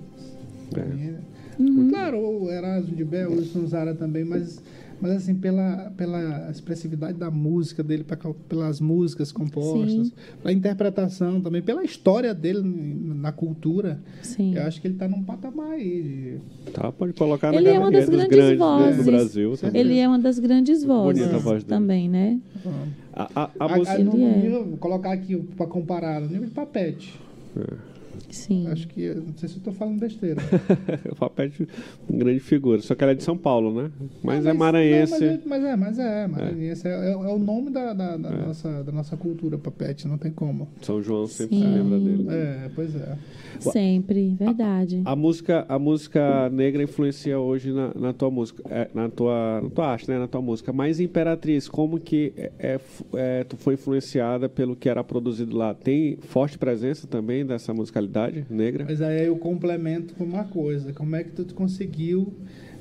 É. 0.75 0.85
mim, 0.85 1.16
Uhum. 1.59 1.88
Claro, 1.88 2.18
o 2.18 2.51
Erasmo 2.51 2.94
de 2.94 3.05
Bel, 3.05 3.31
o 3.31 3.37
Wilson 3.37 3.66
Zara 3.66 3.94
também, 3.94 4.25
mas, 4.25 4.62
mas 5.01 5.13
assim, 5.13 5.35
pela, 5.35 5.93
pela 5.97 6.51
expressividade 6.51 7.19
da 7.19 7.31
música 7.31 7.83
dele, 7.83 8.03
pela- 8.05 8.35
pelas 8.49 8.81
músicas 8.81 9.31
compostas, 9.31 9.91
Sim. 10.09 10.13
pela 10.43 10.53
interpretação 10.53 11.41
também, 11.41 11.61
pela 11.63 11.85
história 11.85 12.33
dele 12.35 12.61
na 12.63 13.31
cultura, 13.33 14.01
Sim. 14.23 14.55
eu 14.57 14.63
acho 14.63 14.81
que 14.81 14.87
ele 14.89 14.95
tá 14.97 15.07
num 15.09 15.23
patamar 15.23 15.73
aí. 15.73 16.39
de- 16.67 16.73
Tá, 16.73 16.91
pode 16.93 17.13
colocar 17.13 17.53
Ele 17.55 17.65
na 17.69 17.71
é 17.77 17.79
uma 17.79 17.91
das 17.91 18.09
grandes 18.09 18.29
grandes 18.29 18.59
vozes. 18.59 18.97
do 19.05 19.11
Brasil. 19.13 19.57
também. 19.57 19.81
Ele 19.81 19.99
é 19.99 20.09
uma 20.09 20.19
das 20.19 20.39
grandes 20.39 20.83
vozes 20.85 21.21
Bonita 21.23 21.37
a 21.37 21.39
voz 21.41 21.63
dele. 21.65 21.69
também, 21.81 22.09
né? 22.09 22.41
A, 23.13 23.23
a, 23.35 23.51
a 23.61 23.65
A- 23.65 23.77
música... 23.79 23.97
a- 23.97 24.05
no 24.05 24.17
Ele 24.17 24.55
é. 24.75 24.77
colocar 24.79 25.13
aqui 25.13 25.37
para 25.57 25.67
comparar, 25.67 26.21
no 26.21 26.29
nível 26.29 26.47
de 26.47 26.53
papete. 26.55 27.19
Sim. 28.31 28.66
Acho 28.68 28.87
que, 28.88 29.14
não 29.14 29.35
sei 29.37 29.48
se 29.48 29.57
eu 29.57 29.62
tô 29.62 29.72
falando 29.72 29.98
besteira. 30.00 30.40
o 31.11 31.14
Papete, 31.16 31.66
uma 32.09 32.18
grande 32.18 32.40
figura. 32.40 32.81
Só 32.83 32.94
que 32.94 33.02
ela 33.05 33.12
é 33.12 33.14
de 33.14 33.22
São 33.22 33.37
Paulo, 33.37 33.83
né? 33.83 33.90
Mas, 34.22 34.44
Não, 34.44 34.50
é 34.50 34.55
maranhense. 34.55 35.12
não, 35.12 35.20
mas, 35.20 35.31
é, 35.33 35.46
mas 35.46 35.64
é, 35.64 35.76
mas 35.76 35.98
é, 35.98 36.26
maranhense. 36.26 36.88
É, 36.88 36.90
é- 36.90 37.12
é 37.12 37.16
o 37.16 37.38
nome 37.38 37.70
da, 37.70 37.92
da- 37.92 38.16
da 38.16 38.31
nossa, 38.31 38.83
da 38.85 38.92
nossa 38.92 39.16
cultura, 39.16 39.57
papete, 39.59 40.07
não 40.09 40.18
tem 40.18 40.31
como. 40.31 40.68
São 40.83 41.02
João 41.02 41.26
sempre 41.26 41.57
Sim. 41.57 41.62
se 41.62 41.68
lembra 41.68 41.98
dele. 41.98 42.26
É, 42.29 42.70
pois 42.74 42.94
é. 42.94 43.16
Sempre, 43.61 44.35
verdade. 44.38 45.00
A 45.05 45.16
música, 45.16 45.64
a 45.68 45.79
música 45.79 46.50
negra 46.50 46.83
influencia 46.83 47.38
hoje 47.38 47.72
na, 47.72 47.92
na 47.94 48.12
tua 48.12 48.31
música, 48.31 48.62
é, 48.68 48.88
na 48.94 49.09
tua, 49.09 49.61
na 49.62 49.70
tua 49.70 49.87
arte, 49.87 50.09
né, 50.11 50.18
na 50.18 50.29
tua 50.29 50.42
música. 50.42 50.72
Mas 50.72 51.00
Imperatriz, 51.00 51.68
como 51.68 51.98
que 51.98 52.33
é, 52.37 52.52
é, 52.59 52.81
é, 53.14 53.44
tu 53.44 53.57
foi 53.57 53.74
influenciada 53.74 54.48
pelo 54.48 54.76
que 54.76 54.88
era 54.88 55.02
produzido 55.02 55.57
lá? 55.57 55.72
Tem 55.74 56.16
forte 56.16 56.59
presença 56.59 57.07
também 57.07 57.44
dessa 57.46 57.72
negra? 58.51 58.85
Mas 58.88 59.01
aí 59.01 59.27
eu 59.27 59.37
complemento 59.37 60.14
com 60.14 60.25
uma 60.25 60.45
coisa. 60.45 60.92
Como 60.92 61.14
é 61.16 61.25
que 61.25 61.31
tu 61.31 61.55
conseguiu 61.55 62.33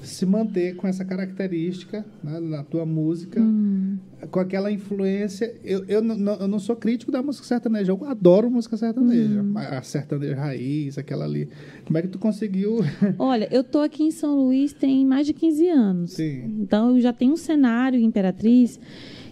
se 0.02 0.24
manter 0.26 0.76
com 0.76 0.88
essa 0.88 1.04
característica 1.04 2.06
né, 2.24 2.40
na 2.40 2.64
tua 2.64 2.86
música, 2.86 3.42
Hum. 3.42 3.98
com 4.30 4.40
aquela 4.40 4.72
influência? 4.72 5.56
Eu, 5.64 5.84
eu, 5.88 6.02
não- 6.02 6.34
eu 6.36 6.48
não 6.48 6.60
sou 6.60 6.76
crítico 6.76 7.12
da 7.12 7.24
música 7.24 7.46
sertaneja, 7.48 7.92
eu 7.92 8.06
adoro 8.06 8.50
música 8.52 8.78
sertaneja. 8.78 9.42
Uhum. 9.42 9.58
A 9.58 9.82
sertaneja 9.82 10.36
raiz, 10.36 10.98
aquela 10.98 11.26
ali. 11.26 11.50
Como 11.86 11.98
é 11.98 12.02
que 12.04 12.08
tu 12.10 12.20
conseguiu... 12.20 12.80
Olha, 13.18 13.48
eu 13.52 13.64
tô 13.64 13.80
aqui 13.80 14.04
em 14.04 14.12
São 14.12 14.36
Luís 14.36 14.74
tem 14.74 15.06
mais 15.06 15.26
de 15.26 15.34
15 15.34 15.70
anos. 15.70 16.12
Sim. 16.14 16.56
Então 16.62 16.92
eu 16.96 17.02
já 17.02 17.12
tenho 17.12 17.34
um 17.34 17.38
cenário 17.38 18.00
em 18.00 18.06
Imperatriz 18.06 18.80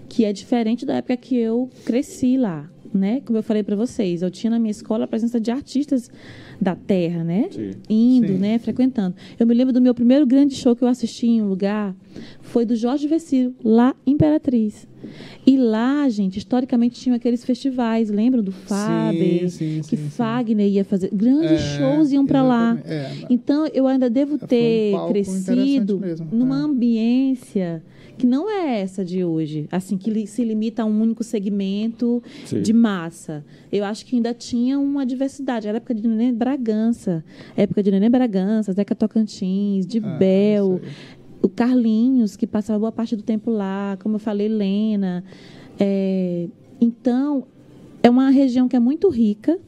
que 0.10 0.26
é 0.26 0.34
diferente 0.34 0.86
da 0.86 0.96
época 0.96 1.18
que 1.18 1.36
eu 1.36 1.70
cresci 1.86 2.38
lá, 2.38 2.70
né? 2.98 3.22
Como 3.26 3.38
eu 3.38 3.44
falei 3.44 3.64
para 3.64 3.76
vocês, 3.76 4.22
eu 4.22 4.30
tinha 4.32 4.52
na 4.52 4.60
minha 4.60 4.72
escola 4.72 5.06
a 5.06 5.08
presença 5.08 5.40
de 5.40 5.52
artistas 5.52 6.10
da 6.62 6.76
terra, 6.76 7.24
né? 7.24 7.48
Sim. 7.52 7.72
Indo, 7.90 8.28
Sim. 8.34 8.38
né? 8.38 8.58
Frequentando. 8.60 9.16
Eu 9.40 9.46
me 9.48 9.54
lembro 9.54 9.74
do 9.74 9.82
meu 9.82 9.94
primeiro 9.94 10.26
grande 10.26 10.56
show 10.56 10.76
que 10.76 10.84
eu 10.84 10.88
assisti 10.88 11.28
em 11.28 11.42
um 11.42 11.48
lugar 11.48 11.96
foi 12.42 12.66
do 12.66 12.76
Jorge 12.76 13.08
Vecilo, 13.08 13.56
lá 13.64 13.96
em 14.06 14.12
Imperatriz. 14.14 14.88
E 15.46 15.58
lá, 15.58 16.08
gente, 16.08 16.38
historicamente 16.38 17.00
tinham 17.00 17.16
aqueles 17.16 17.44
festivais, 17.44 18.10
lembram 18.10 18.44
do 18.44 18.52
Faber? 18.52 19.50
sim, 19.50 19.82
que 19.82 19.98
sim, 19.98 20.04
sim. 20.04 20.10
Fagner 20.10 20.68
ia 20.68 20.86
fazer. 20.86 21.10
Grandes 21.12 21.52
É, 21.52 21.78
shows 21.78 22.12
iam 22.12 22.26
para 22.26 22.42
lá. 22.44 22.80
É, 22.86 23.12
Então, 23.30 23.68
eu 23.74 23.88
ainda 23.88 24.10
devo 24.10 24.36
um 24.36 24.38
ter 24.38 24.92
palco 24.94 25.12
crescido 25.12 26.00
numa 26.32 26.60
é. 26.60 26.64
ambiência 26.64 27.84
que 28.18 28.26
não 28.26 28.50
é 28.50 28.82
essa 28.82 29.04
de 29.04 29.24
hoje, 29.24 29.68
assim, 29.72 29.98
que 29.98 30.28
se 30.28 30.44
limita 30.44 30.84
a 30.84 30.86
um 30.86 31.02
único 31.02 31.24
segmento 31.24 32.22
Sim. 32.46 32.62
de 32.62 32.72
massa. 32.74 33.44
Eu 33.72 33.84
acho 33.86 34.06
que 34.06 34.16
ainda 34.16 34.34
tinha 34.34 34.80
uma 34.80 35.06
diversidade. 35.06 35.68
Era 35.68 35.78
época 35.78 35.94
de 35.96 36.08
Nenê 36.08 36.32
Bragança, 36.32 37.24
época 37.56 37.82
de 37.82 37.92
Nenê 37.92 38.10
Bragança, 38.10 38.72
Zeca 38.74 38.96
Tocantins, 38.96 39.86
de 39.86 40.00
Ah, 40.00 40.18
Bel, 40.18 40.80
o 41.42 41.50
Carlinhos, 41.50 42.36
que 42.36 42.48
passava 42.48 42.80
boa 42.80 42.92
parte 42.92 43.16
do 43.16 43.24
tempo 43.24 43.52
lá, 43.52 43.98
como 44.02 44.16
eu 44.16 44.20
falei, 44.20 44.48
Lena. 44.48 45.24
É, 45.80 46.48
então, 46.80 47.46
é 48.02 48.10
uma 48.10 48.30
região 48.30 48.68
que 48.68 48.76
é 48.76 48.80
muito 48.80 49.10
rica, 49.10 49.60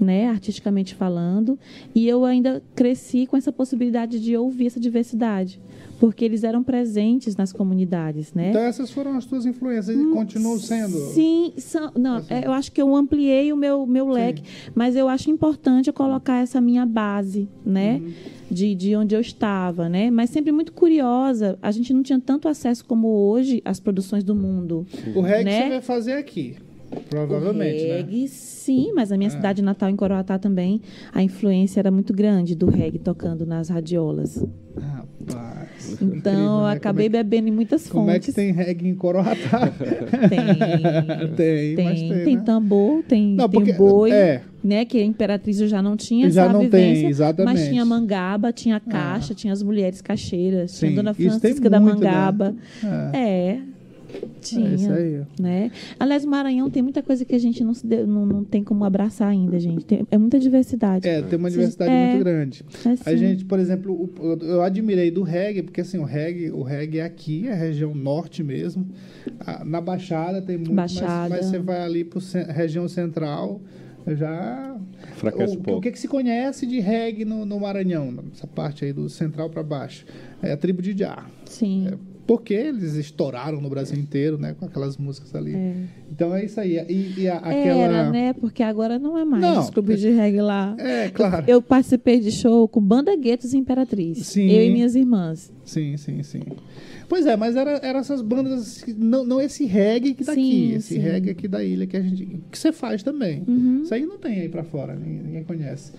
né, 0.00 0.28
artisticamente 0.28 0.94
falando, 0.94 1.58
e 1.94 2.08
eu 2.08 2.24
ainda 2.24 2.62
cresci 2.74 3.26
com 3.26 3.36
essa 3.36 3.52
possibilidade 3.52 4.20
de 4.20 4.36
ouvir 4.36 4.66
essa 4.66 4.80
diversidade, 4.80 5.60
porque 5.98 6.24
eles 6.24 6.44
eram 6.44 6.62
presentes 6.62 7.36
nas 7.36 7.52
comunidades, 7.52 8.32
né? 8.32 8.50
Então 8.50 8.62
essas 8.62 8.90
foram 8.90 9.16
as 9.16 9.24
tuas 9.24 9.46
influências 9.46 9.96
e 9.96 10.04
continuam 10.12 10.58
sendo. 10.58 10.96
Sim, 11.12 11.52
são, 11.56 11.90
não, 11.96 12.16
Assim. 12.16 12.34
é, 12.34 12.46
eu 12.46 12.52
acho 12.52 12.70
que 12.72 12.80
eu 12.80 12.94
ampliei 12.94 13.52
o 13.52 13.56
meu, 13.56 13.86
meu 13.86 14.08
leque, 14.08 14.42
mas 14.74 14.96
eu 14.96 15.08
acho 15.08 15.30
importante 15.30 15.88
eu 15.88 15.94
colocar 15.94 16.42
essa 16.42 16.60
minha 16.60 16.84
base, 16.84 17.48
né? 17.64 18.00
Uhum. 18.02 18.12
De, 18.48 18.74
de 18.76 18.94
onde 18.94 19.12
eu 19.12 19.20
estava, 19.20 19.88
né? 19.88 20.08
Mas 20.08 20.30
sempre 20.30 20.52
muito 20.52 20.72
curiosa. 20.72 21.58
A 21.60 21.72
gente 21.72 21.92
não 21.92 22.00
tinha 22.00 22.20
tanto 22.20 22.48
acesso 22.48 22.84
como 22.84 23.08
hoje 23.08 23.60
às 23.64 23.80
produções 23.80 24.22
do 24.22 24.36
mundo. 24.36 24.86
O 25.16 25.20
reggae 25.20 25.44
né? 25.44 25.62
você 25.62 25.68
vai 25.70 25.80
fazer 25.80 26.12
aqui. 26.12 26.56
Provavelmente, 27.10 27.84
o 27.84 27.88
né? 27.88 27.96
reggae, 27.96 28.28
sim, 28.28 28.92
mas 28.94 29.10
a 29.12 29.16
minha 29.16 29.28
É. 29.28 29.30
cidade 29.30 29.62
natal, 29.62 29.88
em 29.90 29.96
Coroatá, 29.96 30.38
também, 30.38 30.80
a 31.12 31.22
influência 31.22 31.80
era 31.80 31.90
muito 31.90 32.12
grande 32.12 32.54
do 32.54 32.66
reggae 32.70 32.98
tocando 32.98 33.44
nas 33.46 33.68
radiolas. 33.68 34.44
Rapaz. 34.76 35.92
Então, 36.00 36.08
incrível, 36.32 36.60
né? 36.66 36.72
acabei 36.72 37.06
como 37.08 37.16
é, 37.16 37.22
bebendo 37.22 37.48
em 37.48 37.52
muitas 37.52 37.84
que- 37.84 37.90
como 37.90 38.10
é 38.10 38.14
que 38.18 38.26
fontes. 38.26 38.34
tem 38.34 38.52
reggae 38.52 38.88
em 38.88 38.94
Coroatá? 38.94 39.72
Tem, 40.28 41.74
tem, 41.76 41.84
mas 41.84 41.98
tem, 42.00 42.24
tem 42.24 42.36
né? 42.36 42.42
tambor, 42.44 43.02
tem, 43.04 43.34
Não, 43.34 43.48
tem 43.48 43.60
porque- 43.60 43.72
boi, 43.72 44.10
é. 44.12 44.42
né? 44.62 44.84
Que 44.84 44.98
a 44.98 45.04
Imperatriz 45.04 45.60
eu 45.60 45.68
já 45.68 45.80
não 45.82 45.96
tinha 45.96 46.30
Já 46.30 46.44
essa 46.44 46.52
não 46.52 46.60
tem, 46.60 46.68
vivência, 46.94 47.08
exatamente. 47.08 47.54
mas 47.58 47.68
tinha 47.68 47.84
mangaba, 47.84 48.52
tinha 48.52 48.78
caixa, 48.80 49.34
tinha 49.34 49.52
as 49.52 49.62
mulheres 49.62 50.00
caixeiras, 50.00 50.72
Sim, 50.72 50.88
tinha 50.88 50.92
a 50.92 50.94
Dona 51.02 51.14
tem 51.14 51.30
Francisca 51.30 51.70
da 51.70 51.80
muito, 51.80 52.00
né? 52.00 52.10
Mangaba. 52.10 52.54
É. 53.12 53.18
É. 53.18 53.60
Tinha. 54.40 54.70
É 54.70 54.74
isso 54.74 54.92
aí. 54.92 55.22
né? 55.40 55.70
Aliás, 55.98 56.24
o 56.24 56.28
Maranhão 56.28 56.70
tem 56.70 56.82
muita 56.82 57.02
coisa 57.02 57.24
que 57.24 57.34
a 57.34 57.38
gente 57.38 57.62
não, 57.64 57.74
se 57.74 57.86
deu- 57.86 58.06
não, 58.06 58.24
não 58.26 58.44
tem 58.44 58.62
como 58.62 58.84
abraçar 58.84 59.28
ainda, 59.28 59.58
gente. 59.58 59.84
Tem- 59.84 60.06
é 60.10 60.18
muita 60.18 60.38
diversidade. 60.38 61.06
É, 61.08 61.22
tem 61.22 61.38
uma 61.38 61.50
diversidade 61.50 61.90
é. 61.90 62.10
muito 62.12 62.24
grande. 62.24 62.64
É, 62.84 62.90
A 62.90 62.96
sim. 62.96 63.16
gente, 63.16 63.44
por 63.44 63.58
exemplo, 63.58 63.92
o- 64.18 64.38
eu- 64.42 64.62
admirei 64.62 65.10
do 65.10 65.22
reggae, 65.22 65.62
porque 65.62 65.80
assim, 65.80 65.98
o 65.98 66.04
reggae, 66.04 66.50
o 66.50 66.62
reggae 66.62 66.98
é 66.98 67.04
aqui, 67.04 67.48
é 67.48 67.52
a 67.52 67.56
região 67.56 67.94
norte 67.94 68.42
mesmo. 68.42 68.86
Na 69.64 69.80
Baixada 69.80 70.40
tem 70.42 70.56
muito, 70.56 70.72
mas- 70.72 70.94
Baixada. 70.94 71.28
Mas, 71.28 71.46
você 71.46 71.58
vai 71.58 71.80
ali 71.82 72.04
para 72.04 72.20
região 72.52 72.86
central, 72.88 73.60
já... 74.06 74.76
Enfraquece 75.12 75.56
o, 75.56 75.58
um 75.58 75.62
pouco. 75.62 75.78
o 75.78 75.82
que, 75.82 75.90
que 75.90 75.98
se 75.98 76.08
conhece 76.08 76.66
de 76.66 76.80
reggae 76.80 77.24
no, 77.24 77.44
no 77.44 77.58
Maranhão, 77.60 78.10
nessa 78.12 78.46
parte 78.46 78.84
aí 78.84 78.92
do 78.92 79.08
central 79.08 79.50
para 79.50 79.62
baixo? 79.62 80.04
É 80.42 80.52
a 80.52 80.56
tribo 80.56 80.80
de 80.80 80.96
Já. 80.96 81.26
Sim. 81.44 81.88
Porque 82.26 82.54
eles 82.54 82.94
estouraram 82.94 83.60
no 83.60 83.68
Brasil 83.70 83.96
inteiro, 83.98 84.36
né? 84.36 84.54
Com 84.58 84.66
aquelas 84.66 84.96
músicas 84.96 85.32
ali. 85.34 85.54
É. 85.54 85.74
Então 86.10 86.34
é 86.34 86.44
isso 86.44 86.58
aí. 86.60 86.76
E, 86.88 87.20
e 87.20 87.28
a- 87.28 87.36
aquela... 87.36 87.82
Era, 87.82 88.10
né? 88.10 88.32
Porque 88.32 88.62
agora 88.64 88.98
não 88.98 89.16
é 89.16 89.24
mais 89.24 89.40
Não. 89.42 89.60
os 89.60 89.70
clubes 89.70 90.00
de 90.00 90.10
reggae 90.10 90.40
lá. 90.40 90.74
É, 90.78 91.08
claro. 91.08 91.44
Eu 91.46 91.62
participei 91.62 92.18
de 92.18 92.32
show 92.32 92.66
com 92.66 92.80
Banda 92.80 93.14
Guetos 93.16 93.52
e 93.52 93.58
Imperatriz. 93.58 94.26
Sim. 94.26 94.50
Eu 94.50 94.62
e 94.64 94.72
minhas 94.72 94.96
irmãs. 94.96 95.52
Sim, 95.64 95.96
sim, 95.96 96.22
sim. 96.24 96.42
Pois 97.08 97.24
é, 97.26 97.36
mas 97.36 97.54
era, 97.54 97.78
era 97.84 98.00
essas 98.00 98.20
bandas, 98.20 98.84
não, 98.98 99.24
não 99.24 99.40
esse 99.40 99.64
reggae 99.64 100.12
que 100.12 100.24
daqui, 100.24 100.40
Sim, 100.42 100.72
esse 100.74 100.94
sim. 100.94 100.98
reggae 100.98 101.30
aqui 101.30 101.46
da 101.46 101.62
ilha 101.62 101.86
que 101.86 101.96
a 101.96 102.00
gente, 102.00 102.26
que 102.50 102.58
você 102.58 102.72
faz 102.72 103.04
também. 103.04 103.44
Uhum. 103.46 103.82
Isso 103.84 103.94
aí 103.94 104.04
não 104.04 104.18
tem 104.18 104.40
aí 104.40 104.48
pra 104.48 104.64
fora, 104.64 104.96
ninguém, 104.96 105.22
ninguém 105.22 105.44
conhece. 105.44 105.92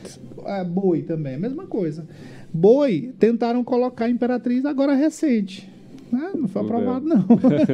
Ah, 0.45 0.65
boi 0.65 1.03
também, 1.03 1.35
a 1.35 1.39
mesma 1.39 1.65
coisa. 1.65 2.05
Boi 2.53 3.13
tentaram 3.17 3.63
colocar 3.63 4.09
Imperatriz 4.09 4.65
agora 4.65 4.93
recente. 4.95 5.69
Né? 6.11 6.31
Não 6.35 6.47
foi 6.47 6.61
aprovado, 6.61 7.05
não. 7.05 7.25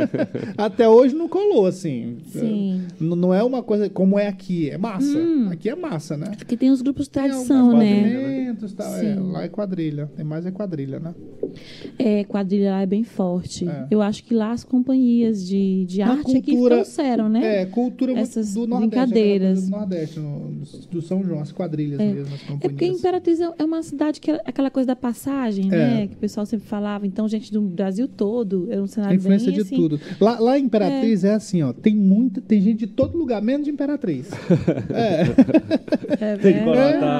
Até 0.57 0.87
hoje 0.87 1.15
não 1.15 1.27
colou, 1.27 1.65
assim. 1.65 2.17
Sim. 2.27 2.81
N- 2.99 3.15
Não 3.15 3.33
é 3.33 3.43
uma 3.43 3.61
coisa 3.63 3.89
como 3.89 4.17
é 4.17 4.27
aqui, 4.27 4.69
é 4.69 4.77
massa. 4.77 5.17
Hum. 5.17 5.49
Aqui 5.51 5.69
é 5.69 5.75
massa, 5.75 6.17
né? 6.17 6.31
Porque 6.37 6.55
tem 6.57 6.69
os 6.71 6.81
grupos 6.81 7.05
de 7.05 7.11
Tem 7.11 7.23
tradição, 7.23 7.65
alguns 7.71 7.79
né? 7.79 7.95
movimentos 7.95 8.73
tal. 8.73 8.93
É, 8.95 9.15
lá 9.19 9.43
é 9.43 9.47
quadrilha. 9.49 10.09
Tem 10.15 10.25
mais 10.25 10.45
é 10.45 10.51
quadrilha, 10.51 10.99
né? 10.99 11.13
É, 11.99 12.23
quadrilha 12.23 12.71
lá 12.71 12.81
é 12.81 12.85
bem 12.85 13.03
forte. 13.03 13.67
É. 13.67 13.87
Eu 13.91 14.01
acho 14.01 14.23
que 14.23 14.33
lá 14.33 14.51
as 14.51 14.63
companhias 14.63 15.45
de, 15.47 15.85
de 15.85 16.01
arte 16.01 16.37
é 16.37 16.41
que 16.41 16.51
cultura- 16.51 16.75
trouxeram, 16.75 17.29
né? 17.29 17.61
É, 17.61 17.65
cultura 17.65 18.11
muito 18.13 18.23
Essas 18.23 18.53
do 18.53 18.65
Nordeste. 18.67 18.89
brincadeiras. 18.89 19.57
aquela 19.67 19.69
coisa 19.69 19.71
Do 19.71 19.77
Nordeste, 19.95 20.19
no- 20.19 20.89
do 20.91 21.01
São 21.01 21.23
João, 21.23 21.39
as 21.41 21.51
quadrilhas 21.51 21.99
É. 21.99 22.13
mesmo, 22.13 22.33
as 22.33 22.41
É 22.41 22.45
porque 22.45 22.67
companhias. 22.69 22.99
Imperatriz 22.99 23.39
é 23.39 23.53
é 23.57 23.63
uma 23.65 23.83
cidade 23.83 24.19
que 24.19 24.31
é 24.31 24.41
aquela 24.45 24.69
coisa 24.71 24.87
da 24.87 24.95
passagem, 24.95 25.65
É. 25.67 25.69
né? 25.77 26.07
Que 26.07 26.15
o 26.15 26.17
pessoal 26.17 26.45
sempre 26.45 26.67
falava. 26.67 27.05
Então, 27.05 27.27
gente 27.27 27.51
do 27.51 27.61
Brasil 27.61 28.07
todo, 28.07 28.22
era 28.69 28.81
um 28.81 28.85
A 28.85 28.87
cenário 28.87 29.15
influência 29.17 29.47
bem 29.47 29.55
de 29.55 29.61
assim. 29.61 29.75
tudo. 29.75 29.99
Lá, 30.19 30.39
lá 30.39 30.57
em 30.59 30.63
Imperatriz 30.63 31.23
é. 31.23 31.33
assim, 31.33 31.61
ó. 31.61 31.73
Tem 31.73 31.95
muita, 31.95 32.41
tem 32.41 32.61
gente 32.61 32.79
de 32.79 32.87
todo 32.87 33.17
lugar, 33.17 33.41
menos 33.41 33.65
de 33.65 33.71
Imperatriz. 33.71 34.29
É, 36.19 36.37
Tem 36.37 36.53
que 36.53 36.59
é, 36.59 36.63
colocar. 36.63 37.19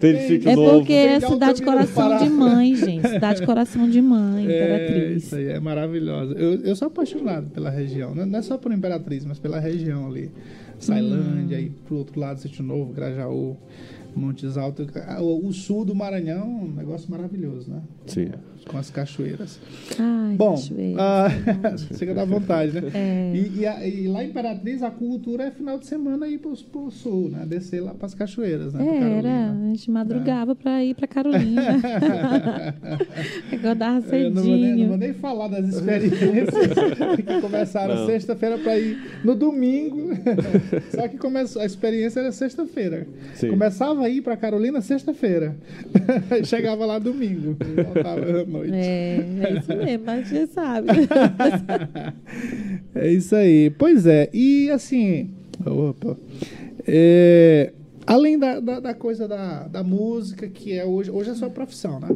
Tem 0.00 0.12
de 0.16 0.20
sítio 0.26 0.48
é 0.50 0.56
novo. 0.56 0.78
porque 0.78 0.92
é 0.92 1.18
Tem 1.18 1.28
de 1.28 1.34
cidade 1.34 1.62
coração 1.62 2.18
de 2.18 2.30
mãe, 2.30 2.74
gente. 2.74 3.08
Cidade 3.08 3.40
de 3.40 3.46
coração 3.46 3.88
de 3.88 4.02
mãe, 4.02 4.46
É, 4.50 4.64
Imperatriz. 4.64 5.24
isso 5.24 5.36
aí 5.36 5.46
é 5.48 5.60
maravilhosa. 5.60 6.34
Eu, 6.34 6.60
eu 6.60 6.76
sou 6.76 6.88
apaixonado 6.88 7.48
pela 7.50 7.70
região. 7.70 8.14
Não 8.14 8.26
não 8.26 8.38
é 8.38 8.42
só 8.42 8.58
por 8.58 8.72
Imperatriz, 8.72 9.24
mas 9.24 9.38
pela 9.38 9.58
região 9.60 10.06
ali. 10.08 10.30
Sailândia, 10.78 11.56
Hum. 11.56 11.60
aí 11.60 11.70
pro 11.86 11.98
outro 11.98 12.18
lado, 12.18 12.40
Sítio 12.40 12.64
Novo, 12.64 12.92
Grajaú, 12.92 13.56
Montes 14.14 14.56
Altos. 14.56 14.88
O, 15.20 15.52
sul 15.52 15.84
do 15.84 15.94
Maranhão, 15.94 16.46
um 16.48 16.72
negócio 16.72 17.10
maravilhoso, 17.10 17.70
né? 17.70 17.82
Sim. 18.06 18.30
Com 18.66 18.78
as 18.78 18.90
cachoeiras. 18.90 19.58
Ai, 19.98 20.36
Bom, 20.36 20.52
cachoeira. 20.54 20.96
ah, 21.00 21.28
chega 21.98 22.14
da 22.14 22.24
vontade, 22.24 22.72
né? 22.80 22.90
É. 22.94 23.32
E, 23.34 23.60
e 23.60 23.66
a- 23.66 23.86
e 23.86 24.06
lá 24.08 24.24
em 24.24 24.28
Imperatriz, 24.28 24.82
a 24.82 24.90
cultura 24.90 25.44
é 25.44 25.50
final 25.50 25.78
de 25.78 25.86
semana 25.86 26.26
ir 26.28 26.38
pro, 26.38 26.56
pro 26.70 26.90
sul, 26.90 27.28
né? 27.28 27.44
Descer 27.46 27.80
lá 27.80 27.92
pras 27.92 28.14
cachoeiras, 28.14 28.72
né? 28.72 28.82
pra 28.84 28.94
Era, 29.08 29.50
a 29.50 29.68
gente 29.68 29.90
madrugava 29.90 30.54
pra 30.54 30.82
ir 30.84 30.94
pra 30.94 31.06
Carolina. 31.06 31.62
Acordava 33.52 34.16
Eu 34.16 34.30
não 34.30 34.42
vou, 34.42 34.52
nem, 34.52 34.60
não 34.62 34.68
cedinho. 34.70 34.88
vou 34.88 34.96
nem 34.96 35.12
falar 35.12 35.48
das 35.48 35.68
experiências 35.68 36.52
que 37.16 37.40
começaram 37.40 38.06
sexta-feira 38.06 38.58
para 38.58 38.78
ir 38.78 38.98
no 39.24 39.34
domingo. 39.34 40.10
Só 40.94 41.08
que 41.08 41.16
começou, 41.18 41.62
a 41.62 41.66
experiência 41.66 42.20
era 42.20 42.32
sexta-feira. 42.32 43.06
Começava 43.48 44.04
a 44.04 44.08
ir 44.08 44.22
para 44.22 44.36
Carolina 44.36 44.80
sexta-feira. 44.80 45.56
Chegava 46.44 46.86
lá 46.86 46.98
domingo. 46.98 47.56
Voltava 47.92 48.44
noite. 48.52 48.74
É, 48.74 49.16
é 49.44 49.58
isso 49.58 49.68
mesmo, 49.76 50.04
mas 50.06 50.28
você 50.28 50.46
sabe. 50.46 50.88
É 52.94 53.12
isso 53.12 53.34
aí. 53.34 53.70
Pois 53.70 54.06
é. 54.06 54.28
E 54.32 54.70
assim. 54.70 55.30
Opa. 55.64 56.16
É, 56.86 57.72
além 58.06 58.38
da, 58.38 58.60
da, 58.60 58.80
da 58.80 58.94
coisa 58.94 59.26
da, 59.26 59.66
da 59.68 59.82
música, 59.82 60.48
que 60.48 60.72
é 60.72 60.84
hoje. 60.84 61.10
Hoje 61.10 61.30
é 61.30 61.32
a 61.32 61.36
sua 61.36 61.50
profissão, 61.50 62.00
né? 62.00 62.08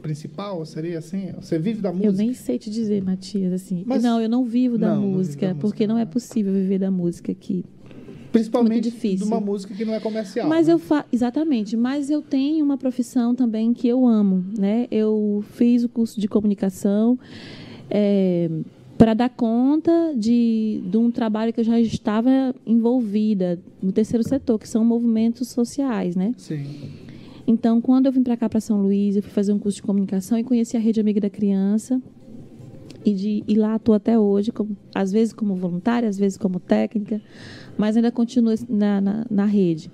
Principal 0.00 0.64
seria 0.66 0.98
assim? 0.98 1.30
Você 1.40 1.58
vive 1.58 1.80
da 1.80 1.90
música? 1.92 2.08
Eu 2.08 2.12
nem 2.12 2.34
sei 2.34 2.58
te 2.58 2.68
dizer, 2.70 3.02
Matias, 3.04 3.52
assim. 3.52 3.84
Mas- 3.86 4.02
não, 4.02 4.20
eu 4.20 4.28
não 4.28 4.44
vivo 4.44 4.76
da 4.76 4.88
Não, 4.88 4.94
não 4.96 5.02
vive 5.02 5.16
música, 5.16 5.46
da 5.48 5.54
porque 5.54 5.84
música, 5.84 5.86
não 5.86 5.98
é 5.98 6.04
possível 6.04 6.52
viver 6.52 6.78
da 6.78 6.90
música 6.90 7.30
aqui. 7.30 7.64
Principalmente 8.32 8.90
de 8.90 9.24
uma 9.24 9.40
música 9.40 9.74
que 9.74 9.84
não 9.84 9.94
é 9.94 10.00
comercial. 10.00 10.48
Mas 10.48 10.66
né? 10.66 10.72
eu 10.72 10.78
fa... 10.78 11.04
exatamente, 11.12 11.76
mas 11.76 12.10
eu 12.10 12.22
tenho 12.22 12.64
uma 12.64 12.78
profissão 12.78 13.34
também 13.34 13.74
que 13.74 13.86
eu 13.86 14.06
amo, 14.06 14.44
né? 14.58 14.86
Eu 14.90 15.44
fiz 15.52 15.84
o 15.84 15.88
curso 15.88 16.18
de 16.20 16.26
comunicação 16.26 17.18
para 18.96 19.14
dar 19.14 19.28
conta 19.28 20.14
de, 20.16 20.82
de 20.86 20.96
um 20.96 21.10
trabalho 21.10 21.52
que 21.52 21.60
eu 21.60 21.64
já 21.64 21.78
estava 21.80 22.54
envolvida 22.66 23.58
no 23.82 23.92
terceiro 23.92 24.26
setor, 24.26 24.58
que 24.58 24.68
são 24.68 24.84
movimentos 24.84 25.48
sociais, 25.48 26.14
né? 26.16 26.34
Sim. 26.38 26.64
Então, 27.46 27.80
quando 27.80 28.06
eu 28.06 28.12
vim 28.12 28.22
para 28.22 28.36
cá, 28.36 28.48
para 28.48 28.60
São 28.60 28.80
Luís, 28.80 29.16
eu 29.16 29.22
fui 29.22 29.32
fazer 29.32 29.52
um 29.52 29.58
curso 29.58 29.76
de 29.76 29.82
comunicação 29.82 30.38
e 30.38 30.44
conheci 30.44 30.76
a 30.76 30.80
Rede 30.80 31.00
Amiga 31.00 31.20
da 31.20 31.28
Criança. 31.28 32.00
E, 33.04 33.12
de, 33.12 33.42
e 33.48 33.54
lá 33.56 33.74
estou 33.74 33.96
até 33.96 34.16
hoje, 34.16 34.52
como- 34.52 34.76
às 34.94 35.10
vezes 35.10 35.34
como 35.34 35.56
voluntária, 35.56 36.08
às 36.08 36.16
vezes 36.16 36.38
como 36.38 36.60
técnica, 36.60 37.20
mas 37.76 37.96
ainda 37.96 38.10
continuo 38.10 38.54
na, 38.68 39.00
na, 39.00 39.26
na 39.30 39.44
rede. 39.44 39.90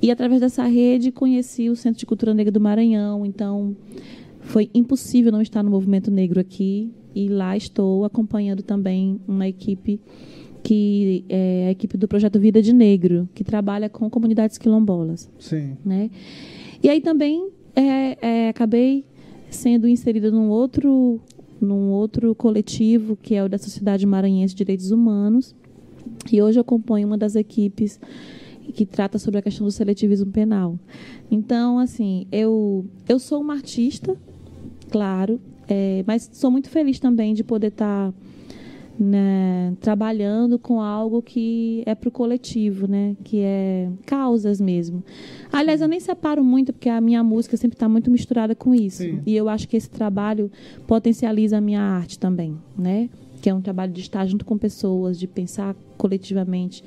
E 0.00 0.10
através 0.10 0.40
dessa 0.40 0.64
rede 0.64 1.10
conheci 1.10 1.70
o 1.70 1.76
Centro 1.76 2.00
de 2.00 2.06
Cultura 2.06 2.34
Negra 2.34 2.52
do 2.52 2.60
Maranhão, 2.60 3.24
então 3.24 3.76
foi 4.40 4.70
impossível 4.74 5.32
não 5.32 5.40
estar 5.40 5.62
no 5.62 5.70
movimento 5.70 6.10
negro 6.10 6.40
aqui. 6.40 6.90
E 7.14 7.28
lá 7.28 7.56
estou 7.56 8.04
acompanhando 8.04 8.62
também 8.62 9.20
uma 9.26 9.46
equipe 9.46 10.00
que 10.64 11.24
é 11.28 11.66
a 11.68 11.70
equipe 11.70 11.96
do 11.96 12.08
projeto 12.08 12.40
Vida 12.40 12.60
de 12.60 12.72
Negro, 12.72 13.28
que 13.34 13.44
trabalha 13.44 13.88
com 13.88 14.08
comunidades 14.08 14.56
quilombolas 14.56 15.30
Sim. 15.38 15.76
né? 15.84 16.10
E 16.82 16.88
aí 16.88 17.00
também 17.00 17.50
é, 17.76 18.16
é, 18.20 18.48
acabei 18.48 19.04
sendo 19.50 19.86
inserida 19.86 20.30
num 20.30 20.48
outro, 20.48 21.20
num 21.60 21.90
outro 21.90 22.34
coletivo, 22.34 23.16
que 23.16 23.34
é 23.34 23.44
o 23.44 23.48
da 23.48 23.58
Sociedade 23.58 24.06
Maranhense 24.06 24.54
de 24.54 24.58
Direitos 24.58 24.90
Humanos. 24.90 25.54
E 26.32 26.42
hoje 26.42 26.58
eu 26.58 26.62
acompanho 26.62 27.06
uma 27.06 27.18
das 27.18 27.36
equipes 27.36 28.00
que 28.72 28.86
trata 28.86 29.18
sobre 29.18 29.38
a 29.38 29.42
questão 29.42 29.66
do 29.66 29.70
seletivismo 29.70 30.30
penal. 30.30 30.78
Então, 31.30 31.78
assim, 31.78 32.26
eu, 32.32 32.86
eu 33.08 33.18
sou 33.18 33.40
uma 33.40 33.54
artista, 33.54 34.16
claro, 34.90 35.40
é, 35.68 36.02
mas 36.06 36.28
sou 36.32 36.50
muito 36.50 36.68
feliz 36.68 36.98
também 36.98 37.34
de 37.34 37.44
poder 37.44 37.68
estar 37.68 38.12
né, 38.98 39.74
trabalhando 39.80 40.58
com 40.58 40.80
algo 40.80 41.20
que 41.20 41.82
é 41.84 41.94
para 41.94 42.08
o 42.08 42.12
coletivo, 42.12 42.86
né? 42.86 43.16
Que 43.24 43.40
é 43.40 43.90
causas 44.06 44.60
mesmo. 44.60 45.02
Aliás, 45.52 45.80
eu 45.80 45.88
nem 45.88 45.98
separo 45.98 46.44
muito, 46.44 46.72
porque 46.72 46.88
a 46.88 47.00
minha 47.00 47.22
música 47.22 47.56
sempre 47.56 47.76
está 47.76 47.88
muito 47.88 48.10
misturada 48.10 48.54
com 48.54 48.74
isso. 48.74 49.02
Sim. 49.02 49.20
E 49.26 49.34
eu 49.34 49.48
acho 49.48 49.68
que 49.68 49.76
esse 49.76 49.90
trabalho 49.90 50.50
potencializa 50.86 51.58
a 51.58 51.60
minha 51.60 51.80
arte 51.80 52.18
também, 52.18 52.56
né? 52.78 53.08
Que 53.44 53.50
é 53.50 53.54
um 53.54 53.60
trabalho 53.60 53.92
de 53.92 54.00
estar 54.00 54.24
junto 54.24 54.42
com 54.42 54.56
pessoas, 54.56 55.18
de 55.18 55.26
pensar 55.26 55.76
coletivamente 55.98 56.82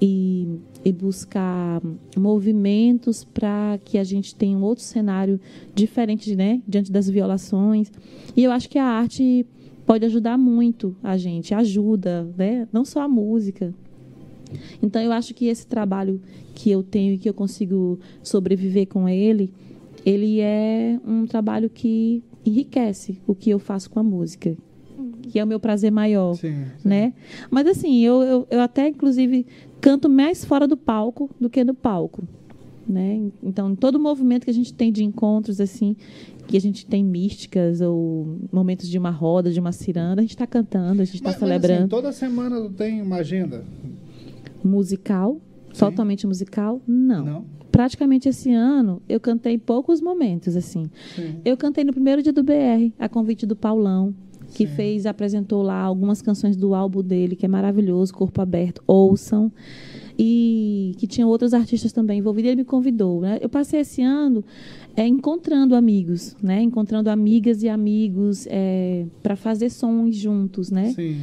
e, 0.00 0.58
e 0.84 0.90
buscar 0.90 1.80
movimentos 2.16 3.22
para 3.22 3.78
que 3.84 3.96
a 3.98 4.02
gente 4.02 4.34
tenha 4.34 4.58
um 4.58 4.64
outro 4.64 4.82
cenário 4.82 5.38
diferente, 5.72 6.34
né? 6.34 6.60
Diante 6.66 6.90
das 6.90 7.08
violações. 7.08 7.92
E 8.36 8.42
eu 8.42 8.50
acho 8.50 8.68
que 8.68 8.80
a 8.80 8.84
arte 8.84 9.46
pode 9.86 10.04
ajudar 10.04 10.36
muito 10.36 10.96
a 11.04 11.16
gente, 11.16 11.54
ajuda, 11.54 12.28
né? 12.36 12.66
Não 12.72 12.84
só 12.84 13.02
a 13.02 13.08
música. 13.08 13.72
Então 14.82 15.00
eu 15.00 15.12
acho 15.12 15.32
que 15.32 15.46
esse 15.46 15.64
trabalho 15.64 16.20
que 16.52 16.68
eu 16.68 16.82
tenho 16.82 17.14
e 17.14 17.18
que 17.18 17.28
eu 17.28 17.34
consigo 17.34 18.00
sobreviver 18.24 18.88
com 18.88 19.08
ele, 19.08 19.54
ele 20.04 20.40
é 20.40 20.98
um 21.06 21.26
trabalho 21.26 21.70
que 21.70 22.24
enriquece 22.44 23.20
o 23.24 23.36
que 23.36 23.50
eu 23.50 23.60
faço 23.60 23.88
com 23.88 24.00
a 24.00 24.02
música, 24.02 24.56
que 25.32 25.38
é 25.38 25.44
o 25.44 25.46
meu 25.46 25.58
prazer 25.58 25.90
maior, 25.90 26.34
Sim. 26.34 26.66
sim. 26.76 26.86
né? 26.88 27.14
Mas 27.50 27.66
assim, 27.66 28.04
eu, 28.04 28.20
eu, 28.22 28.46
eu 28.50 28.60
até 28.60 28.86
inclusive 28.88 29.46
canto 29.80 30.06
mais 30.10 30.44
fora 30.44 30.68
do 30.68 30.76
palco 30.76 31.30
do 31.40 31.48
que 31.48 31.64
no 31.64 31.72
palco. 31.72 32.22
né? 32.86 33.18
Então, 33.42 33.74
todo 33.74 33.98
movimento 33.98 34.44
que 34.44 34.50
a 34.50 34.54
gente 34.54 34.74
tem 34.74 34.92
de 34.92 35.02
encontros 35.02 35.58
assim, 35.58 35.96
que 36.46 36.54
a 36.54 36.60
gente 36.60 36.84
tem 36.84 37.02
místicas 37.02 37.80
ou 37.80 38.36
momentos 38.52 38.86
de 38.90 38.98
uma 38.98 39.08
roda, 39.10 39.50
de 39.50 39.58
uma 39.58 39.72
ciranda, 39.72 40.20
a 40.20 40.22
gente 40.22 40.32
está 40.34 40.46
cantando, 40.46 41.00
a 41.00 41.04
gente 41.06 41.14
está 41.14 41.30
Mas, 41.30 41.40
mas, 41.40 41.48
celebrando. 41.48 41.80
assim, 41.80 41.88
toda 41.88 42.12
semana 42.12 42.68
tem 42.76 43.00
uma 43.00 43.16
agenda? 43.16 43.64
Musical, 44.62 45.40
Sim. 45.72 45.78
totalmente 45.80 46.26
musical? 46.26 46.78
Não. 46.86 47.24
Não? 47.24 47.44
Praticamente 47.72 48.28
esse 48.28 48.52
ano 48.52 49.00
eu 49.08 49.18
cantei 49.18 49.56
poucos 49.56 50.00
momentos 50.02 50.56
assim. 50.56 50.90
Sim. 51.16 51.36
Eu 51.42 51.56
cantei 51.56 51.84
no 51.84 51.92
primeiro 51.92 52.22
dia 52.22 52.32
do 52.32 52.42
BR, 52.42 52.92
a 52.98 53.08
convite 53.08 53.46
do 53.46 53.56
Paulão, 53.56 54.14
que 54.52 54.66
Sim. 54.66 54.74
fez, 54.74 55.06
apresentou 55.06 55.62
lá 55.62 55.80
algumas 55.80 56.20
canções 56.20 56.56
do 56.56 56.74
álbum 56.74 57.02
dele, 57.02 57.34
que 57.34 57.46
é 57.46 57.48
maravilhoso, 57.48 58.12
Corpo 58.12 58.40
Aberto, 58.40 58.82
ouçam. 58.86 59.50
E 60.18 60.94
que 60.98 61.06
tinha 61.06 61.26
outros 61.26 61.54
artistas 61.54 61.92
também 61.92 62.18
envolvidos, 62.18 62.50
ele 62.50 62.60
me 62.60 62.64
convidou. 62.64 63.22
Né? 63.22 63.38
Eu 63.40 63.48
passei 63.48 63.80
esse 63.80 64.02
ano 64.02 64.44
é, 64.94 65.06
encontrando 65.06 65.74
amigos, 65.74 66.36
né? 66.42 66.60
encontrando 66.62 67.08
amigas 67.08 67.62
e 67.62 67.68
amigos 67.68 68.46
para 69.22 69.34
fazer 69.34 69.70
sons 69.70 70.14
juntos. 70.14 70.70
Né? 70.70 70.90
Sim. 70.90 71.20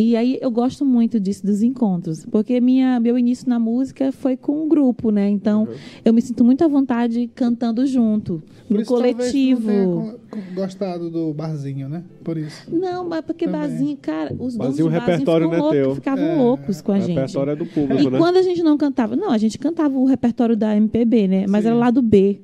E 0.00 0.14
aí 0.14 0.38
eu 0.40 0.48
gosto 0.48 0.84
muito 0.84 1.18
disso, 1.18 1.44
dos 1.44 1.60
encontros, 1.60 2.24
porque 2.26 2.60
minha, 2.60 3.00
meu 3.00 3.18
início 3.18 3.48
na 3.48 3.58
música 3.58 4.12
foi 4.12 4.36
com 4.36 4.64
um 4.64 4.68
grupo, 4.68 5.10
né? 5.10 5.28
Então 5.28 5.66
eu 6.04 6.12
me 6.14 6.22
sinto 6.22 6.44
muito 6.44 6.62
à 6.62 6.68
vontade 6.68 7.28
cantando 7.34 7.84
junto, 7.84 8.40
Por 8.68 8.74
no 8.76 8.80
isso, 8.82 8.92
coletivo. 8.94 9.68
não 9.68 10.14
tenha 10.30 10.44
gostado 10.54 11.10
do 11.10 11.34
barzinho, 11.34 11.88
né? 11.88 12.04
Por 12.22 12.38
isso. 12.38 12.72
Não, 12.72 13.08
mas 13.08 13.22
porque 13.22 13.46
Também. 13.46 13.60
barzinho, 13.60 13.96
cara, 14.00 14.32
os 14.34 14.56
donos 14.56 14.56
Barzinho, 14.56 14.84
do 14.84 14.86
o 14.86 14.90
barzinho 14.92 15.08
repertório 15.16 15.46
ficam 15.50 15.58
não 15.72 15.90
é 15.90 15.94
ficavam 15.96 16.24
É, 16.24 16.36
loucos 16.36 16.80
com 16.80 16.92
a 16.92 16.96
O 16.96 17.00
gente. 17.00 17.08
repertório 17.14 17.50
é 17.50 17.56
do 17.56 17.66
público, 17.66 18.02
E 18.02 18.10
né? 18.10 18.18
quando 18.18 18.36
a 18.36 18.42
gente 18.42 18.62
não 18.62 18.78
cantava, 18.78 19.16
não, 19.16 19.32
a 19.32 19.38
gente 19.38 19.58
cantava 19.58 19.98
o 19.98 20.04
repertório 20.04 20.56
da 20.56 20.76
MPB, 20.76 21.26
né? 21.26 21.46
Mas 21.48 21.62
Sim. 21.64 21.70
era 21.70 21.76
lá 21.76 21.90
do 21.90 22.02
B. 22.02 22.40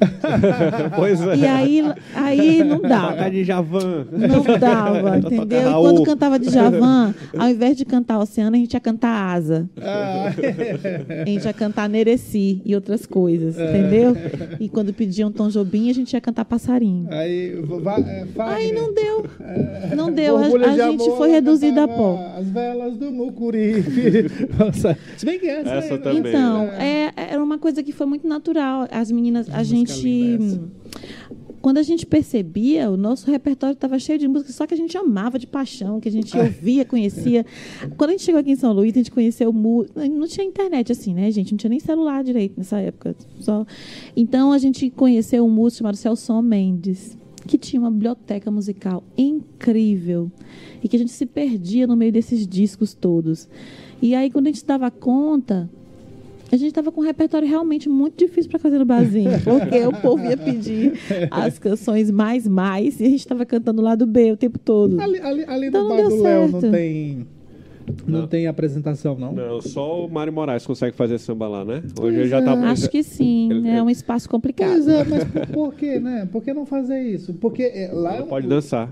pois 0.96 1.20
é. 1.20 1.36
E 1.36 1.46
aí, 1.46 1.82
aí 2.14 2.64
não 2.64 2.80
dava. 2.80 3.30
de 3.30 3.44
Javan. 3.44 4.06
Não 4.12 4.58
dava, 4.58 5.18
entendeu? 5.18 5.70
E 5.70 5.72
quando 5.72 6.02
cantava 6.02 6.38
de 6.38 6.50
Javan, 6.50 7.14
ao 7.36 7.48
invés 7.48 7.76
de 7.76 7.84
cantar 7.84 8.18
Oceano, 8.18 8.56
a 8.56 8.58
gente 8.58 8.74
ia 8.74 8.80
cantar 8.80 9.34
Asa. 9.34 9.68
Ah, 9.80 10.32
A 11.22 11.24
gente 11.24 11.44
ia 11.44 11.52
cantar 11.52 11.88
Nereci 11.88 12.60
e 12.64 12.74
outras 12.74 13.06
coisas, 13.06 13.56
entendeu? 13.58 14.16
E 14.60 14.68
quando 14.68 14.92
pediam 14.92 15.30
Tom 15.30 15.48
Jobim, 15.48 15.90
a 15.90 15.94
gente 15.94 16.12
ia 16.12 16.20
cantar 16.20 16.44
Passarinho. 16.44 17.06
aí, 17.10 17.54
vai, 17.82 18.00
é. 18.00 18.26
Aí 18.38 18.72
não 18.72 18.92
deu. 18.92 19.26
Não 19.96 20.12
deu. 20.12 20.36
A, 20.36 20.46
a 20.46 20.48
de 20.48 20.76
gente 20.76 21.04
amor, 21.04 21.16
foi 21.16 21.30
reduzida 21.30 21.84
a 21.84 21.88
pó. 21.88 22.34
As 22.38 22.48
velas 22.48 22.96
do 22.96 23.10
Mucuri. 23.10 23.84
Nossa, 24.58 24.96
se 25.16 25.24
bem 25.26 25.38
que 25.38 25.46
essa, 25.46 25.70
Essa 25.70 25.94
aí, 25.94 25.98
né? 25.98 25.98
também. 25.98 26.32
Então, 26.32 26.64
é, 26.78 27.12
era 27.16 27.42
uma 27.42 27.58
coisa 27.58 27.82
que 27.82 27.92
foi 27.92 28.06
muito 28.06 28.26
natural. 28.26 28.86
As 28.90 29.10
meninas, 29.10 29.48
a 29.48 29.58
música 29.58 29.85
gente. 29.86 30.60
Quando 31.60 31.78
a 31.78 31.82
gente 31.82 32.06
percebia, 32.06 32.88
o 32.88 32.96
nosso 32.96 33.28
repertório 33.28 33.74
estava 33.74 33.98
cheio 33.98 34.18
de 34.18 34.28
músicas, 34.28 34.54
só 34.54 34.66
que 34.68 34.74
a 34.74 34.76
gente 34.76 34.96
amava 34.96 35.36
de 35.36 35.48
paixão, 35.48 35.98
que 35.98 36.08
a 36.08 36.12
gente 36.12 36.30
ouvia, 36.38 36.84
conhecia. 36.84 37.44
Quando 37.96 38.10
a 38.10 38.12
gente 38.12 38.22
chegou 38.22 38.40
aqui 38.40 38.52
em 38.52 38.56
São 38.56 38.72
Luís, 38.72 38.92
a 38.94 38.98
gente 38.98 39.10
conheceu 39.10 39.52
mu 39.52 39.84
Não 39.94 40.28
tinha 40.28 40.46
internet 40.46 40.92
assim, 40.92 41.12
né, 41.12 41.28
gente? 41.30 41.52
Não 41.52 41.58
tinha 41.58 41.70
nem 41.70 41.80
celular 41.80 42.22
direito 42.22 42.54
nessa 42.56 42.78
época. 42.78 43.16
Só... 43.40 43.66
Então 44.16 44.52
a 44.52 44.58
gente 44.58 44.90
conheceu 44.90 45.44
um 45.44 45.50
músico 45.50 45.78
chamado 45.78 45.96
Celso 45.96 46.40
Mendes, 46.40 47.18
que 47.46 47.58
tinha 47.58 47.80
uma 47.80 47.90
biblioteca 47.90 48.48
musical 48.48 49.02
incrível. 49.18 50.30
E 50.82 50.88
que 50.88 50.94
a 50.94 50.98
gente 50.98 51.10
se 51.12 51.26
perdia 51.26 51.86
no 51.86 51.96
meio 51.96 52.12
desses 52.12 52.46
discos 52.46 52.94
todos. 52.94 53.48
E 54.00 54.14
aí, 54.14 54.30
quando 54.30 54.46
a 54.46 54.50
gente 54.50 54.64
dava 54.64 54.90
conta, 54.90 55.68
a 56.50 56.56
gente 56.56 56.68
estava 56.68 56.92
com 56.92 57.00
um 57.00 57.04
repertório 57.04 57.46
realmente 57.48 57.88
muito 57.88 58.16
difícil 58.18 58.50
para 58.50 58.58
fazer 58.60 58.78
no 58.78 58.84
barzinho, 58.84 59.30
porque 59.42 59.78
o 59.86 59.92
povo 59.92 60.24
ia 60.24 60.36
pedir 60.36 60.92
as 61.30 61.58
canções 61.58 62.10
mais 62.10 62.46
mais 62.46 63.00
e 63.00 63.04
a 63.04 63.08
gente 63.08 63.20
estava 63.20 63.44
cantando 63.44 63.82
lá 63.82 63.94
do 63.94 64.06
B 64.06 64.32
o 64.32 64.36
tempo 64.36 64.58
todo. 64.58 65.00
Ali, 65.00 65.18
ali, 65.20 65.44
ali 65.46 65.66
Então 65.68 65.82
no 65.82 65.88
bar 65.96 66.08
do 66.08 66.22
Léo 66.22 66.48
não 66.48 66.60
tem. 66.70 67.26
Não, 68.04 68.20
Não. 68.22 68.26
tem 68.26 68.48
apresentação, 68.48 69.16
não? 69.16 69.32
Não, 69.32 69.60
só 69.60 70.04
o 70.04 70.10
Mário 70.10 70.32
Moraes 70.32 70.66
consegue 70.66 70.96
fazer 70.96 71.18
samba 71.18 71.46
lá, 71.46 71.64
né? 71.64 71.84
Hoje 72.00 72.18
ele 72.18 72.28
já 72.28 72.42
tá... 72.42 72.52
é. 72.52 72.64
Acho 72.66 72.90
que 72.90 73.00
sim, 73.00 73.48
Ele- 73.48 73.68
é 73.68 73.80
um 73.80 73.88
espaço 73.88 74.28
complicado. 74.28 74.70
Pois 74.72 74.88
é, 74.88 75.04
mas 75.04 75.22
por, 75.24 75.46
por 75.46 75.74
que, 75.74 76.00
né? 76.00 76.28
Por 76.32 76.42
que 76.42 76.52
não 76.52 76.66
fazer 76.66 77.00
isso? 77.00 77.34
Porque 77.34 77.62
é, 77.62 77.90
lá 77.92 78.14
é 78.16 78.18
Não 78.18 78.26
um- 78.26 78.28
pode 78.28 78.48
dançar, 78.48 78.90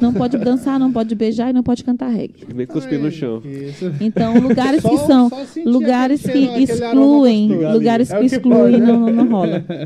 Não 0.00 0.12
pode 0.12 0.38
dançar, 0.38 0.78
não 0.78 0.92
pode 0.92 1.14
beijar 1.14 1.50
e 1.50 1.52
não 1.52 1.62
pode 1.62 1.82
cantar 1.84 2.08
reggae. 2.08 2.46
nem 2.54 2.66
cuspir 2.66 2.98
no 2.98 3.10
chão. 3.10 3.42
Isso. 3.44 3.92
Então, 4.00 4.38
lugares 4.38 4.82
que 4.82 4.96
Só- 4.98 5.06
são 5.06 5.28
só 5.28 5.44
sentir 5.44 5.68
lugares 5.68 6.22
que 6.22 6.38
excluem, 6.62 7.48
lugares 7.72 8.10
É 8.10 8.18
o 8.18 8.22
que 8.22 8.28
que 8.28 8.34
excluem 8.36 8.72
pode, 8.72 8.80
né? 8.80 8.86
não, 8.86 9.06
não 9.12 9.28
rola. 9.28 9.64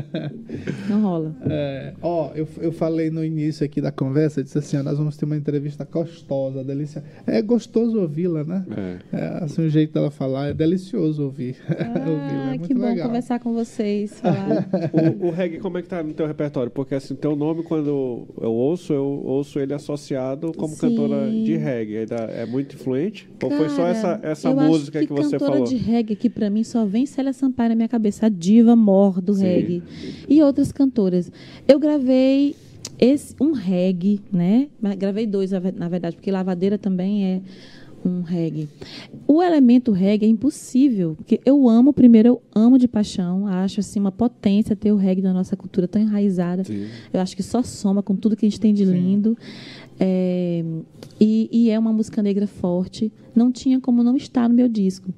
Não 0.89 1.01
rola. 1.01 1.35
É, 1.45 1.93
ó, 2.01 2.31
eu, 2.35 2.47
eu 2.61 2.71
falei 2.71 3.09
no 3.09 3.23
início 3.23 3.65
aqui 3.65 3.79
da 3.81 3.91
conversa, 3.91 4.43
disse 4.43 4.57
assim, 4.57 4.77
ó, 4.77 4.83
nós 4.83 4.97
vamos 4.97 5.15
ter 5.17 5.25
uma 5.25 5.35
entrevista 5.37 5.87
gostosa, 5.89 6.63
deliciosa. 6.63 7.05
É 7.25 7.41
gostoso 7.41 7.99
ouvi-la, 7.99 8.43
né? 8.43 8.65
É. 8.75 9.17
É, 9.17 9.43
assim, 9.43 9.65
o 9.65 9.69
jeito 9.69 9.93
dela 9.93 10.11
falar 10.11 10.49
é 10.49 10.53
delicioso 10.53 11.23
ouvir. 11.23 11.55
Ah, 11.93 12.45
é 12.45 12.49
muito 12.49 12.67
que 12.67 12.73
bom 12.73 12.81
legal. 12.85 13.07
conversar 13.07 13.39
com 13.39 13.53
vocês. 13.53 14.11
falar. 14.21 14.67
O, 15.21 15.27
o 15.27 15.31
reggae, 15.31 15.59
como 15.59 15.77
é 15.77 15.81
que 15.81 15.87
tá 15.87 16.01
no 16.03 16.13
teu 16.13 16.25
repertório? 16.27 16.71
Porque 16.71 16.95
assim, 16.95 17.15
teu 17.15 17.35
nome, 17.35 17.63
quando 17.63 18.27
eu 18.39 18.51
ouço, 18.51 18.93
eu 18.93 19.03
ouço 19.25 19.59
ele 19.59 19.73
associado 19.81 20.51
como 20.53 20.73
Sim. 20.73 20.81
cantora 20.81 21.29
de 21.29 21.57
reggae. 21.57 22.05
É 22.35 22.45
muito 22.45 22.75
influente? 22.75 23.29
Ou 23.43 23.51
foi 23.51 23.69
só 23.69 23.77
Cara, 23.77 23.89
essa, 23.89 24.19
essa 24.23 24.53
música 24.53 24.99
acho 24.99 25.07
que, 25.07 25.13
você 25.13 25.31
cantora 25.31 25.51
falou? 25.51 25.67
de 25.67 25.75
reggae 25.75 26.15
que 26.15 26.29
pra 26.29 26.49
mim 26.49 26.63
só 26.63 26.85
vem 26.85 27.05
Célia 27.05 27.33
Sampaio 27.33 27.69
na 27.69 27.75
minha 27.75 27.89
cabeça, 27.89 28.27
a 28.27 28.29
diva 28.29 28.75
mor 28.75 29.21
do 29.21 29.33
Sim. 29.33 29.43
reggae. 29.43 29.83
E 30.29 30.41
outras 30.41 30.71
cantoras. 30.71 31.31
Eu 31.67 31.79
gravei 31.79 32.55
esse, 32.99 33.35
um 33.41 33.51
reggae, 33.51 34.21
né? 34.31 34.67
Gravei 34.97 35.25
dois, 35.25 35.51
na 35.51 35.89
verdade, 35.89 36.15
porque 36.15 36.31
Lavadeira 36.31 36.77
também 36.77 37.25
é 37.25 37.41
um 38.03 38.21
reggae. 38.21 38.67
O 39.27 39.41
elemento 39.41 39.91
reggae 39.91 40.25
é 40.25 40.29
impossível, 40.29 41.15
porque 41.15 41.39
eu 41.45 41.67
amo, 41.69 41.93
primeiro 41.93 42.27
eu 42.29 42.41
amo 42.53 42.77
de 42.77 42.87
paixão, 42.87 43.47
acho 43.47 43.79
assim 43.79 43.99
uma 43.99 44.11
potência 44.11 44.75
ter 44.75 44.91
o 44.91 44.95
reggae 44.95 45.21
na 45.21 45.33
nossa 45.33 45.55
cultura 45.55 45.87
tão 45.87 46.01
enraizada. 46.01 46.63
Sim. 46.63 46.87
Eu 47.13 47.19
acho 47.19 47.35
que 47.35 47.43
só 47.43 47.61
soma 47.63 48.01
com 48.01 48.15
tudo 48.15 48.35
que 48.35 48.45
a 48.45 48.49
gente 48.49 48.59
tem 48.59 48.73
de 48.73 48.85
lindo. 48.85 49.37
É, 49.99 50.63
e, 51.19 51.47
e 51.51 51.69
é 51.69 51.77
uma 51.77 51.93
música 51.93 52.23
negra 52.23 52.47
forte. 52.47 53.11
Não 53.35 53.51
tinha 53.51 53.79
como 53.79 54.03
não 54.03 54.17
estar 54.17 54.49
no 54.49 54.55
meu 54.55 54.67
disco. 54.67 55.13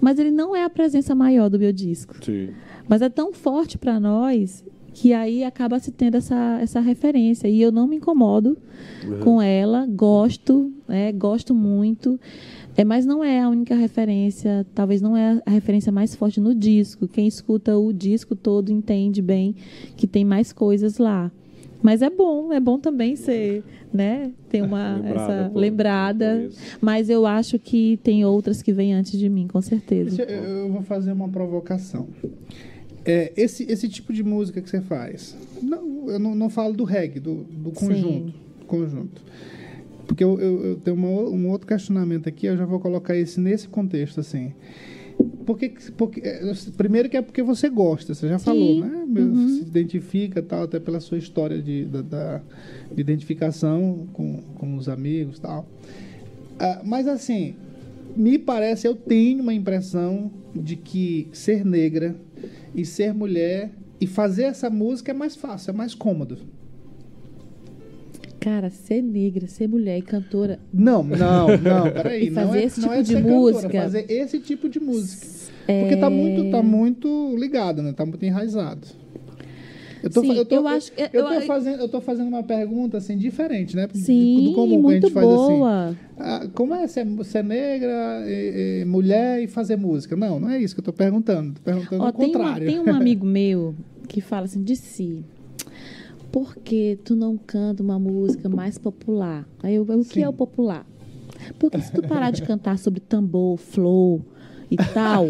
Mas 0.00 0.18
ele 0.18 0.32
não 0.32 0.56
é 0.56 0.64
a 0.64 0.70
presença 0.70 1.14
maior 1.14 1.48
do 1.48 1.58
meu 1.58 1.72
disco. 1.72 2.16
Sim. 2.20 2.48
Mas 2.88 3.00
é 3.00 3.08
tão 3.08 3.32
forte 3.32 3.78
para 3.78 4.00
nós 4.00 4.64
que 4.94 5.12
aí 5.12 5.44
acaba 5.44 5.78
se 5.78 5.90
tendo 5.90 6.16
essa, 6.16 6.58
essa 6.62 6.80
referência. 6.80 7.48
E 7.48 7.60
eu 7.60 7.70
não 7.72 7.86
me 7.86 7.96
incomodo 7.96 8.56
Uhum. 9.06 9.20
com 9.20 9.42
ela, 9.42 9.86
gosto, 9.86 10.72
né, 10.88 11.12
gosto 11.12 11.54
muito. 11.54 12.18
É, 12.76 12.84
mas 12.84 13.04
não 13.06 13.22
é 13.22 13.40
a 13.40 13.48
única 13.48 13.74
referência, 13.74 14.66
talvez 14.74 15.00
não 15.02 15.16
é 15.16 15.40
a 15.44 15.50
referência 15.50 15.92
mais 15.92 16.14
forte 16.14 16.40
no 16.40 16.54
disco. 16.54 17.06
Quem 17.06 17.26
escuta 17.26 17.76
o 17.78 17.92
disco 17.92 18.34
todo 18.34 18.70
entende 18.72 19.20
bem 19.20 19.54
que 19.96 20.06
tem 20.06 20.24
mais 20.24 20.52
coisas 20.52 20.98
lá. 20.98 21.30
Mas 21.82 22.00
é 22.00 22.08
bom, 22.08 22.50
é 22.52 22.58
bom 22.58 22.78
também 22.78 23.14
ser, 23.14 23.62
né, 23.92 24.32
ter 24.48 24.62
uma 24.62 24.94
Lembrada 25.04 25.20
essa 25.20 25.50
por- 25.50 25.58
lembrada. 25.58 26.48
por. 26.50 26.78
Mas 26.80 27.10
eu 27.10 27.26
acho 27.26 27.58
que 27.58 27.98
tem 28.02 28.24
outras 28.24 28.62
que 28.62 28.72
vêm 28.72 28.94
antes 28.94 29.18
de 29.18 29.28
mim, 29.28 29.46
com 29.46 29.60
certeza. 29.60 30.22
Eu 30.22 30.70
vou 30.72 30.82
fazer 30.82 31.12
uma 31.12 31.28
provocação. 31.28 32.06
É, 33.04 33.32
esse, 33.36 33.64
esse 33.70 33.88
tipo 33.88 34.12
de 34.12 34.22
música 34.22 34.60
que 34.62 34.68
você 34.70 34.80
faz, 34.80 35.36
não, 35.62 36.08
eu 36.10 36.18
não, 36.18 36.34
não 36.34 36.48
falo 36.48 36.72
do 36.74 36.84
reggae, 36.84 37.20
do, 37.20 37.44
do 37.44 37.70
conjunto. 37.70 38.32
conjunto. 38.66 39.22
Porque 40.06 40.22
eu, 40.22 40.38
eu, 40.40 40.64
eu 40.64 40.76
tenho 40.76 40.96
uma 40.96 41.08
um 41.08 41.48
outro 41.50 41.66
questionamento 41.66 42.28
aqui, 42.28 42.46
eu 42.46 42.56
já 42.56 42.64
vou 42.64 42.78
colocar 42.80 43.16
esse 43.16 43.40
nesse 43.40 43.68
contexto, 43.68 44.20
assim. 44.20 44.52
Porque, 45.46 45.72
porque, 45.96 46.20
é, 46.20 46.52
primeiro 46.76 47.08
que 47.08 47.16
é 47.16 47.22
porque 47.22 47.42
você 47.42 47.68
gosta, 47.68 48.14
você 48.14 48.28
já 48.28 48.38
falou, 48.38 48.80
né? 48.80 49.04
Uhum. 49.20 49.48
Se 49.48 49.60
identifica 49.62 50.42
tal, 50.42 50.64
até 50.64 50.80
pela 50.80 50.98
sua 51.00 51.18
história 51.18 51.60
de, 51.62 51.84
da, 51.84 52.02
da- 52.02 52.42
de 52.92 53.00
identificação 53.00 54.06
com, 54.12 54.38
com 54.56 54.76
os 54.76 54.88
amigos 54.88 55.38
tal. 55.38 55.66
Ah, 56.58 56.82
mas 56.84 57.06
assim, 57.06 57.54
me 58.16 58.38
parece, 58.38 58.86
eu 58.86 58.94
tenho 58.94 59.42
uma 59.42 59.54
impressão 59.54 60.30
de 60.54 60.76
que 60.76 61.28
ser 61.32 61.64
negra 61.64 62.16
e 62.74 62.84
ser 62.84 63.12
mulher 63.14 63.70
e 64.00 64.06
fazer 64.06 64.44
essa 64.44 64.68
música 64.68 65.12
é 65.12 65.14
mais 65.14 65.36
fácil, 65.36 65.70
é 65.70 65.74
mais 65.74 65.94
cômodo. 65.94 66.38
Cara, 68.40 68.68
ser 68.68 69.00
negra, 69.00 69.46
ser 69.46 69.66
mulher 69.66 69.98
e 69.98 70.02
cantora. 70.02 70.58
Não, 70.72 71.02
não, 71.04 71.48
não, 71.56 71.90
peraí. 71.90 72.26
E 72.26 72.30
não 72.30 72.42
fazer 72.46 72.58
é, 72.58 72.64
esse 72.64 72.80
não 72.80 72.88
tipo 72.88 73.00
é 73.00 73.02
de 73.02 73.08
ser 73.08 73.22
cantora, 73.22 73.54
música. 73.54 73.82
fazer 73.82 74.06
esse 74.10 74.38
tipo 74.40 74.68
de 74.68 74.80
música. 74.80 75.26
é, 75.66 75.80
Porque 75.80 75.96
tá 75.96 76.10
muito, 76.10 76.50
tá 76.50 76.62
muito 76.62 77.34
ligado, 77.38 77.82
né? 77.82 77.92
Tá 77.92 78.04
muito 78.04 78.22
enraizado. 78.22 78.86
Eu 80.04 80.10
tô, 80.10 80.20
Sim, 80.20 80.34
eu 80.36 80.44
tô, 80.44 80.54
eu 80.56 80.68
acho- 80.68 80.92
eu- 80.96 81.08
eu 81.12 81.28
tô 81.28 81.40
fazendo, 81.46 81.80
eu 81.80 81.88
tô 81.88 82.00
fazendo 82.00 82.28
uma 82.28 82.42
pergunta 82.42 82.98
assim 82.98 83.16
diferente, 83.16 83.74
né? 83.74 83.86
Do- 83.86 83.96
Sim, 83.96 84.44
do 84.44 84.52
comum 84.52 84.68
que 84.68 84.74
a 84.76 84.80
muito 84.82 85.02
gente 85.06 85.12
faz 85.12 85.26
assim. 85.30 85.58
boa. 85.58 85.96
Ah, 86.18 86.48
como 86.54 86.74
é 86.74 86.86
ser, 86.86 87.06
ser 87.24 87.42
negra, 87.42 88.22
e- 88.26 88.82
e 88.82 88.84
mulher 88.84 89.42
e 89.42 89.46
fazer 89.48 89.76
música? 89.76 90.14
Não, 90.14 90.38
não 90.38 90.50
é 90.50 90.58
isso 90.58 90.74
que 90.74 90.80
eu 90.80 90.84
tô 90.84 90.92
perguntando. 90.92 91.54
Tô 91.54 91.60
perguntando 91.62 92.02
Ó, 92.04 92.08
o 92.08 92.12
tem, 92.12 92.26
uma- 92.28 92.32
contrário. 92.44 92.66
tem 92.66 92.78
um 92.80 92.84
amigo 92.94 93.24
meu 93.26 93.74
que 94.06 94.20
fala 94.20 94.44
assim 94.44 94.62
de 94.62 94.76
si. 94.76 95.24
Por 96.30 96.56
que 96.56 96.98
tu 97.04 97.14
não 97.14 97.36
canta 97.36 97.82
uma 97.82 97.98
música 97.98 98.48
mais 98.48 98.76
popular? 98.76 99.48
Aí 99.62 99.74
eu, 99.76 99.82
o 99.84 100.04
que 100.04 100.14
Sim. 100.14 100.22
é 100.22 100.28
o 100.28 100.32
popular? 100.32 100.84
Porque 101.58 101.80
se 101.80 101.92
tu 101.92 102.02
parar 102.02 102.30
de 102.30 102.42
cantar 102.42 102.78
sobre 102.78 103.00
tambor, 103.00 103.56
flow 103.56 104.20
e 104.70 104.76
tal, 104.76 105.26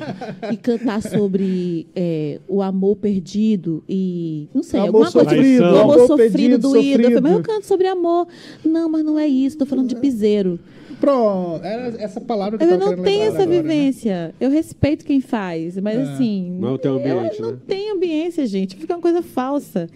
e 0.52 0.56
cantar 0.56 1.02
sobre 1.02 1.86
é, 1.94 2.38
o 2.48 2.62
amor 2.62 2.96
perdido 2.96 3.82
e 3.88 4.48
não 4.54 4.62
sei, 4.62 4.80
Amor 4.80 4.88
alguma 4.88 5.12
coisa 5.12 5.30
sofrido, 5.30 5.62
o 5.62 5.66
amor 5.66 5.80
amor 5.94 6.06
sofrido 6.06 6.16
perdido, 6.32 6.58
do 6.58 6.76
ídolo. 6.76 7.02
Eu 7.04 7.08
falei, 7.08 7.20
mas 7.20 7.32
eu 7.32 7.36
sofrido. 7.38 7.42
canto 7.54 7.66
sobre 7.66 7.86
amor. 7.86 8.28
Não, 8.64 8.88
mas 8.88 9.04
não 9.04 9.18
é 9.18 9.26
isso, 9.26 9.58
tô 9.58 9.66
falando 9.66 9.88
de 9.88 9.96
piseiro. 9.96 10.58
Pronto, 11.00 11.62
era 11.64 11.88
essa 12.02 12.20
palavra 12.20 12.56
que 12.56 12.64
Eu 12.64 12.70
eu 12.70 12.78
não 12.78 13.02
tenho 13.02 13.24
essa 13.24 13.42
agora, 13.42 13.46
né? 13.46 13.62
vivência. 13.62 14.34
Eu 14.40 14.48
respeito 14.48 15.04
quem 15.04 15.20
faz, 15.20 15.76
mas 15.78 15.98
É. 15.98 16.02
assim. 16.02 16.56
Não 16.58 16.78
teu 16.78 16.94
ambiente, 16.94 17.40
eu 17.40 17.46
não 17.46 17.52
né? 17.52 17.58
tenho 17.66 17.94
ambiência, 17.96 18.46
gente. 18.46 18.76
Fica 18.76 18.94
uma 18.94 19.02
coisa 19.02 19.20
falsa. 19.20 19.88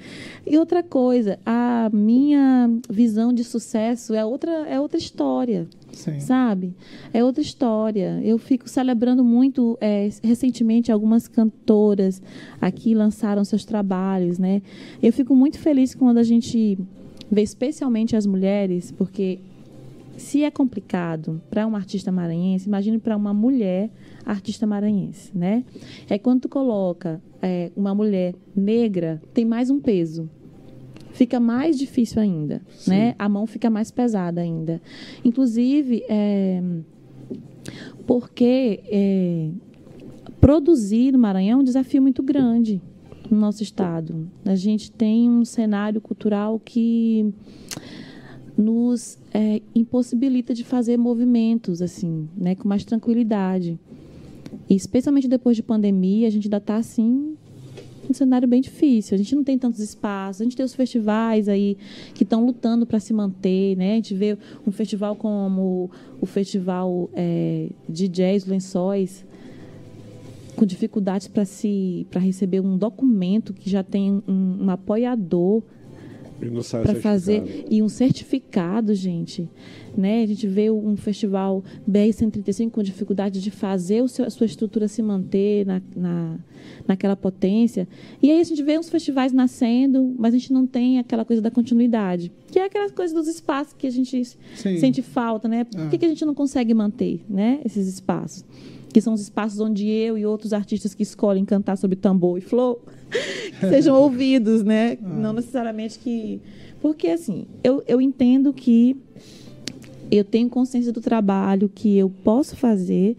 E 0.46 0.58
outra 0.58 0.82
coisa, 0.82 1.38
a 1.46 1.88
minha 1.92 2.68
visão 2.90 3.32
de 3.32 3.42
sucesso 3.44 4.12
é 4.12 4.24
outra, 4.24 4.50
é 4.68 4.78
outra 4.80 4.98
história. 4.98 5.66
Sim. 5.98 6.20
Sabe? 6.20 6.74
É 7.12 7.24
outra 7.24 7.42
história. 7.42 8.20
Eu 8.22 8.38
fico 8.38 8.68
celebrando 8.68 9.24
muito. 9.24 9.76
é, 9.80 10.08
recentemente, 10.22 10.92
algumas 10.92 11.26
cantoras 11.26 12.22
aqui 12.60 12.94
lançaram 12.94 13.44
seus 13.44 13.64
trabalhos, 13.64 14.38
né? 14.38 14.62
Eu 15.02 15.12
fico 15.12 15.34
muito 15.34 15.58
feliz 15.58 15.96
quando 15.96 16.18
a 16.18 16.22
gente 16.22 16.78
vê, 17.28 17.42
especialmente 17.42 18.14
as 18.14 18.26
mulheres, 18.26 18.92
porque 18.92 19.40
se 20.16 20.44
é 20.44 20.50
complicado 20.52 21.40
para 21.50 21.66
um 21.66 21.74
artista 21.74 22.12
maranhense, 22.12 22.68
imagine 22.68 22.98
para 22.98 23.16
uma 23.16 23.34
mulher 23.34 23.90
artista 24.24 24.68
maranhense, 24.68 25.36
né? 25.36 25.64
É 26.08 26.16
quando 26.16 26.42
tu 26.42 26.48
coloca 26.48 27.20
é, 27.42 27.72
uma 27.76 27.92
mulher 27.92 28.34
negra, 28.54 29.20
tem 29.34 29.44
mais 29.44 29.68
um 29.68 29.80
peso. 29.80 30.30
Fica 31.18 31.40
mais 31.40 31.76
difícil 31.76 32.22
ainda, 32.22 32.62
né? 32.86 33.16
A 33.18 33.28
mão 33.28 33.44
fica 33.44 33.68
mais 33.68 33.90
pesada 33.90 34.40
ainda. 34.40 34.80
Inclusive, 35.24 36.04
é, 36.08 36.62
porque 38.06 38.78
é, 38.84 39.50
produzir 40.40 41.10
no 41.10 41.18
Maranhão 41.18 41.58
é 41.58 41.60
um 41.60 41.64
desafio 41.64 42.00
muito 42.00 42.22
grande 42.22 42.80
no 43.28 43.36
nosso 43.36 43.64
estado. 43.64 44.30
A 44.44 44.54
gente 44.54 44.92
tem 44.92 45.28
um 45.28 45.44
cenário 45.44 46.00
cultural 46.00 46.60
que 46.64 47.34
nos 48.56 49.18
é, 49.34 49.60
impossibilita 49.74 50.54
de 50.54 50.62
fazer 50.62 50.96
movimentos 50.96 51.82
assim, 51.82 52.28
né, 52.36 52.54
com 52.54 52.68
mais 52.68 52.84
tranquilidade. 52.84 53.76
E 54.70 54.76
especialmente 54.76 55.26
depois 55.26 55.56
de 55.56 55.64
pandemia, 55.64 56.28
a 56.28 56.30
gente 56.30 56.46
ainda 56.46 56.58
está 56.58 56.76
assim 56.76 57.36
um 58.10 58.14
cenário 58.14 58.46
bem 58.48 58.60
difícil. 58.60 59.14
A 59.14 59.18
gente 59.18 59.34
não 59.34 59.44
tem 59.44 59.58
tantos 59.58 59.80
espaços. 59.80 60.40
A 60.40 60.44
gente 60.44 60.56
tem 60.56 60.64
os 60.64 60.74
festivais 60.74 61.48
aí 61.48 61.76
que 62.14 62.22
estão 62.22 62.44
lutando 62.44 62.86
para 62.86 63.00
se 63.00 63.12
manter, 63.12 63.76
né? 63.76 63.92
A 63.92 63.96
gente 63.96 64.14
vê 64.14 64.36
um 64.66 64.70
festival 64.70 65.16
como 65.16 65.90
o 66.20 66.26
festival 66.26 67.10
é, 67.14 67.70
de 67.88 68.08
jazz 68.08 68.46
Lençóis 68.46 69.24
com 70.56 70.66
dificuldades 70.66 71.28
para 71.28 71.44
se 71.44 72.06
para 72.10 72.20
receber 72.20 72.60
um 72.60 72.76
documento 72.76 73.52
que 73.52 73.70
já 73.70 73.84
tem 73.84 74.22
um, 74.26 74.64
um 74.64 74.70
apoiador 74.70 75.62
para 76.38 76.62
certificado. 76.62 77.00
fazer 77.00 77.64
e 77.70 77.82
um 77.82 77.88
certificado, 77.88 78.94
gente, 78.94 79.48
né? 79.96 80.22
A 80.22 80.26
gente 80.26 80.46
vê 80.46 80.70
um 80.70 80.96
festival 80.96 81.64
BR 81.86 82.12
135 82.12 82.70
com 82.72 82.82
dificuldade 82.82 83.40
de 83.40 83.50
fazer 83.50 84.02
o 84.02 84.08
seu, 84.08 84.24
a 84.24 84.30
sua 84.30 84.46
estrutura 84.46 84.86
se 84.88 85.02
manter 85.02 85.66
na, 85.66 85.82
na, 85.96 86.38
naquela 86.86 87.16
potência. 87.16 87.88
E 88.22 88.30
aí 88.30 88.40
a 88.40 88.44
gente 88.44 88.62
vê 88.62 88.78
uns 88.78 88.88
festivais 88.88 89.32
nascendo, 89.32 90.14
mas 90.18 90.34
a 90.34 90.38
gente 90.38 90.52
não 90.52 90.66
tem 90.66 90.98
aquela 90.98 91.24
coisa 91.24 91.42
da 91.42 91.50
continuidade, 91.50 92.30
que 92.50 92.58
é 92.58 92.64
aquela 92.64 92.90
coisa 92.90 93.14
dos 93.14 93.26
espaços 93.28 93.72
que 93.72 93.86
a 93.86 93.90
gente 93.90 94.22
Sim. 94.54 94.78
sente 94.78 95.02
falta, 95.02 95.48
né? 95.48 95.64
Por 95.64 95.80
Ah. 95.80 95.88
que, 95.88 95.98
que 95.98 96.04
a 96.06 96.08
gente 96.08 96.24
não 96.24 96.34
consegue 96.34 96.72
manter, 96.74 97.24
né? 97.28 97.60
Esses 97.64 97.86
espaços 97.88 98.44
que 98.92 99.00
são 99.00 99.12
os 99.12 99.20
espaços 99.20 99.60
onde 99.60 99.88
eu 99.88 100.16
e 100.16 100.24
outros 100.24 100.52
artistas 100.52 100.94
que 100.94 101.02
escolhem 101.02 101.44
cantar 101.44 101.76
sobre 101.76 101.96
tambor 101.96 102.38
e 102.38 102.40
flow 102.40 102.80
que 103.60 103.68
sejam 103.68 103.94
ouvidos, 104.00 104.62
né? 104.62 104.96
Não 105.02 105.32
necessariamente 105.32 105.98
que. 105.98 106.40
Porque, 106.80 107.08
assim, 107.08 107.46
eu, 107.62 107.82
eu 107.86 108.00
entendo 108.00 108.52
que 108.52 108.96
eu 110.10 110.24
tenho 110.24 110.48
consciência 110.48 110.92
do 110.92 111.00
trabalho 111.00 111.68
que 111.68 111.96
eu 111.96 112.08
posso 112.08 112.56
fazer 112.56 113.16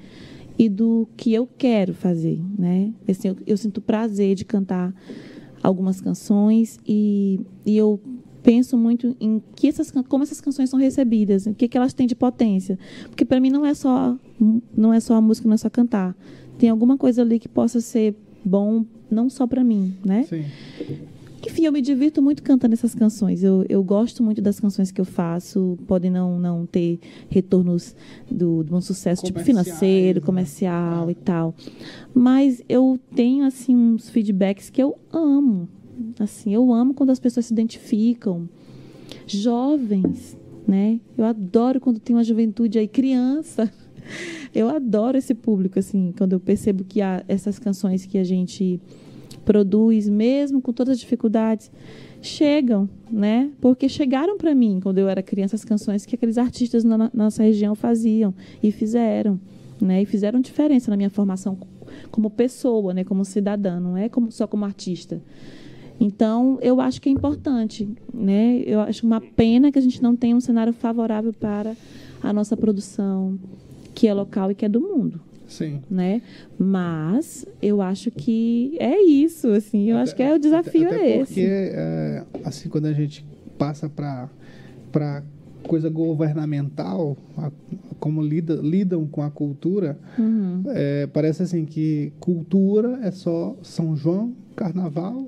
e 0.57 0.67
do 0.67 1.07
que 1.15 1.33
eu 1.33 1.47
quero 1.57 1.93
fazer, 1.93 2.39
né? 2.57 2.91
Assim, 3.07 3.29
eu, 3.29 3.37
eu 3.45 3.57
sinto 3.57 3.81
prazer 3.81 4.35
de 4.35 4.45
cantar 4.45 4.93
algumas 5.61 6.01
canções 6.01 6.79
e, 6.87 7.39
e 7.65 7.77
eu 7.77 7.99
penso 8.41 8.77
muito 8.77 9.15
em 9.19 9.41
que 9.55 9.67
essas, 9.67 9.91
como 10.07 10.23
essas 10.23 10.41
canções 10.41 10.69
são 10.69 10.79
recebidas, 10.79 11.45
o 11.45 11.53
que, 11.53 11.67
que 11.67 11.77
elas 11.77 11.93
têm 11.93 12.07
de 12.07 12.15
potência. 12.15 12.79
Porque 13.09 13.25
para 13.25 13.39
mim 13.39 13.49
não 13.49 13.65
é 13.65 13.73
só 13.73 14.17
não 14.75 14.93
é 14.93 14.99
só 14.99 15.15
a 15.15 15.21
música, 15.21 15.47
não 15.47 15.55
é 15.55 15.57
só 15.57 15.69
cantar. 15.69 16.15
Tem 16.57 16.69
alguma 16.69 16.97
coisa 16.97 17.21
ali 17.21 17.39
que 17.39 17.47
possa 17.47 17.81
ser 17.81 18.15
bom 18.43 18.85
não 19.09 19.29
só 19.29 19.47
para 19.47 19.63
mim, 19.63 19.93
né? 20.03 20.23
Sim. 20.23 20.45
Enfim, 21.45 21.65
eu 21.65 21.71
me 21.71 21.81
divirto 21.81 22.21
muito 22.21 22.43
cantando 22.43 22.73
essas 22.73 22.93
canções. 22.93 23.43
Eu, 23.43 23.65
eu 23.69 23.81
gosto 23.83 24.21
muito 24.21 24.41
das 24.41 24.59
canções 24.59 24.91
que 24.91 24.99
eu 24.99 25.05
faço. 25.05 25.77
Podem 25.87 26.11
não, 26.11 26.37
não 26.37 26.65
ter 26.65 26.99
retornos 27.29 27.95
do, 28.29 28.63
de 28.63 28.73
um 28.73 28.81
sucesso 28.81 29.23
tipo 29.23 29.39
financeiro, 29.39 30.19
né? 30.19 30.25
comercial 30.25 31.09
e 31.09 31.15
tal. 31.15 31.55
Mas 32.13 32.61
eu 32.67 32.99
tenho, 33.15 33.45
assim, 33.45 33.75
uns 33.75 34.09
feedbacks 34.09 34.69
que 34.69 34.83
eu 34.83 34.97
amo. 35.13 35.69
Assim, 36.19 36.53
eu 36.53 36.73
amo 36.73 36.93
quando 36.93 37.11
as 37.11 37.19
pessoas 37.19 37.45
se 37.45 37.53
identificam. 37.53 38.49
Jovens, 39.25 40.37
né? 40.67 40.99
Eu 41.17 41.23
adoro 41.23 41.79
quando 41.79 41.99
tem 41.99 42.15
uma 42.15 42.23
juventude 42.23 42.77
aí, 42.77 42.87
criança. 42.87 43.71
Eu 44.53 44.69
adoro 44.69 45.17
esse 45.17 45.33
público, 45.33 45.79
assim, 45.79 46.13
quando 46.17 46.33
eu 46.33 46.39
percebo 46.39 46.83
que 46.83 47.01
há 47.01 47.23
essas 47.27 47.59
canções 47.59 48.05
que 48.05 48.17
a 48.17 48.23
gente 48.23 48.79
produz, 49.45 50.07
mesmo 50.07 50.61
com 50.61 50.71
todas 50.71 50.93
as 50.93 50.99
dificuldades, 50.99 51.71
chegam, 52.21 52.89
né? 53.09 53.49
Porque 53.59 53.87
chegaram 53.87 54.37
para 54.37 54.53
mim 54.53 54.79
quando 54.81 54.97
eu 54.97 55.07
era 55.07 55.23
criança 55.23 55.55
as 55.55 55.65
canções 55.65 56.05
que 56.05 56.15
aqueles 56.15 56.37
artistas 56.37 56.83
na, 56.83 57.09
nossa 57.13 57.43
região 57.43 57.75
faziam 57.75 58.33
e 58.61 58.71
fizeram, 58.71 59.39
né? 59.81 60.01
E 60.01 60.05
fizeram 60.05 60.39
diferença 60.39 60.91
na 60.91 60.97
minha 60.97 61.09
formação 61.09 61.57
como 62.11 62.29
pessoa, 62.29 62.93
né? 62.93 63.03
Como 63.03 63.25
cidadã, 63.25 63.79
não 63.79 63.97
é 63.97 64.09
como, 64.09 64.31
só 64.31 64.47
como 64.47 64.65
artista. 64.65 65.21
Então, 65.99 66.57
eu 66.61 66.79
acho 66.79 67.01
que 67.01 67.09
é 67.09 67.11
importante, 67.11 67.89
né? 68.13 68.63
Eu 68.65 68.79
acho 68.79 69.05
uma 69.05 69.19
pena 69.19 69.71
que 69.71 69.77
a 69.77 69.81
gente 69.81 70.01
não 70.01 70.15
tenha 70.15 70.35
um 70.35 70.39
cenário 70.39 70.71
favorável 70.71 71.33
para 71.33 71.75
a 72.23 72.31
nossa 72.31 72.55
produção, 72.55 73.37
que 73.99 74.07
é 74.07 74.13
local 74.13 74.49
e 74.51 74.55
que 74.55 74.65
é 74.65 74.69
do 74.69 74.79
mundo 74.79 75.19
Sim. 75.47 75.81
né? 75.89 76.21
Mas 76.57 77.45
eu 77.61 77.81
acho 77.81 78.11
que 78.11 78.77
é 78.79 79.01
isso, 79.01 79.47
assim, 79.49 79.89
eu 79.89 79.97
acho 79.97 80.15
que 80.15 80.21
é 80.23 80.33
o 80.33 80.39
desafio 80.39 80.85
até, 80.85 80.95
é 80.95 80.97
até 80.97 81.17
porque, 81.17 81.39
esse. 81.41 81.49
é, 81.75 82.23
assim, 82.45 82.69
quando 82.69 82.85
a 82.85 82.93
gente 82.93 83.25
passa 83.57 83.89
para 83.89 84.29
para 84.91 85.23
coisa 85.63 85.89
governamental, 85.89 87.15
a- 87.37 87.51
como 87.99 88.21
lida, 88.21 88.55
lidam 88.55 89.05
com 89.07 89.21
a 89.21 89.29
cultura, 89.29 89.97
Uhum. 90.17 90.63
é, 90.67 91.05
parece 91.07 91.43
assim 91.43 91.65
que 91.65 92.13
cultura 92.19 92.99
é 93.03 93.11
só 93.11 93.55
São 93.61 93.95
João, 93.95 94.33
Carnaval 94.55 95.27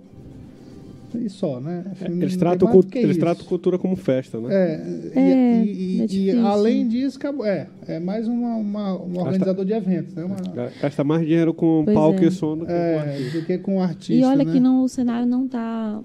e 1.20 1.30
só, 1.30 1.60
né? 1.60 1.84
Assim, 1.92 2.06
Eles 2.22 2.36
tratam, 2.38 2.70
eles 2.96 3.18
tratam 3.18 3.46
cultura 3.46 3.78
como 3.78 3.96
festa, 3.96 4.40
né? 4.40 4.48
É, 4.54 5.20
É, 5.20 5.64
e, 5.66 5.98
e- 6.06 6.30
é 6.30 6.34
e 6.36 6.38
além 6.40 6.88
disso, 6.88 7.18
acabou, 7.18 7.46
é, 7.46 7.68
é 7.88 8.00
mais 8.00 8.28
uma, 8.28 8.56
uma, 8.56 8.94
um 9.02 9.18
organizador 9.20 9.66
de 9.66 9.74
eventos, 9.74 10.14
né? 10.14 10.24
Uma, 10.24 10.38
Gasta 10.82 11.04
mais 11.04 11.26
dinheiro 11.26 11.54
com 11.54 11.84
Pois 11.86 11.96
palco 11.96 12.24
é. 12.24 12.28
e 12.28 12.32
som 12.32 12.58
do 12.58 12.66
que 12.66 12.72
com 12.72 12.78
é, 12.78 12.98
artista. 13.00 13.40
do 13.40 13.46
que 13.46 13.58
com 13.58 13.78
o 13.78 13.82
artista. 13.82 14.14
E 14.14 14.24
olha 14.24 14.44
né? 14.46 14.52
que 14.52 14.60
não, 14.60 14.84
o 14.84 14.88
cenário 14.90 15.26
não 15.28 15.46
está 15.46 16.02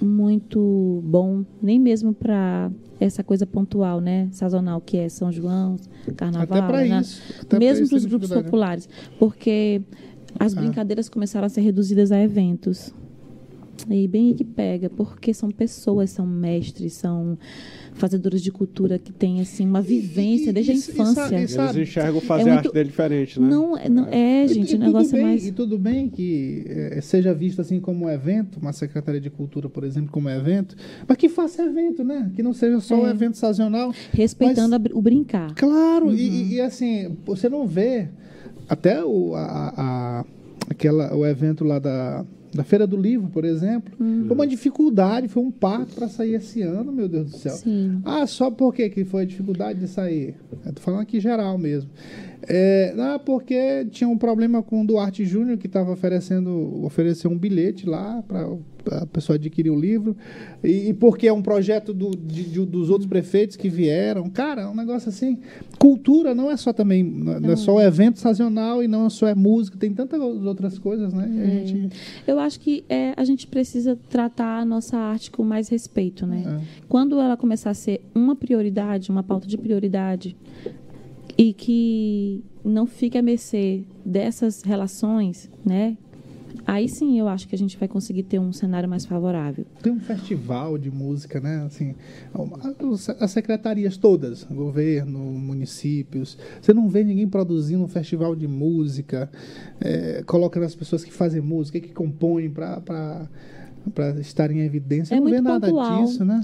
muito 0.00 1.02
bom, 1.04 1.44
nem 1.62 1.78
mesmo 1.78 2.12
para 2.12 2.70
essa 3.00 3.22
coisa 3.22 3.46
pontual, 3.46 4.00
né? 4.00 4.28
Sazonal, 4.32 4.80
que 4.80 4.96
é 4.96 5.08
São 5.08 5.30
João, 5.32 5.76
Carnaval. 6.16 6.58
Até 6.58 6.66
para 6.66 6.84
né? 6.84 7.00
isso. 7.00 7.22
até 7.42 7.58
mesmo 7.58 7.88
para 7.88 7.96
os 7.96 8.04
grupos 8.04 8.30
né? 8.30 8.42
populares, 8.42 8.88
porque 9.18 9.82
as 10.38 10.56
Ah. 10.56 10.60
brincadeiras 10.60 11.08
começaram 11.08 11.46
a 11.46 11.48
ser 11.48 11.60
reduzidas 11.62 12.12
a 12.12 12.20
eventos. 12.22 12.92
E 13.90 14.08
bem 14.08 14.34
que 14.34 14.44
pega, 14.44 14.88
porque 14.88 15.32
são 15.34 15.50
pessoas, 15.50 16.10
são 16.10 16.26
mestres, 16.26 16.94
são 16.94 17.38
fazedores 17.94 18.42
de 18.42 18.50
cultura 18.52 18.98
que 18.98 19.12
têm 19.12 19.40
assim 19.40 19.66
uma 19.66 19.80
vivência 19.80 20.50
E- 20.50 20.52
desde 20.52 20.72
a 20.72 20.74
e- 20.74 20.78
e 20.78 20.80
sa- 20.80 20.92
infância. 20.92 21.34
e 21.34 21.38
Eles 21.38 21.50
sabe, 21.50 21.82
enxergam 21.82 22.20
fazer 22.20 22.48
É 22.48 22.50
a 22.50 22.54
muito- 22.54 22.66
arte 22.68 22.74
dele 22.74 22.88
diferente, 22.90 23.40
né? 23.40 23.48
Não, 23.48 23.76
é- 23.76 23.88
não 23.88 24.06
é, 24.08 24.46
gente, 24.48 24.72
e, 24.72 24.76
o 24.76 24.78
negócio 24.78 25.14
é 25.14 25.18
bem, 25.18 25.22
mais 25.26 25.46
E 25.46 25.52
tudo 25.52 25.78
bem 25.78 26.08
que 26.08 26.64
eh, 26.66 27.00
seja 27.00 27.32
visto 27.32 27.60
assim 27.60 27.80
como 27.80 28.04
um 28.06 28.10
evento, 28.10 28.58
uma 28.60 28.72
Secretaria 28.72 29.20
de 29.20 29.30
Cultura, 29.30 29.68
por 29.68 29.84
exemplo, 29.84 30.10
como 30.10 30.28
evento, 30.28 30.76
mas 31.08 31.16
que 31.16 31.28
faça 31.28 31.62
evento, 31.62 32.04
né? 32.04 32.30
Que 32.34 32.42
não 32.42 32.52
seja 32.52 32.78
só 32.80 33.00
um 33.02 33.06
É. 33.06 33.10
evento 33.10 33.36
sazonal. 33.36 33.92
respeitando 34.12 34.78
mas- 34.78 34.92
a 34.92 34.98
o 34.98 35.00
brincar. 35.02 35.54
Claro, 35.54 36.06
e- 36.06 36.28
Uhum. 36.28 36.34
e, 36.34 36.54
e, 36.54 36.60
assim, 36.60 37.16
você 37.24 37.48
não 37.48 37.66
vê 37.66 38.08
até 38.68 39.02
o, 39.04 39.34
a, 39.34 39.72
a- 39.76 40.24
aquela, 40.68 41.14
o 41.16 41.24
evento 41.24 41.64
lá 41.64 41.78
da, 41.78 42.24
da 42.54 42.64
Feira 42.64 42.86
do 42.86 42.96
Livro, 42.96 43.28
por 43.28 43.44
exemplo, 43.44 43.92
Uhum. 44.00 44.24
foi 44.26 44.34
uma 44.34 44.46
dificuldade, 44.46 45.28
foi 45.28 45.42
um 45.42 45.50
parto 45.50 45.94
para 45.94 46.08
sair 46.08 46.34
esse 46.34 46.62
ano, 46.62 46.92
meu 46.92 47.08
Deus 47.08 47.30
do 47.30 47.36
céu. 47.36 47.52
Sim. 47.52 48.00
Ah, 48.04 48.26
só 48.26 48.50
por 48.50 48.72
que 48.74 48.88
que 48.88 49.04
foi 49.04 49.22
a 49.22 49.26
dificuldade 49.26 49.80
de 49.80 49.88
sair? 49.88 50.34
Tô 50.74 50.80
falando 50.80 51.00
aqui 51.00 51.20
geral 51.20 51.58
mesmo. 51.58 51.90
É, 52.42 52.92
não, 52.94 53.18
porque 53.18 53.86
tinha 53.90 54.08
um 54.08 54.18
problema 54.18 54.62
com 54.62 54.82
o 54.82 54.86
Duarte 54.86 55.24
Júnior, 55.24 55.56
que 55.58 55.66
estava 55.66 55.90
oferecendo 55.90 56.84
ofereceu 56.84 57.30
um 57.30 57.38
bilhete 57.38 57.86
lá 57.88 58.22
para 58.26 58.46
a 59.02 59.06
pessoa 59.06 59.34
adquirir 59.36 59.70
o 59.70 59.78
livro. 59.78 60.16
E, 60.62 60.88
e 60.90 60.94
porque 60.94 61.26
é 61.26 61.32
um 61.32 61.42
projeto 61.42 61.92
do- 61.92 62.10
de- 62.16 62.44
de- 62.44 62.64
dos 62.66 62.88
outros 62.90 63.08
prefeitos 63.08 63.56
que 63.56 63.68
vieram. 63.68 64.30
Cara, 64.30 64.62
é 64.62 64.66
um 64.66 64.74
negócio 64.76 65.08
assim. 65.08 65.38
Cultura 65.78 66.34
não 66.34 66.50
é 66.50 66.56
só 66.56 66.72
também, 66.72 67.02
não 67.02 67.50
é 67.50 67.56
só 67.56 67.74
o 67.76 67.80
evento 67.80 68.18
sazonal 68.20 68.82
e 68.82 68.86
não 68.88 69.10
só 69.10 69.26
é 69.26 69.34
música, 69.34 69.76
tem 69.76 69.92
tantas 69.92 70.20
outras 70.20 70.78
coisas, 70.78 71.12
né? 71.12 71.28
É. 71.62 71.66
gente, 71.66 71.96
Eu 72.26 72.38
acho 72.38 72.60
que 72.60 72.84
é, 72.88 73.12
a 73.16 73.24
gente 73.24 73.46
precisa 73.46 73.98
tratar 74.08 74.60
a 74.60 74.64
nossa 74.64 74.96
arte 74.96 75.30
com 75.30 75.42
mais 75.42 75.68
respeito, 75.68 76.24
né? 76.26 76.44
É. 76.46 76.84
Quando 76.88 77.18
ela 77.20 77.36
começar 77.36 77.70
a 77.70 77.74
ser 77.74 78.00
uma 78.14 78.36
prioridade, 78.36 79.10
uma 79.10 79.22
pauta 79.22 79.46
de 79.48 79.58
prioridade, 79.58 80.36
e 81.38 81.52
que 81.52 82.42
não 82.64 82.86
fique 82.86 83.16
à 83.18 83.22
mercê 83.22 83.82
dessas 84.04 84.62
relações, 84.62 85.50
né? 85.64 85.96
Aí 86.66 86.88
sim 86.88 87.16
eu 87.18 87.28
acho 87.28 87.46
que 87.46 87.54
a 87.54 87.58
gente 87.58 87.76
vai 87.76 87.86
conseguir 87.86 88.24
ter 88.24 88.40
um 88.40 88.52
cenário 88.52 88.88
mais 88.88 89.04
favorável. 89.04 89.64
Tem 89.82 89.92
um 89.92 90.00
festival 90.00 90.76
de 90.76 90.90
música, 90.90 91.38
né? 91.40 91.62
Assim, 91.64 91.94
as- 92.82 93.08
as 93.10 93.30
secretarias 93.30 93.96
todas, 93.96 94.42
governo, 94.44 95.18
municípios, 95.20 96.36
você 96.60 96.72
não 96.74 96.88
vê 96.88 97.04
ninguém 97.04 97.28
produzindo 97.28 97.84
um 97.84 97.88
festival 97.88 98.34
de 98.34 98.48
música, 98.48 99.30
é, 99.80 100.24
colocando 100.26 100.64
as 100.64 100.74
pessoas 100.74 101.04
que 101.04 101.12
fazem 101.12 101.40
música, 101.40 101.78
que 101.78 101.92
compõem 101.92 102.50
para 102.50 103.28
estarem 104.20 104.58
em 104.60 104.62
evidência. 104.64 105.14
É 105.14 105.20
não 105.20 105.26
vê 105.26 105.32
muito 105.34 105.44
nada 105.44 105.68
pontual. 105.68 106.04
disso, 106.04 106.24
né? 106.24 106.40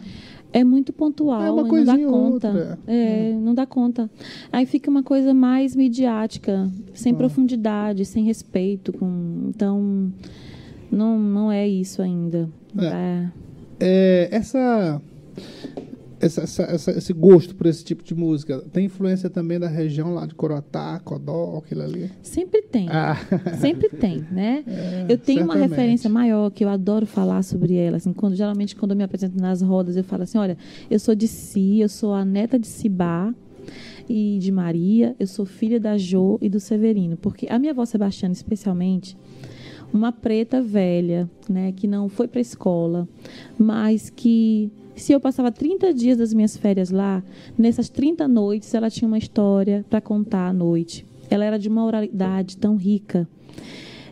É 0.53 0.63
muito 0.63 0.93
pontual, 0.93 1.43
É 1.43 1.51
uma 1.51 1.63
não 1.63 1.85
dá 1.85 1.97
conta. 1.99 2.49
outra. 2.49 2.79
É, 2.87 3.33
não 3.35 3.55
dá 3.55 3.65
conta. 3.67 4.11
Aí 4.53 4.67
fica 4.67 4.91
uma 4.91 5.03
coisa 5.03 5.33
mais 5.33 5.75
midiática, 5.75 6.71
sem 6.93 7.13
Ah. 7.13 7.17
profundidade, 7.17 8.05
sem 8.05 8.23
respeito. 8.25 8.93
Com... 8.93 9.47
Então, 9.49 10.13
não, 10.91 11.19
não 11.19 11.51
é 11.51 11.67
isso 11.67 12.03
ainda. 12.03 12.49
É. 12.79 12.85
É. 12.87 13.29
É, 13.81 14.29
essa, 14.31 15.01
essa, 16.27 16.62
essa- 16.62 16.91
esse 16.93 17.12
gosto 17.12 17.55
por 17.55 17.66
esse 17.66 17.85
tipo 17.85 18.03
de 18.05 18.14
música 18.14 18.59
tem 18.73 18.87
influência 18.87 19.29
também 19.29 19.59
da 19.59 19.68
região 19.68 20.14
lá 20.14 20.25
de 20.27 20.35
Coroatá, 20.35 21.01
Codó, 21.05 21.59
aquilo 21.59 21.83
ali? 21.83 22.11
Sempre 22.23 22.62
tem. 22.62 22.89
Ah, 22.91 23.16
Sempre 23.61 23.89
tem, 23.89 24.25
né? 24.31 24.62
É, 24.73 25.07
eu 25.09 25.18
tenho 25.18 25.45
uma 25.45 25.55
certamente. 25.55 25.70
referência 25.79 26.11
maior 26.11 26.51
que 26.51 26.64
eu 26.64 26.68
adoro 26.68 27.07
falar 27.07 27.43
sobre 27.43 27.75
ela. 27.75 27.97
Assim, 27.97 28.12
quando, 28.12 28.35
geralmente, 28.37 28.75
quando 28.77 28.93
eu 28.93 28.97
me 28.97 29.03
apresento 29.05 29.37
nas 29.39 29.61
rodas, 29.62 29.97
eu 29.97 30.05
falo 30.05 30.23
assim: 30.23 30.39
olha, 30.39 30.57
eu 30.91 30.99
sou 30.99 31.14
de 31.14 31.27
Si, 31.29 31.81
eu 31.81 31.89
sou 31.89 32.12
a 32.14 32.25
neta 32.25 32.59
de 32.59 32.66
Cibá 32.66 33.35
e 34.09 34.39
de 34.41 34.51
Maria, 34.53 35.14
eu 35.18 35.27
sou 35.27 35.45
filha 35.47 35.79
da 35.79 35.97
Jo 35.97 36.39
e 36.41 36.49
do 36.49 36.59
Severino. 36.61 37.16
Porque 37.16 37.47
a 37.51 37.59
minha 37.59 37.73
avó 37.73 37.85
Sebastiana, 37.85 38.33
especialmente, 38.33 39.16
uma 39.93 40.11
preta 40.12 40.61
velha, 40.62 41.29
né, 41.49 41.73
que 41.73 41.87
não 41.87 42.09
foi 42.09 42.27
para 42.27 42.41
a 42.41 42.43
escola, 42.43 43.07
mas 43.59 44.11
que 44.11 44.70
se 44.95 45.12
eu 45.12 45.20
passava 45.20 45.51
30 45.51 45.93
dias 45.95 46.18
das 46.18 46.32
minhas 46.34 46.57
férias 46.57 46.90
lá, 46.90 47.22
nessas 47.57 47.88
30 47.88 48.26
noites 48.28 48.72
ela 48.74 48.90
tinha 48.90 49.09
uma 49.09 49.18
história 49.18 49.84
para 49.88 50.01
contar 50.01 50.49
à 50.49 50.53
noite. 50.53 51.05
Ela 51.30 51.45
era 51.45 51.59
de 51.59 51.68
uma 51.68 51.84
oralidade 51.84 52.57
tão 52.59 52.76
rica. 52.76 53.26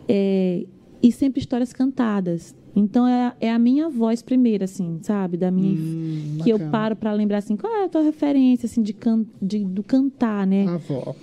É, 0.07 0.65
e 1.01 1.11
sempre 1.11 1.39
histórias 1.39 1.73
cantadas. 1.73 2.55
Então 2.75 3.05
é, 3.07 3.27
a- 3.27 3.35
é 3.41 3.51
a 3.51 3.59
minha 3.59 3.89
voz 3.89 4.21
primeira, 4.21 4.65
assim, 4.65 4.99
sabe? 5.01 5.35
Da 5.37 5.51
minha 5.51 5.73
Hum, 5.73 6.37
que 6.43 6.49
eu 6.51 6.59
paro 6.71 6.95
para 6.95 7.11
lembrar 7.13 7.37
assim, 7.39 7.55
qual 7.57 7.71
é 7.75 7.83
a 7.85 7.89
tua 7.89 8.01
referência 8.01 8.65
assim 8.65 8.81
de, 8.81 8.93
can, 8.93 9.25
de 9.41 9.63
do 9.65 9.83
cantar, 9.83 10.47
né? 10.47 10.65
A 10.67 10.73
avó. 10.75 11.15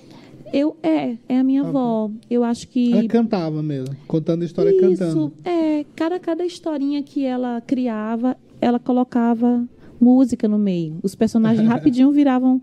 Eu 0.52 0.76
é, 0.82 1.16
é 1.28 1.38
a 1.38 1.44
minha 1.44 1.62
Ah, 1.62 1.68
avó. 1.68 2.10
Eu 2.30 2.42
acho 2.44 2.68
que 2.68 2.92
Ela 2.92 3.04
cantava 3.08 3.62
mesmo, 3.62 3.94
contando 4.06 4.44
história 4.44 4.72
cantando. 4.78 4.92
isso, 4.94 5.32
é, 5.44 5.84
cada, 5.96 6.18
cada 6.18 6.44
historinha 6.44 7.02
que 7.02 7.24
ela 7.24 7.60
criava, 7.60 8.36
ela 8.60 8.78
colocava 8.78 9.66
música 10.00 10.46
no 10.48 10.58
meio. 10.58 10.98
Os 11.02 11.14
personagens 11.14 11.66
rapidinho 11.68 12.10
viravam, 12.12 12.60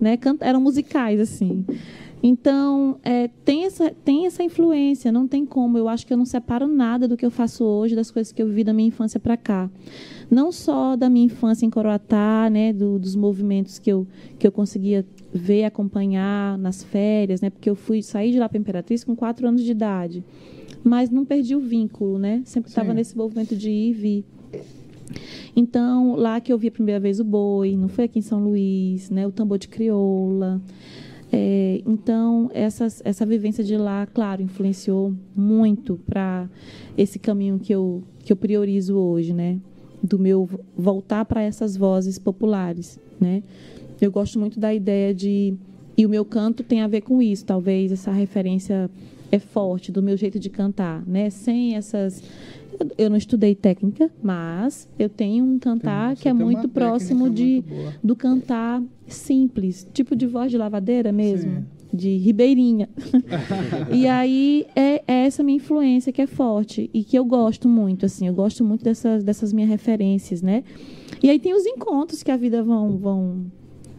né, 0.00 0.18
eram 0.40 0.60
musicais, 0.60 1.18
assim. 1.20 1.64
Então, 2.22 2.96
é, 3.02 3.28
tem, 3.44 3.64
essa, 3.66 3.90
tem 4.02 4.24
essa 4.24 4.42
influência, 4.42 5.12
não 5.12 5.28
tem 5.28 5.44
como. 5.44 5.76
Eu 5.76 5.88
acho 5.88 6.06
que 6.06 6.12
eu 6.12 6.16
não 6.16 6.24
separo 6.24 6.66
nada 6.66 7.06
do 7.06 7.18
que 7.18 7.26
eu 7.26 7.30
faço 7.30 7.62
hoje, 7.64 7.94
das 7.94 8.10
coisas 8.10 8.32
que 8.32 8.40
eu 8.40 8.46
vivi 8.46 8.64
da 8.64 8.72
minha 8.72 8.88
infância 8.88 9.20
para 9.20 9.36
cá. 9.36 9.70
Não 10.30 10.50
só 10.50 10.96
da 10.96 11.10
minha 11.10 11.26
infância 11.26 11.66
em 11.66 11.70
Coroatá, 11.70 12.48
né, 12.50 12.72
do- 12.72 12.98
dos 12.98 13.14
movimentos 13.14 13.78
que 13.78 13.90
eu, 13.92 14.06
que 14.38 14.46
eu 14.46 14.52
conseguia 14.52 15.04
ver, 15.34 15.64
acompanhar 15.64 16.56
nas 16.56 16.82
férias, 16.82 17.42
né, 17.42 17.50
porque 17.50 17.68
eu 17.68 17.74
fui 17.74 18.02
sair 18.02 18.32
de 18.32 18.38
lá 18.38 18.48
para 18.48 18.56
Imperatriz 18.58 19.04
com 19.04 19.14
quatro 19.14 19.46
anos 19.46 19.62
de 19.62 19.70
idade 19.70 20.24
mas 20.86 21.08
não 21.08 21.24
perdi 21.24 21.56
o 21.56 21.60
vínculo, 21.60 22.18
né? 22.18 22.42
Sempre 22.44 22.68
estava 22.68 22.88
nesse 22.92 23.16
movimento 23.16 23.56
de 23.56 23.70
ir 23.70 23.88
e 23.88 23.92
vir. 23.94 24.24
Então, 25.56 26.14
lá 26.16 26.40
que 26.40 26.52
eu 26.52 26.58
vi 26.58 26.68
a 26.68 26.72
primeira 26.72 27.00
vez 27.00 27.20
o 27.20 27.24
boi, 27.24 27.76
não 27.76 27.88
foi 27.88 28.04
aqui 28.04 28.18
em 28.18 28.22
São 28.22 28.42
Luís, 28.42 29.10
né? 29.10 29.26
O 29.26 29.30
tambor 29.32 29.58
de 29.58 29.68
crioula. 29.68 30.60
É, 31.32 31.82
então, 31.86 32.50
essas, 32.54 33.02
essa 33.04 33.26
vivência 33.26 33.64
de 33.64 33.76
lá, 33.76 34.06
claro, 34.06 34.42
influenciou 34.42 35.12
muito 35.34 35.98
para 36.06 36.48
esse 36.96 37.18
caminho 37.18 37.58
que 37.58 37.72
eu, 37.74 38.02
que 38.20 38.32
eu 38.32 38.36
priorizo 38.36 38.96
hoje, 38.96 39.32
né? 39.32 39.58
Do 40.02 40.18
meu 40.18 40.44
vo- 40.46 40.60
voltar 40.76 41.24
para 41.24 41.42
essas 41.42 41.76
vozes 41.76 42.18
populares, 42.18 43.00
né? 43.20 43.42
Eu 44.00 44.10
gosto 44.12 44.38
muito 44.38 44.60
da 44.60 44.72
ideia 44.74 45.14
de 45.14 45.54
e 45.96 46.04
o 46.04 46.08
meu 46.08 46.24
canto 46.24 46.62
tem 46.64 46.82
a 46.82 46.88
ver 46.88 47.02
com 47.02 47.22
isso, 47.22 47.44
talvez 47.44 47.92
essa 47.92 48.10
referência 48.10 48.90
é 49.30 49.38
forte 49.38 49.92
do 49.92 50.02
meu 50.02 50.16
jeito 50.16 50.38
de 50.40 50.50
cantar, 50.50 51.04
né? 51.06 51.30
Sem 51.30 51.74
essas 51.76 52.22
eu- 52.98 53.10
não 53.10 53.16
estudei 53.16 53.54
técnica, 53.54 54.10
mas 54.22 54.88
eu 54.98 55.08
tenho 55.08 55.44
um 55.44 55.58
cantar 55.58 56.16
que 56.16 56.28
é 56.28 56.32
muito 56.32 56.68
próximo 56.68 57.30
de 57.30 57.64
muito 57.66 57.98
do 58.02 58.16
cantar 58.16 58.82
simples, 59.06 59.86
tipo 59.92 60.14
de 60.16 60.26
voz 60.26 60.50
de 60.50 60.58
lavadeira 60.58 61.12
mesmo, 61.12 61.52
Sim. 61.52 61.64
de 61.96 62.16
ribeirinha. 62.16 62.88
e 63.92 64.06
aí 64.06 64.66
é, 64.74 65.02
é 65.06 65.26
essa 65.26 65.42
minha 65.42 65.56
influência 65.56 66.12
que 66.12 66.22
é 66.22 66.26
forte 66.26 66.90
e 66.92 67.04
que 67.04 67.18
eu 67.18 67.24
gosto 67.24 67.68
muito, 67.68 68.06
assim, 68.06 68.26
eu 68.26 68.34
gosto 68.34 68.64
muito 68.64 68.82
dessas, 68.84 69.22
dessas 69.22 69.52
minhas 69.52 69.70
referências, 69.70 70.42
né? 70.42 70.64
E 71.22 71.30
aí 71.30 71.38
tem 71.38 71.54
os 71.54 71.64
encontros 71.66 72.22
que 72.22 72.30
a 72.30 72.36
vida 72.36 72.62
vão, 72.62 72.96
vão 72.96 73.46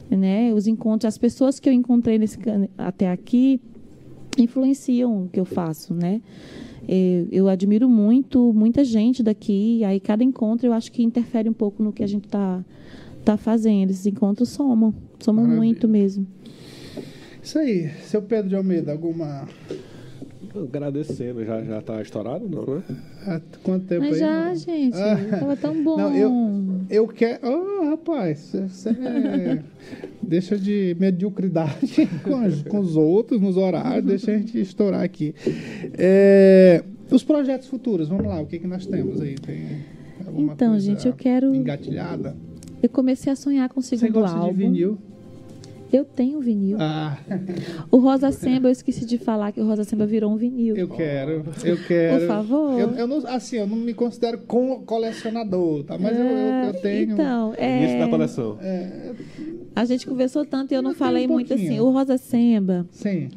né? 0.09 0.53
Os 0.53 0.67
encontros, 0.67 1.07
as 1.07 1.17
pessoas 1.17 1.59
que 1.59 1.67
eu 1.67 1.73
encontrei 1.73 2.17
nesse 2.17 2.37
até 2.77 3.09
aqui 3.09 3.59
influenciam 4.37 5.23
o 5.23 5.29
que 5.29 5.39
eu 5.39 5.45
faço, 5.45 5.93
né? 5.93 6.21
Eu, 6.87 7.27
eu 7.31 7.49
admiro 7.49 7.89
muito 7.89 8.53
muita 8.53 8.83
gente 8.83 9.23
daqui, 9.23 9.83
aí 9.83 9.99
cada 9.99 10.23
encontro 10.23 10.67
eu 10.67 10.73
acho 10.73 10.91
que 10.91 11.03
interfere 11.03 11.49
um 11.49 11.53
pouco 11.53 11.81
no 11.83 11.91
que 11.91 12.03
a 12.03 12.07
gente 12.07 12.27
tá 12.27 12.63
tá 13.25 13.35
fazendo. 13.35 13.89
Esses 13.89 14.05
encontros 14.05 14.49
somam, 14.49 14.93
somam 15.19 15.43
Maravilha. 15.43 15.65
muito 15.65 15.87
mesmo. 15.87 16.27
Isso 17.41 17.59
aí, 17.59 17.89
seu 18.03 18.21
Pedro 18.21 18.49
de 18.49 18.55
Almeida, 18.55 18.91
alguma. 18.91 19.47
Agradecendo, 20.63 21.43
já, 21.45 21.61
já 21.63 21.81
tá 21.81 22.01
estourado, 22.01 22.47
não, 22.47 22.75
né? 22.75 22.83
Há 23.27 23.41
quanto 23.63 23.85
tempo 23.87 24.01
Mas 24.01 24.13
aí? 24.13 24.19
já, 24.19 24.45
não? 24.47 24.55
gente, 24.55 24.97
Ah. 24.97 25.37
tava 25.39 25.55
tão 25.57 25.83
bom. 25.83 25.97
Não, 25.97 26.81
Eu 26.89 27.07
quero. 27.07 27.39
Oh, 27.47 27.89
rapaz, 27.89 28.53
você 28.69 28.89
é... 28.89 29.59
deixa 30.21 30.57
de 30.57 30.95
mediocridade 30.99 32.07
com, 32.23 32.35
as- 32.37 32.61
com 32.63 32.79
os 32.79 32.95
outros 32.95 33.41
nos 33.41 33.57
horários, 33.57 34.05
deixa 34.05 34.31
a 34.31 34.37
gente 34.37 34.59
estourar 34.59 35.01
aqui. 35.03 35.33
É, 35.97 36.83
Os 37.11 37.23
projetos 37.23 37.67
futuros, 37.67 38.07
vamos 38.07 38.25
lá, 38.25 38.39
o 38.41 38.45
que, 38.45 38.57
que 38.59 38.67
nós 38.67 38.85
temos 38.85 39.21
aí? 39.21 39.35
Tem 39.35 39.65
alguma 40.25 40.53
Então, 40.53 40.69
coisa 40.71 40.85
gente, 40.85 41.07
eu 41.07 41.13
quero- 41.13 41.53
Engatilhada? 41.53 42.35
Eu 42.81 42.89
comecei 42.89 43.31
a 43.31 43.35
sonhar 43.35 43.67
com 43.69 43.79
o 43.79 43.83
Você 43.83 43.97
segundo 43.97 44.21
gosta 44.21 44.37
álbum. 44.37 44.53
de 44.53 44.57
vinil? 44.63 44.97
Eu 45.95 46.03
tenho 46.03 46.41
vinil. 46.41 46.77
Ah, 46.79 47.17
O 47.89 47.97
Rosa 47.97 48.29
Semba, 48.31 48.67
eu 48.67 48.71
esqueci 48.71 49.05
de 49.05 49.17
falar 49.17 49.51
que 49.53 49.61
o 49.61 49.65
Rosa 49.65 49.83
Semba 49.85 50.05
virou 50.05 50.29
um 50.31 50.35
vinil. 50.35 50.75
eu 50.75 50.89
quero, 50.89 51.45
eu 51.63 51.77
quero. 51.87 52.19
Por 52.19 52.27
favor. 52.27 52.79
Eu, 52.79 52.89
eu 52.91 53.07
não, 53.07 53.17
assim, 53.27 53.57
eu 53.57 53.67
não 53.67 53.77
me 53.77 53.93
considero 53.93 54.39
com 54.39 54.81
colecionador, 54.83 55.83
tá? 55.85 55.97
Mas 55.97 56.17
eu, 56.17 56.25
eu, 56.25 56.63
eu 56.65 56.73
tenho. 56.81 57.13
Então, 57.13 57.53
Início 57.53 57.97
da 57.99 58.05
é, 58.05 58.09
coleção. 58.09 58.57
a 59.75 59.85
gente 59.85 60.05
conversou 60.05 60.45
tanto 60.45 60.73
e 60.73 60.75
eu 60.75 60.81
não 60.81 60.91
Eu 60.91 60.95
falei 60.95 61.25
um 61.27 61.31
muito 61.31 61.53
assim. 61.53 61.79
O 61.79 61.89
Rosa 61.91 62.17
Semba, 62.17 62.85
Sim. 62.91 63.29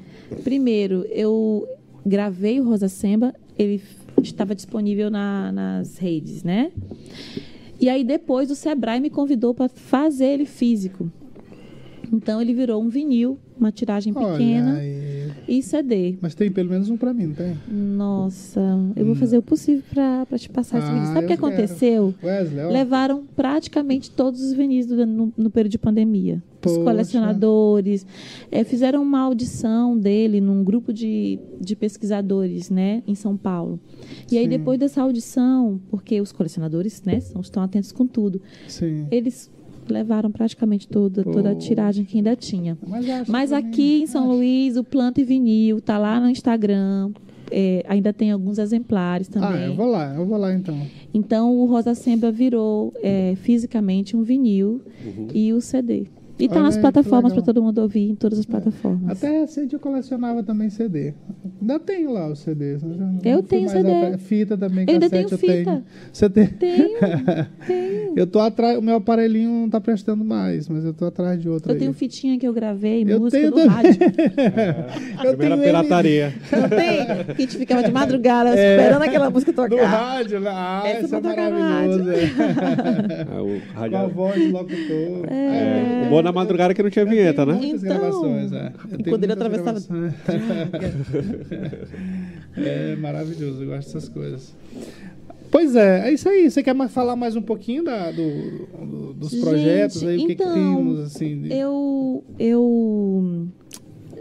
primeiro, 0.42 1.04
eu 1.10 1.66
gravei 2.04 2.60
o 2.60 2.64
Rosa 2.64 2.88
Semba, 2.88 3.32
ele 3.56 3.80
estava 4.22 4.54
disponível 4.54 5.10
na- 5.10 5.52
nas 5.52 5.96
redes, 5.98 6.42
né? 6.42 6.72
E 7.80 7.88
aí 7.88 8.02
depois 8.02 8.50
o 8.50 8.56
Sebrae 8.56 8.98
me 9.00 9.10
convidou 9.10 9.54
para 9.54 9.68
fazer 9.68 10.26
ele 10.26 10.44
físico. 10.44 11.08
Então 12.12 12.40
ele 12.40 12.54
virou 12.54 12.82
um 12.82 12.88
vinil, 12.88 13.38
uma 13.58 13.70
tiragem 13.72 14.12
pequena 14.14 14.76
aí. 14.78 15.30
e 15.46 15.62
CD. 15.62 16.16
Mas 16.20 16.34
tem 16.34 16.50
pelo 16.50 16.70
menos 16.70 16.88
um 16.90 16.96
pra 16.96 17.12
mim, 17.12 17.26
não 17.26 17.34
tem? 17.34 17.56
Nossa, 17.68 18.60
eu 18.96 19.04
vou 19.04 19.14
fazer 19.14 19.38
o 19.38 19.42
possível 19.42 19.82
para 20.26 20.38
te 20.38 20.48
passar 20.48 20.78
esse 20.78 20.88
Ah, 20.88 20.92
vídeo. 20.94 21.06
Sabe 21.08 21.18
o 21.24 21.26
que 21.26 21.32
eu 21.32 21.36
quero. 21.38 21.46
aconteceu? 21.46 22.14
Wesley. 22.22 22.66
Levaram 22.72 23.24
praticamente 23.36 24.10
todos 24.10 24.40
os 24.42 24.52
vinis 24.52 24.86
do- 24.86 25.04
no, 25.06 25.32
no 25.36 25.50
período 25.50 25.72
de 25.72 25.78
pandemia. 25.78 26.42
Os 26.64 26.72
Poxa. 26.72 26.84
colecionadores. 26.84 28.06
eh, 28.50 28.64
fizeram 28.64 29.02
uma 29.02 29.20
audição 29.20 29.96
dele 29.96 30.40
num 30.40 30.64
grupo 30.64 30.92
de, 30.92 31.38
de 31.60 31.76
pesquisadores, 31.76 32.68
né, 32.70 33.02
em 33.06 33.14
São 33.14 33.36
Paulo. 33.36 33.78
E 34.30 34.36
aí, 34.36 34.44
Sim. 34.44 34.50
depois 34.50 34.78
dessa 34.78 35.02
audição, 35.02 35.80
porque 35.90 36.20
os 36.20 36.32
colecionadores, 36.32 37.02
né, 37.04 37.18
estão 37.40 37.62
atentos 37.62 37.92
com 37.92 38.06
tudo, 38.06 38.40
Sim. 38.66 39.06
eles 39.10 39.50
levaram 39.92 40.30
praticamente 40.30 40.86
toda, 40.88 41.22
toda 41.24 41.50
a 41.50 41.54
tiragem 41.54 42.04
que 42.04 42.16
ainda 42.16 42.34
tinha. 42.36 42.76
Mas, 42.86 43.28
Mas 43.28 43.52
aqui 43.52 44.02
em 44.02 44.06
São 44.06 44.24
acho. 44.24 44.32
Luís, 44.32 44.76
o 44.76 44.84
Planta 44.84 45.20
e 45.20 45.24
Vinil 45.24 45.80
tá 45.80 45.98
lá 45.98 46.20
no 46.20 46.28
Instagram. 46.28 47.10
eh, 47.50 47.82
ainda 47.88 48.12
tem 48.12 48.30
alguns 48.30 48.58
exemplares 48.58 49.26
também. 49.28 49.48
Ah, 49.48 49.66
eu 49.66 49.74
vou 49.74 49.86
lá, 49.86 50.14
eu 50.14 50.26
vou 50.26 50.36
lá 50.38 50.52
então. 50.52 50.78
Então 51.14 51.56
o 51.56 51.64
Rosa 51.64 51.94
Sembra 51.94 52.30
virou 52.30 52.92
é, 53.02 53.34
fisicamente 53.36 54.14
um 54.14 54.22
vinil 54.22 54.82
e 55.32 55.52
o 55.54 55.60
CD. 55.60 56.06
E 56.38 56.48
tá 56.48 56.60
nas 56.62 56.76
plataformas 56.76 57.32
para 57.32 57.42
todo 57.42 57.62
mundo 57.62 57.80
ouvir 57.80 58.10
em 58.10 58.14
todas 58.14 58.38
as 58.38 58.46
plataformas. 58.46 59.10
Até 59.18 59.46
CD 59.46 59.74
eu 59.76 59.80
colecionava 59.80 60.42
também 60.42 60.70
CD. 60.70 61.12
Ainda 61.60 61.78
tenho 61.80 62.12
lá 62.12 62.28
os 62.28 62.38
CDs. 62.40 62.82
Eu 63.24 63.42
tenho 63.42 63.62
mais 63.68 63.72
CD. 63.72 63.90
atrás. 63.92 64.22
Fita 64.22 64.56
também, 64.56 64.84
Eu 64.86 64.94
ainda 64.94 65.10
tenho 65.10 65.28
eu 65.28 65.38
fita. 65.38 65.52
tenho. 65.64 65.84
Você 66.12 66.30
tem? 66.30 66.46
Tenho, 66.46 66.98
tenho. 67.66 68.12
Eu 68.16 68.26
tô 68.26 68.38
atrás, 68.40 68.78
o 68.78 68.82
meu 68.82 68.96
aparelhinho 68.96 69.50
não 69.50 69.68
tá 69.68 69.80
prestando 69.80 70.24
mais, 70.24 70.68
mas 70.68 70.84
eu 70.84 70.94
tô 70.94 71.06
atrás 71.06 71.40
de 71.40 71.48
outro 71.48 71.70
Eu 71.70 71.74
aí. 71.74 71.78
tenho 71.80 71.92
fitinha 71.92 72.38
que 72.38 72.46
eu 72.46 72.52
gravei, 72.52 73.04
Eu 73.06 73.18
música 73.20 73.38
tenho 73.40 73.50
do 73.50 73.56
também. 73.56 73.68
rádio. 73.70 73.98
Eu 75.24 75.36
Primeira 75.36 75.56
tenho 75.56 75.62
pirataria. 75.64 76.34
Não 76.52 76.68
tem? 76.68 77.06
Que 77.06 77.32
a 77.32 77.40
gente 77.40 77.56
ficava 77.58 77.82
de 77.82 77.90
madrugada 77.92 78.50
É. 78.56 78.76
esperando 78.76 79.02
aquela 79.02 79.30
música 79.30 79.52
do 79.52 79.56
tocar. 79.68 79.84
rádio, 79.86 80.40
né? 80.40 80.50
Ah, 80.52 80.82
Essa 80.86 81.06
isso 81.06 81.14
é 81.16 81.20
no 81.20 81.28
maravilhoso. 81.28 82.10
é. 82.10 83.26
Ah, 83.30 83.42
o 83.42 83.46
Com 83.46 83.76
a 83.76 83.80
rádio. 83.80 84.14
voz 84.14 84.34
do 84.46 84.52
locutor. 84.52 85.26
É, 85.30 86.02
o 86.06 86.10
bom 86.10 86.22
na 86.28 86.32
madrugada 86.32 86.74
que 86.74 86.82
não 86.82 86.90
tinha 86.90 87.04
vinheta, 87.04 87.44
né? 87.46 87.58
Então, 87.62 87.80
gravações, 87.80 88.52
é. 88.52 88.72
Quando 89.08 89.24
ele 89.24 89.32
atravessava- 89.32 89.78
é 92.56 92.96
maravilhoso, 92.96 93.62
eu 93.62 93.68
gosto 93.68 93.86
dessas 93.92 94.08
coisas. 94.08 94.54
Pois 95.50 95.74
é, 95.74 96.08
é 96.08 96.12
isso 96.12 96.28
aí. 96.28 96.50
Você 96.50 96.62
quer 96.62 96.74
mais 96.74 96.92
falar 96.92 97.16
mais 97.16 97.34
um 97.34 97.40
pouquinho 97.42 97.82
da, 97.82 98.10
do, 98.10 98.66
do- 98.86 99.12
dos 99.14 99.30
Gente, 99.30 99.40
projetos 99.42 100.02
aí? 100.04 100.16
O 100.16 100.20
que, 100.26 100.26
que 100.34 100.42
então, 100.42 100.54
temos, 100.54 101.00
assim? 101.00 101.40
de- 101.40 101.52
Eu, 101.54 102.22
eu 102.38 103.48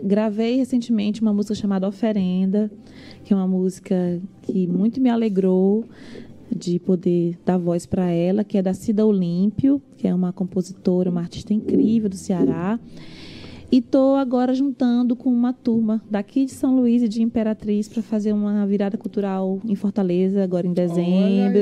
gravei 0.02 0.56
recentemente 0.58 1.22
uma 1.22 1.34
música 1.34 1.54
chamada 1.56 1.88
Oferenda, 1.88 2.72
que 3.26 3.34
é 3.34 3.36
uma 3.36 3.48
música 3.48 4.22
que 4.44 4.66
muito 4.68 5.02
me 5.02 5.10
alegrou 5.10 5.84
de 6.56 6.80
poder 6.80 7.38
dar 7.46 7.58
voz 7.58 7.86
para 7.86 8.10
ela, 8.10 8.44
que 8.44 8.58
é 8.58 8.62
da 8.62 8.74
Cida 8.74 9.06
Olímpio, 9.06 9.82
que 9.98 10.08
é 10.08 10.14
uma 10.14 10.32
compositora, 10.32 11.10
uma 11.10 11.22
artista 11.22 11.54
incrível 11.54 12.10
do 12.10 12.16
Ceará. 12.16 12.80
E 13.70 13.80
estou 13.80 14.16
agora 14.16 14.54
juntando 14.54 15.14
com 15.14 15.30
uma 15.30 15.52
turma 15.52 16.02
daqui 16.10 16.46
de 16.46 16.52
São 16.52 16.74
Luís 16.78 17.04
e 17.04 17.08
de 17.10 17.22
Imperatriz 17.22 17.90
para 17.90 18.02
fazer 18.02 18.32
uma 18.32 18.66
virada 18.66 18.98
cultural 18.98 19.60
em 19.68 19.76
Fortaleza, 19.76 20.42
agora 20.42 20.66
em 20.66 20.72
dezembro. 20.72 21.60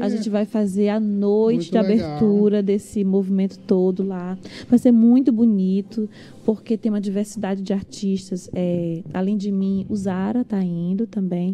A 0.00 0.08
gente 0.08 0.30
vai 0.30 0.44
fazer 0.44 0.88
a 0.88 1.00
noite 1.00 1.72
Muito 1.72 1.82
de 1.84 1.94
legal. 1.94 2.10
abertura 2.10 2.62
desse 2.62 3.02
movimento 3.02 3.58
todo 3.58 4.04
lá. 4.04 4.38
Vai 4.68 4.78
ser 4.78 4.92
muito 4.92 5.32
bonito, 5.32 6.08
porque 6.44 6.76
tem 6.76 6.90
uma 6.92 7.00
diversidade 7.00 7.60
de 7.60 7.72
artistas. 7.72 8.48
É, 8.54 9.02
além 9.12 9.36
de 9.36 9.50
mim, 9.50 9.84
o 9.88 9.96
Zara 9.96 10.42
está 10.42 10.62
indo 10.62 11.08
também. 11.08 11.52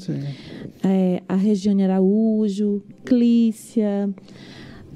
É, 0.84 1.22
a 1.26 1.34
Regiane 1.34 1.84
Araújo, 1.84 2.82
Clícia, 3.06 4.10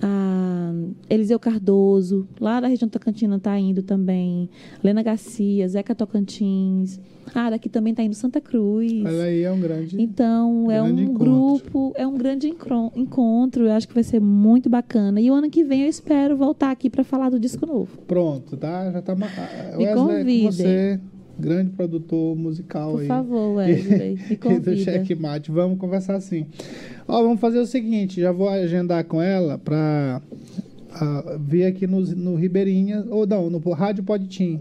a 0.02 0.72
Eliseu 1.08 1.38
Cardoso, 1.38 2.26
lá 2.40 2.60
da 2.60 2.66
região 2.68 2.88
Tocantina 2.88 3.36
está 3.36 3.58
indo 3.58 3.82
também. 3.82 4.48
Lena 4.82 5.02
Garcia, 5.02 5.66
Zeca 5.68 5.94
Tocantins. 5.94 7.00
Ah, 7.34 7.50
daqui 7.50 7.68
também 7.68 7.92
está 7.92 8.02
indo 8.02 8.14
Santa 8.14 8.40
Cruz. 8.40 8.92
Olha 9.04 9.22
aí, 9.24 9.42
é 9.42 9.52
um 9.52 9.60
grande. 9.60 10.00
Então, 10.00 10.70
é 10.70 10.82
um 10.82 10.86
Grande 10.86 11.02
encontro. 11.04 11.24
grupo, 11.24 11.92
é 11.96 12.06
um 12.06 12.16
grande 12.18 12.48
encontro. 12.96 13.64
Eu 13.66 13.72
acho 13.72 13.86
que 13.88 13.94
vai 13.94 14.02
ser 14.02 14.20
muito 14.20 14.68
bacana. 14.68 15.20
E 15.20 15.30
o 15.30 15.34
ano 15.34 15.48
que 15.48 15.62
vem 15.64 15.82
eu 15.82 15.88
espero 15.88 16.36
voltar 16.36 16.70
aqui 16.72 16.90
para 16.90 17.04
falar 17.04 17.30
do 17.30 17.38
disco 17.38 17.64
novo. 17.64 17.96
Pronto, 18.06 18.56
tá? 18.56 18.90
Já 18.90 19.00
tá. 19.00 19.14
ma- 19.14 19.26
ah, 19.38 19.76
Me 19.76 19.84
Wesley, 19.84 19.86
é 19.86 19.94
convidem. 19.94 20.50
você, 20.52 21.00
grande 21.38 21.70
produtor 21.70 22.36
musical 22.36 22.92
Por 22.92 23.00
aí. 23.02 23.06
favor, 23.06 23.56
Wesley, 23.56 24.18
me 24.28 24.54
E 24.54 24.58
do 24.58 24.76
checkmate. 24.76 25.50
Vamos 25.50 25.78
conversar 25.78 26.16
assim. 26.16 26.46
Ó, 27.06 27.22
vamos 27.22 27.40
fazer 27.40 27.58
o 27.58 27.66
seguinte, 27.66 28.20
já 28.20 28.32
vou 28.32 28.48
agendar 28.48 29.04
com 29.04 29.20
ela 29.20 29.58
para 29.58 30.20
vir 31.40 31.64
aqui 31.64 31.86
no, 31.86 32.00
no 32.00 32.34
Ribeirinha, 32.34 33.04
ou 33.08 33.26
não, 33.26 33.48
no 33.48 33.58
Rádio 33.70 34.04
Podtim. 34.04 34.60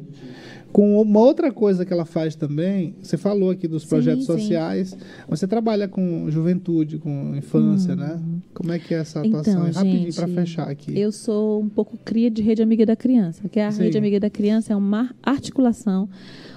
Com 0.72 1.02
uma 1.02 1.20
outra 1.20 1.52
coisa 1.52 1.86
que 1.86 1.92
ela 1.92 2.06
faz 2.06 2.34
também, 2.34 2.96
você 3.02 3.18
falou 3.18 3.50
aqui 3.50 3.68
dos 3.68 3.84
Sim, 3.84 3.90
projetos 3.90 4.26
sim. 4.26 4.34
sociais, 4.34 4.98
você 5.28 5.46
trabalha 5.46 5.86
com 5.86 6.32
juventude, 6.32 6.98
com 6.98 7.36
infância, 7.36 7.94
né? 7.94 8.18
Como 8.54 8.72
é 8.72 8.80
que 8.80 8.94
é 8.94 9.00
essa 9.00 9.20
atuação? 9.20 9.64
Uhum. 9.64 9.68
Então, 9.68 9.82
aí? 9.82 9.90
Rapidinho 9.90 10.14
para 10.14 10.28
fechar 10.30 10.70
aqui. 10.70 10.98
Eu 10.98 11.12
sou 11.12 11.62
um 11.62 11.68
pouco 11.68 11.98
cria 12.06 12.32
de 12.32 12.42
Rede 12.42 12.62
Amiga 12.62 12.86
da 12.86 12.96
Criança, 12.96 13.50
que 13.50 13.60
a 13.60 13.70
Sim. 13.70 13.84
Rede 13.84 13.98
Amiga 13.98 14.20
da 14.20 14.30
Criança 14.30 14.72
é 14.72 14.76
uma 14.76 15.14
articulação 15.22 16.08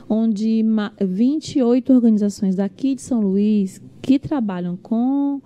onde 0.09 0.63
ma- 0.63 0.93
28 1.01 1.93
organizações 1.93 2.57
daqui 2.57 2.95
de 2.95 3.03
São 3.03 3.21
Luís 3.21 3.81
que 4.03 4.19
trabalham 4.19 4.77
com 4.77 5.41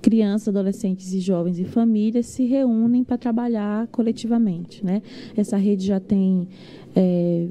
crianças, 0.00 0.48
adolescentes 0.48 1.12
e 1.12 1.20
jovens 1.20 1.58
e 1.58 1.64
famílias 1.64 2.26
se 2.26 2.44
reúnem 2.44 3.04
para 3.04 3.18
trabalhar 3.18 3.86
coletivamente, 3.88 4.84
né? 4.84 5.02
Essa 5.36 5.56
rede 5.56 5.86
já 5.86 6.00
tem 6.00 6.48
é, 6.96 7.46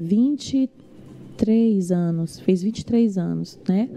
23 1.44 1.90
anos, 1.90 2.38
fez 2.40 2.62
23 2.62 3.16
anos, 3.18 3.58
né? 3.68 3.88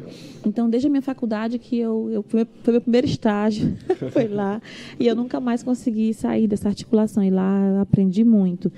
Então, 0.45 0.69
desde 0.69 0.87
a 0.87 0.89
minha 0.89 1.01
faculdade 1.01 1.59
que 1.59 1.77
eu, 1.77 2.09
eu 2.11 2.23
foi, 2.23 2.45
meu- 2.65 2.81
primeiro 2.81 3.07
estágio, 3.07 3.75
foi 4.11 4.27
lá, 4.27 4.61
e 4.99 5.07
eu 5.07 5.15
nunca 5.15 5.39
mais 5.39 5.61
consegui 5.63 6.13
sair 6.13 6.47
dessa 6.47 6.69
articulação, 6.69 7.23
e 7.23 7.29
lá 7.29 7.59
eu 7.75 7.79
aprendi 7.81 8.23
muito. 8.23 8.71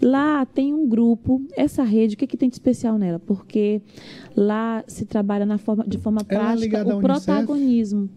Lá 0.00 0.44
tem 0.46 0.72
um 0.72 0.88
grupo, 0.88 1.42
essa 1.56 1.82
rede, 1.82 2.14
o 2.14 2.18
que, 2.18 2.26
que 2.26 2.36
tem 2.36 2.48
de 2.48 2.54
especial 2.54 2.98
nela? 2.98 3.18
Porque 3.18 3.80
lá 4.36 4.82
se 4.86 5.04
trabalha 5.04 5.44
na 5.46 5.58
forma, 5.58 5.84
de 5.86 5.98
forma 5.98 6.20
é 6.20 6.24
prática 6.24 6.82
à 6.82 6.94
o 6.94 6.98
Unicef? 6.98 7.24
protagonismo. 7.26 8.08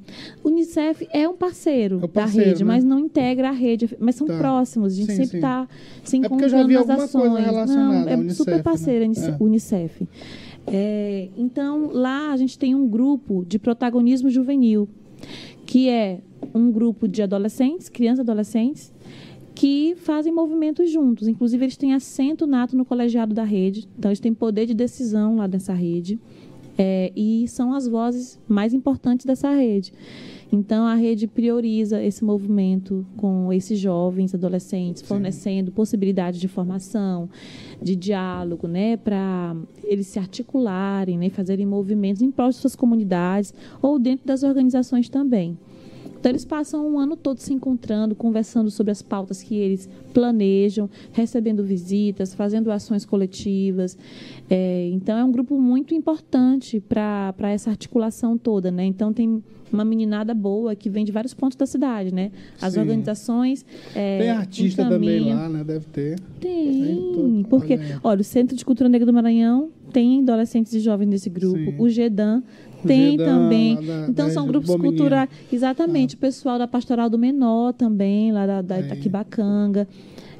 Unicef 0.44 1.08
é 1.12 1.28
um 1.28 1.36
parceiro, 1.36 2.00
É 2.04 2.08
parceiro, 2.08 2.46
da 2.46 2.50
rede, 2.52 2.64
né? 2.64 2.68
mas 2.74 2.84
não 2.84 3.00
integra 3.00 3.50
a 3.50 3.54
rede, 3.54 3.90
mas 4.00 4.16
são 4.16 4.26
Tá. 4.28 4.38
próximos, 4.38 4.94
a 4.94 4.96
gente 4.96 5.12
Sim, 5.12 5.24
sempre 5.24 5.38
está 5.38 5.68
se 6.04 6.16
É 6.16 6.20
encontrando 6.20 6.68
vi 6.68 6.74
nas 6.74 6.90
ações. 6.90 7.32
não, 7.76 7.94
é 8.10 8.16
Unicef, 8.16 8.36
super 8.36 8.58
né? 8.58 8.64
parceira 8.64 9.06
É. 10.68 11.30
Então, 11.38 11.92
lá 11.92 12.32
a 12.32 12.38
gente 12.38 12.58
tem 12.58 12.74
um 12.74 12.88
grupo 12.88 13.46
de 13.48 13.60
protagonismo 13.60 14.30
juvenil, 14.30 14.90
que 15.66 15.90
é 15.90 16.22
um 16.54 16.72
grupo 16.72 17.08
de 17.08 17.22
adolescentes, 17.22 17.90
crianças 17.90 18.20
e 18.20 18.22
adolescentes, 18.22 18.94
que 19.54 19.96
fazem 19.98 20.34
movimentos 20.34 20.92
juntos. 20.92 21.28
Inclusive, 21.28 21.66
eles 21.66 21.78
têm 21.78 21.94
assento 21.94 22.46
nato 22.46 22.76
no 22.76 22.84
colegiado 22.84 23.34
da 23.34 23.44
rede, 23.44 23.88
então 23.98 24.10
eles 24.10 24.20
têm 24.20 24.34
poder 24.34 24.66
de 24.66 24.74
decisão 24.74 25.38
lá 25.38 25.48
dessa 25.48 25.74
rede. 25.74 26.20
É, 26.78 27.12
e 27.16 27.48
são 27.48 27.74
as 27.74 27.88
vozes 27.88 28.38
mais 28.50 28.74
importantes 28.74 29.26
dessa 29.26 29.50
rede. 29.52 29.94
Então, 30.56 30.86
a 30.86 30.96
rede 30.96 31.28
prioriza 31.28 32.02
esse 32.02 32.24
movimento 32.24 33.06
com 33.18 33.52
esses 33.52 33.78
jovens, 33.78 34.34
adolescentes, 34.34 35.02
fornecendo 35.02 35.70
possibilidades 35.70 36.40
de 36.40 36.48
formação, 36.48 37.30
de 37.82 37.94
diálogo, 37.94 38.66
né, 38.66 38.96
para 38.96 39.54
eles 39.84 40.08
se 40.08 40.18
articularem, 40.18 41.18
né, 41.18 41.30
fazerem 41.30 41.66
movimentos 41.66 42.22
em 42.22 42.32
prol 42.32 42.50
de 42.50 42.56
suas 42.56 42.74
comunidades 42.74 43.54
ou 43.82 44.00
dentro 44.00 44.26
das 44.26 44.44
organizações 44.44 45.10
também. 45.10 45.58
Então, 46.26 46.32
eles 46.32 46.44
passam 46.44 46.90
um 46.90 46.98
ano 46.98 47.16
todo 47.16 47.38
se 47.38 47.54
encontrando, 47.54 48.16
conversando 48.16 48.72
sobre 48.72 48.90
as 48.92 49.00
pautas 49.00 49.44
que 49.44 49.54
eles 49.54 49.88
planejam, 50.12 50.90
recebendo 51.12 51.64
visitas, 51.64 52.34
fazendo 52.34 52.72
ações 52.72 53.06
coletivas. 53.06 53.96
É, 54.50 54.90
então, 54.92 55.20
é 55.20 55.24
um 55.24 55.32
grupo 55.32 55.56
muito 55.62 55.94
importante 55.94 56.80
para 56.80 57.36
essa 57.52 57.70
articulação 57.70 58.40
toda. 58.40 58.72
Né? 58.72 58.86
Então, 58.86 59.14
tem 59.14 59.44
uma 59.72 59.86
meninada 59.86 60.34
boa 60.34 60.76
que 60.76 60.90
vem 60.90 61.06
de 61.06 61.12
vários 61.12 61.36
pontos 61.36 61.56
da 61.56 61.68
cidade, 61.68 62.12
né? 62.12 62.32
As 62.60 62.74
Sim. 62.74 62.80
organizações. 62.80 63.64
É, 63.94 64.18
Tem 64.20 64.30
artista 64.32 64.84
também 64.84 65.18
encaminham- 65.18 65.38
lá, 65.38 65.50
né? 65.50 65.64
Deve 65.64 65.86
ter. 65.92 66.20
Tem, 66.40 66.82
Tem 66.82 67.12
todo- 67.14 67.48
porque, 67.50 67.74
olha 67.76 68.00
olha, 68.04 68.22
o 68.22 68.24
Centro 68.24 68.56
de 68.56 68.66
Cultura 68.66 68.90
Negra 68.90 69.06
do 69.06 69.14
Maranhão 69.14 69.70
tem 69.94 70.22
adolescentes 70.22 70.74
e 70.74 70.80
jovens 70.80 71.08
nesse 71.08 71.30
grupo. 71.30 71.58
Sim. 71.58 71.76
O 71.78 71.88
GEDAN 71.88 72.42
tem 72.88 73.18
também. 73.18 73.76
da- 73.76 74.08
então, 74.10 74.28
da 74.28 74.34
são 74.34 74.48
grupos 74.48 74.70
culturais. 74.76 75.30
Exatamente. 75.52 76.16
O 76.16 76.18
pessoal 76.18 76.58
da 76.58 76.68
Pastoral 76.68 77.10
do 77.10 77.18
Menor 77.18 77.74
também, 77.74 78.32
lá 78.32 78.46
da, 78.46 78.62
da. 78.62 78.80
Itaquibacanga. 78.80 79.88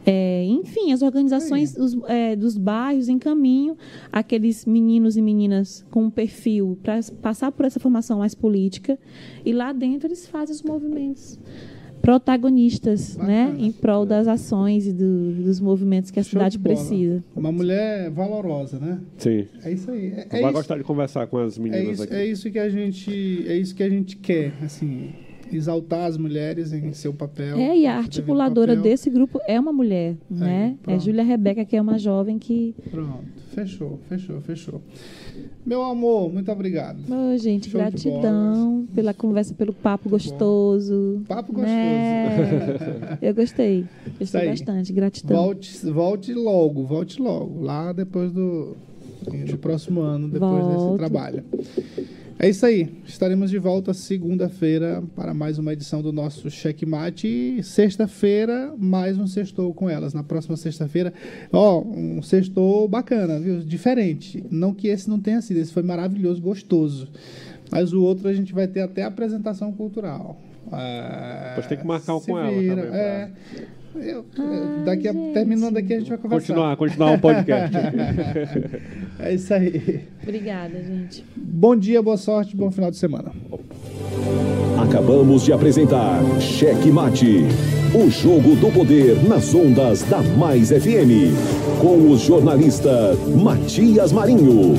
É, 0.08 0.44
enfim, 0.46 0.92
as 0.92 1.02
organizações 1.02 1.76
os, 1.76 1.98
é, 2.08 2.36
dos 2.36 2.58
bairros 2.60 3.10
encaminham 3.10 3.76
aqueles 4.12 4.64
meninos 4.64 5.18
e 5.18 5.22
meninas 5.22 5.84
com 5.90 6.04
um 6.04 6.10
perfil 6.12 6.78
para 6.84 7.00
passar 7.24 7.52
por 7.52 7.66
essa 7.66 7.80
formação 7.80 8.20
mais 8.20 8.36
política 8.36 9.00
e 9.44 9.52
lá 9.52 9.74
dentro 9.74 10.08
eles 10.08 10.28
fazem 10.28 10.54
os 10.54 10.62
movimentos 10.62 11.40
protagonistas, 12.06 13.18
né, 13.18 13.46
Bacana. 13.48 13.66
em 13.68 13.72
prol 13.72 14.06
das 14.06 14.28
ações 14.28 14.88
e 14.88 14.94
do- 14.94 15.34
dos 15.44 15.60
movimentos 15.60 16.12
que 16.12 16.20
a 16.20 16.24
Show 16.24 16.32
cidade 16.32 16.60
precisa. 16.60 17.24
Uma 17.36 17.52
mulher 17.52 18.10
valorosa, 18.12 18.80
né? 18.80 19.00
Sim. 19.18 19.46
É 19.64 19.72
isso 19.72 19.90
aí. 19.92 20.08
É, 20.08 20.20
é 20.22 20.28
Vai 20.30 20.44
isso, 20.44 20.54
gostar 20.54 20.78
de 20.78 20.84
conversar 20.84 21.28
com 21.28 21.38
as 21.38 21.58
é 21.58 21.62
meninas 21.62 21.94
isso, 21.96 22.04
aqui. 22.04 22.14
é 22.14 22.26
isso 22.26 22.52
que 22.52 22.60
a 22.60 22.70
gente, 22.70 23.46
é 23.48 23.58
isso 23.58 23.76
que 23.76 23.84
a 23.84 23.90
gente 23.90 24.18
quer, 24.18 24.54
assim, 24.64 25.10
exaltar 25.52 26.06
as 26.08 26.18
mulheres 26.18 26.74
em 26.74 26.92
seu 26.94 27.14
papel. 27.14 27.58
É, 27.58 27.78
e 27.78 27.86
a 27.86 27.98
articuladora 27.98 28.76
desse 28.76 29.10
grupo 29.10 29.40
é 29.48 29.60
uma 29.60 29.72
mulher, 29.74 30.16
né? 30.30 30.76
É 30.82 30.84
pronto. 30.84 31.04
Júlia 31.04 31.24
Rebeca, 31.24 31.66
que 31.66 31.76
é 31.76 31.82
uma 31.82 31.98
jovem 32.00 32.38
que. 32.40 32.74
Pronto, 32.92 33.24
fechou, 33.54 34.00
fechou, 34.10 34.42
fechou. 34.42 34.82
Meu 35.66 35.82
amor, 35.82 36.32
muito 36.32 36.52
obrigado. 36.52 37.00
Ô, 37.10 37.38
gente, 37.38 37.70
Show 37.70 37.80
gratidão 37.80 38.88
pela 38.94 39.14
conversa, 39.14 39.54
pelo 39.54 39.74
papo 39.74 40.10
gostoso. 40.10 41.22
Papo 41.28 41.52
gostoso. 41.52 41.72
Né? 41.72 43.18
Eu 43.22 43.34
gostei. 43.34 43.86
Gostei 44.20 44.42
aí. 44.42 44.50
bastante. 44.50 44.94
Gratidão. 44.94 45.38
Volte, 45.38 45.86
volte 45.90 46.34
logo, 46.34 46.86
volte 46.86 47.22
logo. 47.22 47.64
Lá 47.64 47.92
depois 47.94 48.32
do, 48.32 48.76
do 49.50 49.58
próximo 49.58 50.02
ano, 50.02 50.30
depois 50.30 50.66
desse 50.68 50.78
Volto. 50.78 50.98
trabalho. 50.98 51.44
É 52.38 52.50
isso 52.50 52.66
aí. 52.66 52.90
Estaremos 53.06 53.50
de 53.50 53.58
volta 53.58 53.94
segunda-feira 53.94 55.02
para 55.16 55.34
mais 55.34 55.58
uma 55.58 55.72
edição 55.72 56.02
do 56.02 56.12
nosso 56.12 56.50
Checkmate. 56.50 57.28
E 57.28 57.64
sexta-feira, 57.64 58.74
mais 58.78 59.18
um 59.18 59.26
sextou 59.26 59.74
com 59.74 59.90
elas. 59.90 60.14
Na 60.14 60.22
próxima 60.22 60.58
sexta-feira, 60.58 61.14
ó, 61.52 61.82
um 61.82 62.22
sextou 62.22 62.88
bacana, 62.90 63.40
viu? 63.40 63.60
Diferente. 63.62 64.44
Não 64.52 64.74
que 64.74 64.88
esse 64.90 65.10
não 65.10 65.20
tenha 65.20 65.42
sido, 65.42 65.58
esse 65.58 65.72
foi 65.72 65.84
maravilhoso, 65.84 66.42
gostoso. 66.42 67.08
Mas 67.72 67.94
o 67.94 68.04
outro 68.04 68.28
a 68.28 68.34
gente 68.34 68.54
vai 68.54 68.68
ter 68.68 68.82
até 68.82 69.04
apresentação 69.04 69.72
cultural. 69.72 70.38
É, 70.74 71.50
Depois 71.50 71.68
tem 71.68 71.78
que 71.78 71.88
marcar 71.88 72.16
um 72.16 72.20
se 72.20 72.28
com 72.32 72.38
ela 72.38 72.52
vira, 72.52 72.76
também, 72.76 72.90
pra- 72.92 73.00
É. 73.00 73.32
Eu- 73.96 74.26
Ai, 74.38 74.84
daqui 74.86 75.08
a, 75.08 75.14
terminando 75.34 75.78
aqui 75.78 75.94
a 75.94 76.00
gente 76.00 76.10
vai 76.10 76.18
conversar. 76.18 76.48
Continuar, 76.48 76.78
continuar 76.78 77.14
o 77.14 77.20
podcast. 77.20 77.76
É 79.18 79.34
isso 79.34 79.54
aí. 79.54 80.02
Obrigada, 80.22 80.84
gente. 80.84 81.26
Bom 81.36 81.76
dia, 81.76 82.02
boa 82.02 82.18
sorte, 82.18 82.56
bom 82.56 82.70
final 82.70 82.92
de 82.92 82.98
semana. 82.98 83.32
Acabamos 84.78 85.44
de 85.46 85.54
apresentar 85.54 86.20
Cheque 86.42 86.92
Mate, 86.92 87.44
o 87.96 88.10
jogo 88.12 88.56
do 88.58 88.72
poder 88.74 89.16
nas 89.28 89.56
ondas 89.56 90.04
da 90.04 90.22
Mais 90.22 90.70
FM, 90.70 91.32
com 91.82 92.12
o 92.12 92.18
jornalista 92.18 93.16
Matias 93.42 94.12
Marinho. 94.12 94.74